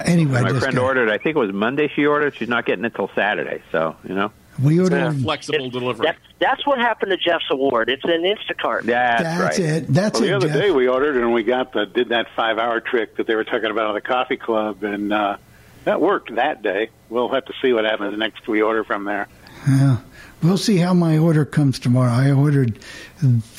[0.00, 1.10] anyway, My friend got- ordered.
[1.10, 1.90] I think it was Monday.
[1.94, 2.34] She ordered.
[2.36, 3.62] She's not getting it till Saturday.
[3.72, 4.32] So you know.
[4.62, 5.20] we ordered.
[5.22, 6.06] flexible delivery.
[6.06, 7.88] That, that's what happened to Jeff's award.
[7.88, 8.82] It's an Instacart.
[8.84, 9.86] That's, That's it.
[9.88, 10.56] That's well, the it, other Jeff.
[10.60, 13.44] day we ordered and we got the did that five hour trick that they were
[13.44, 15.36] talking about on the coffee club, and uh,
[15.84, 16.90] that worked that day.
[17.08, 19.28] We'll have to see what happens the next we order from there.
[19.68, 19.98] Yeah.
[20.44, 22.12] We'll see how my order comes tomorrow.
[22.12, 22.78] I ordered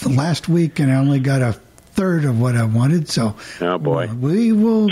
[0.08, 3.10] last week and I only got a third of what I wanted.
[3.10, 4.86] So, oh boy, we will.
[4.86, 4.92] We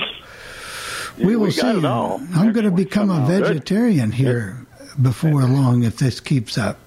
[1.17, 1.61] Yeah, will we see.
[2.33, 3.27] I'm going to become a somehow.
[3.27, 3.43] Good.
[3.47, 4.65] vegetarian here
[5.01, 6.79] before long if this keeps up.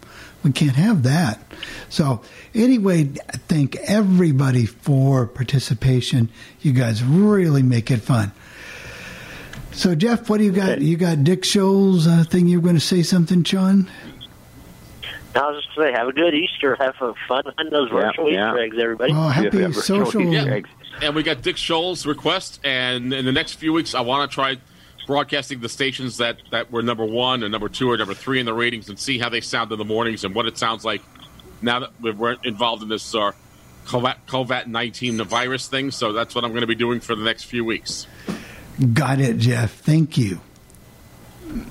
[0.42, 1.40] We can't have that.
[1.88, 2.22] So,
[2.54, 3.04] anyway,
[3.48, 6.28] thank everybody for participation.
[6.60, 8.32] You guys really make it fun.
[9.72, 10.80] So, Jeff, what do you got?
[10.80, 13.90] You got Dick Scholl's uh, thing you were going to say something, Sean?
[15.36, 16.76] I was just saying, have a good Easter.
[16.76, 18.50] Have a fun on those virtual yeah.
[18.50, 19.12] Easter eggs, everybody.
[19.12, 20.22] Oh, happy social.
[20.22, 20.60] Yeah.
[21.02, 24.34] And we got Dick Scholl's request, and in the next few weeks, I want to
[24.34, 24.56] try
[25.06, 28.46] broadcasting the stations that, that were number one and number two or number three in
[28.46, 31.00] the ratings and see how they sound in the mornings and what it sounds like
[31.62, 33.32] now that we're involved in this uh,
[33.86, 35.90] COVID 19 virus thing.
[35.90, 38.06] So that's what I'm going to be doing for the next few weeks.
[38.92, 39.72] Got it, Jeff.
[39.72, 40.40] Thank you.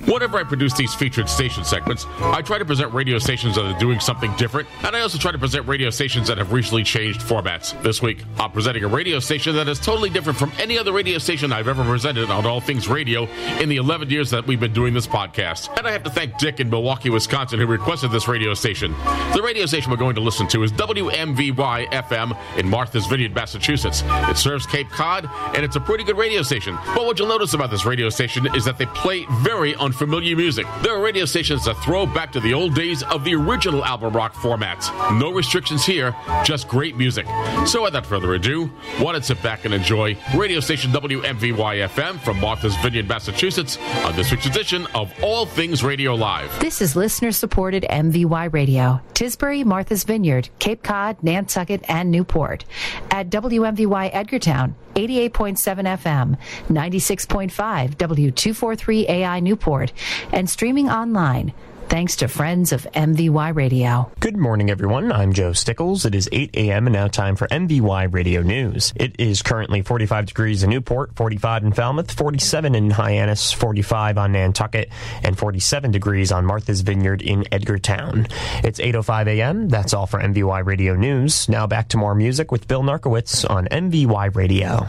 [0.06, 3.78] Whenever I produce these featured station segments, I try to present radio stations that are
[3.78, 7.20] doing something different, and I also try to present radio stations that have recently changed
[7.20, 7.80] formats.
[7.82, 11.18] This week, I'm presenting a radio station that is totally different from any other radio
[11.18, 13.24] station I've ever presented on All Things Radio
[13.60, 15.76] in the 11 years that we've been doing this podcast.
[15.76, 18.92] And I have to thank Dick in Milwaukee, Wisconsin, who requested this radio station.
[19.34, 24.02] The radio station we're going to listen to is WMVY FM in Martha's Vineyard, Massachusetts.
[24.06, 26.76] It serves Cape Cod, and it's a pretty good radio station.
[26.94, 30.66] But what you'll notice about this radio station is that they play very unfamiliar music.
[30.82, 34.14] There are radio stations that throw back to the old days of the original album
[34.14, 34.90] rock formats.
[35.18, 36.14] No restrictions here,
[36.44, 37.26] just great music.
[37.66, 38.66] So without further ado,
[38.98, 44.14] why don't sit back and enjoy radio station WMVY FM from Martha's Vineyard, Massachusetts on
[44.14, 46.58] this week's edition of All Things Radio Live.
[46.60, 52.64] This is listener supported MVY Radio, Tisbury, Martha's Vineyard, Cape Cod, Nantucket, and Newport.
[53.10, 55.58] At WMVY Edgartown, 88.7
[55.98, 56.38] FM,
[56.68, 59.55] 96.5 W243 AI Newport,
[60.32, 61.52] and streaming online.
[61.88, 64.10] Thanks to friends of MVY Radio.
[64.18, 65.12] Good morning, everyone.
[65.12, 66.04] I'm Joe Stickles.
[66.04, 66.88] It is 8 a.m.
[66.88, 68.92] and now time for MVY Radio News.
[68.96, 74.32] It is currently 45 degrees in Newport, 45 in Falmouth, 47 in Hyannis, 45 on
[74.32, 74.90] Nantucket,
[75.22, 78.28] and 47 degrees on Martha's Vineyard in Edgartown.
[78.64, 79.68] It's 8.05 a.m.
[79.68, 81.48] That's all for MVY Radio News.
[81.48, 84.88] Now back to more music with Bill Narkowitz on MVY Radio.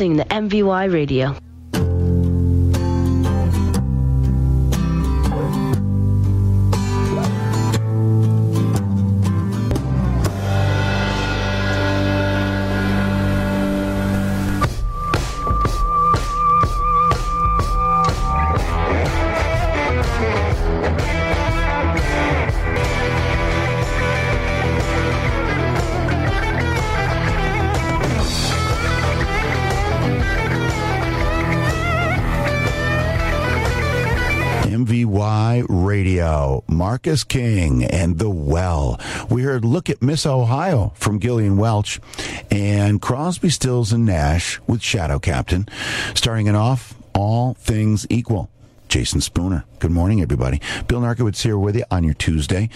[0.00, 1.49] Listening to MVY Radio.
[36.90, 38.98] Marcus King, and The Well.
[39.30, 42.00] We heard Look at Miss Ohio from Gillian Welch,
[42.50, 45.68] and Crosby, Stills, and Nash with Shadow Captain.
[46.16, 48.50] Starting it off, All Things Equal.
[48.88, 49.64] Jason Spooner.
[49.80, 50.60] Good morning, everybody.
[50.88, 52.68] Bill Narkowitz here with you on your Tuesday.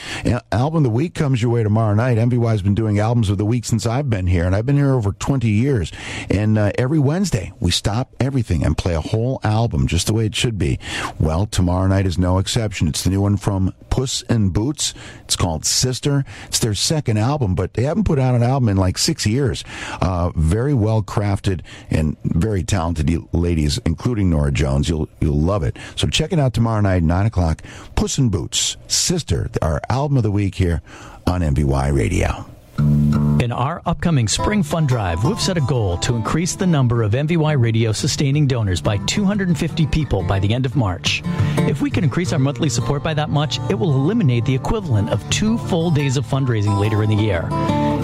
[0.50, 2.16] Album of the week comes your way tomorrow night.
[2.16, 4.94] MVY's been doing albums of the week since I've been here, and I've been here
[4.94, 5.92] over 20 years.
[6.30, 10.24] And uh, every Wednesday, we stop everything and play a whole album just the way
[10.24, 10.78] it should be.
[11.20, 12.88] Well, tomorrow night is no exception.
[12.88, 14.94] It's the new one from Puss in Boots.
[15.24, 16.24] It's called Sister.
[16.46, 19.62] It's their second album, but they haven't put out an album in like six years.
[20.00, 21.60] Uh, very well crafted
[21.90, 24.88] and very talented ladies, including Norah Jones.
[24.88, 25.76] You'll you'll love it.
[25.96, 27.62] So check it out tomorrow night, nine o'clock.
[27.96, 30.82] Puss in Boots, Sister, our album of the week here
[31.26, 32.53] on MVY Radio.
[32.78, 37.12] In our upcoming Spring Fund Drive, we've set a goal to increase the number of
[37.12, 41.22] MVY radio sustaining donors by 250 people by the end of March.
[41.58, 45.10] If we can increase our monthly support by that much, it will eliminate the equivalent
[45.10, 47.48] of two full days of fundraising later in the year.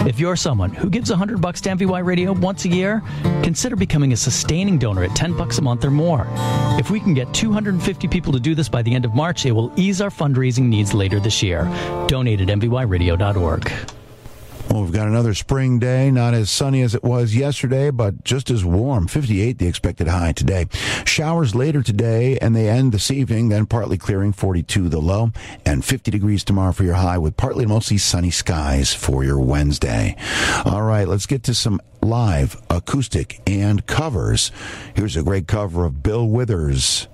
[0.07, 3.01] If you're someone who gives 100 bucks to MVY Radio once a year,
[3.43, 6.27] consider becoming a sustaining donor at 10 bucks a month or more.
[6.79, 9.51] If we can get 250 people to do this by the end of March, it
[9.51, 11.63] will ease our fundraising needs later this year.
[12.07, 13.71] Donate at mvyradio.org.
[14.71, 18.49] Well, we've got another spring day, not as sunny as it was yesterday, but just
[18.49, 19.05] as warm.
[19.05, 20.67] 58 the expected high today.
[21.03, 25.33] Showers later today, and they end this evening, then partly clearing, 42 the low,
[25.65, 30.15] and 50 degrees tomorrow for your high, with partly mostly sunny skies for your Wednesday.
[30.63, 34.53] All right, let's get to some live acoustic and covers.
[34.95, 37.09] Here's a great cover of Bill Withers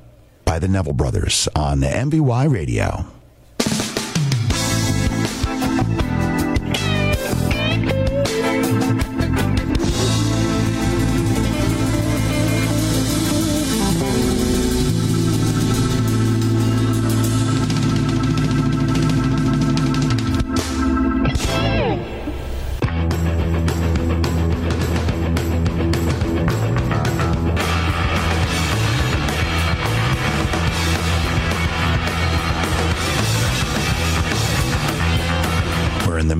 [0.45, 3.16] by the Neville Brothers on MVY Radio.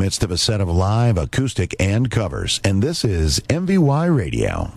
[0.07, 4.71] Midst of a set of live acoustic and covers, and this is MVY Radio.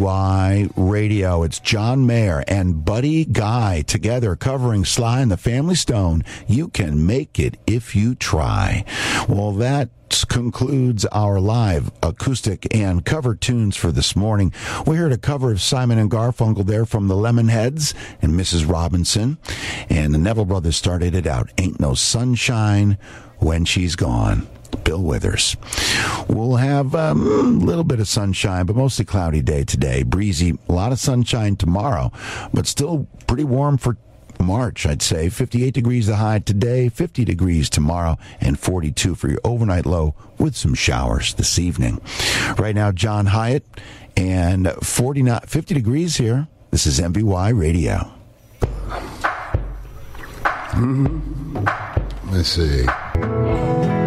[0.00, 1.42] Radio.
[1.42, 6.24] It's John Mayer and Buddy Guy together covering Sly and the Family Stone.
[6.46, 8.86] You can make it if you try.
[9.28, 9.90] Well, that
[10.28, 14.54] concludes our live acoustic and cover tunes for this morning.
[14.86, 18.66] We heard a cover of Simon and Garfunkel there from the Lemonheads and Mrs.
[18.66, 19.36] Robinson.
[19.90, 21.50] And the Neville Brothers started it out.
[21.58, 22.96] Ain't no sunshine
[23.38, 24.48] when she's gone.
[24.84, 25.56] Bill Withers.
[26.28, 30.02] We'll have um, a little bit of sunshine, but mostly cloudy day today.
[30.02, 32.12] Breezy, a lot of sunshine tomorrow,
[32.52, 33.96] but still pretty warm for
[34.40, 35.28] March, I'd say.
[35.28, 40.56] 58 degrees the high today, 50 degrees tomorrow, and 42 for your overnight low with
[40.56, 42.00] some showers this evening.
[42.58, 43.64] Right now, John Hiatt,
[44.16, 46.48] and 49, 50 degrees here.
[46.70, 48.12] This is MVY Radio.
[52.30, 53.99] Let's see.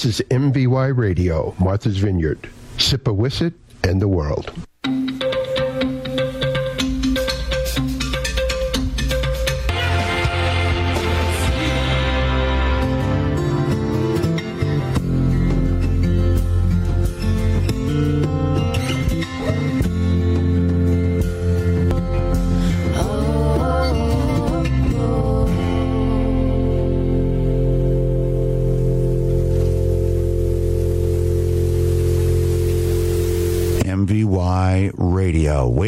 [0.00, 2.48] This is MVY Radio, Martha's Vineyard,
[2.78, 3.52] Sippewissett,
[3.84, 4.50] and the world.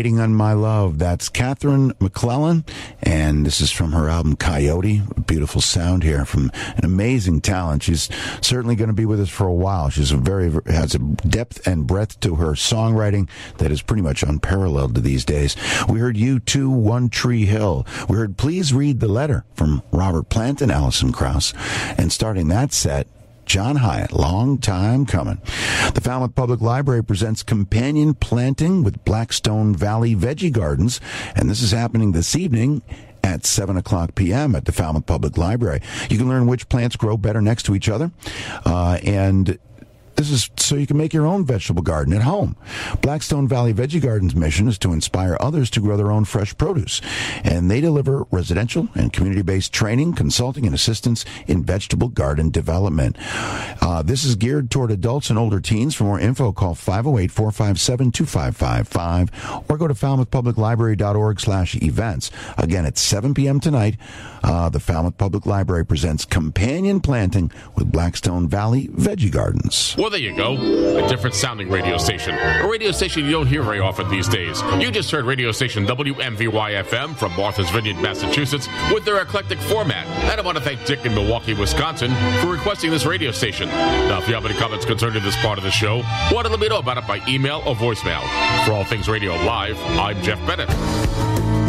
[0.02, 0.98] Waiting on My Love.
[0.98, 2.64] That's Catherine MacLellan,
[3.04, 5.00] and this is from her album Coyote.
[5.28, 7.84] Beautiful sound here from an amazing talent.
[7.84, 8.08] She's
[8.40, 9.90] certainly going to be with us for a while.
[9.90, 14.24] She's a very has a depth and breadth to her songwriting that is pretty much
[14.24, 15.54] unparalleled to these days.
[15.88, 17.86] We heard U2, One Tree Hill.
[18.08, 21.54] We heard Please Read the Letter from Robert Plant and Alison Krauss,
[21.96, 23.06] and starting that set.
[23.46, 25.40] John Hiatt, long time coming.
[25.94, 31.00] The Falmouth Public Library presents Companion Planting with Blackstone Valley Veggie Gardens,
[31.34, 32.82] and this is happening this evening
[33.24, 34.54] at 7 o'clock p.m.
[34.54, 35.80] at the Falmouth Public Library.
[36.08, 38.10] You can learn which plants grow better next to each other,
[38.64, 39.58] uh, and
[40.16, 42.56] this is so you can make your own vegetable garden at home.
[43.00, 47.00] Blackstone Valley Veggie Gardens' mission is to inspire others to grow their own fresh produce.
[47.44, 53.16] And they deliver residential and community based training, consulting, and assistance in vegetable garden development.
[53.80, 55.94] Uh, this is geared toward adults and older teens.
[55.94, 62.30] For more info, call 508 457 2555 or go to falmouthpubliclibrary.org slash events.
[62.58, 63.60] Again, at 7 p.m.
[63.60, 63.96] tonight,
[64.42, 69.94] uh, the Falmouth Public Library presents Companion Planting with Blackstone Valley Veggie Gardens.
[69.98, 70.54] Well, there you go.
[71.04, 72.34] A different sounding radio station.
[72.34, 74.62] A radio station you don't hear very often these days.
[74.78, 80.06] You just heard radio station WMVY FM from Martha's Vineyard, Massachusetts, with their eclectic format.
[80.06, 83.68] And I want to thank Dick in Milwaukee, Wisconsin, for requesting this radio station.
[83.68, 86.02] Now, if you have any comments concerning this part of the show,
[86.32, 88.22] want to let me know about it by email or voicemail.
[88.64, 91.31] For All Things Radio Live, I'm Jeff Bennett.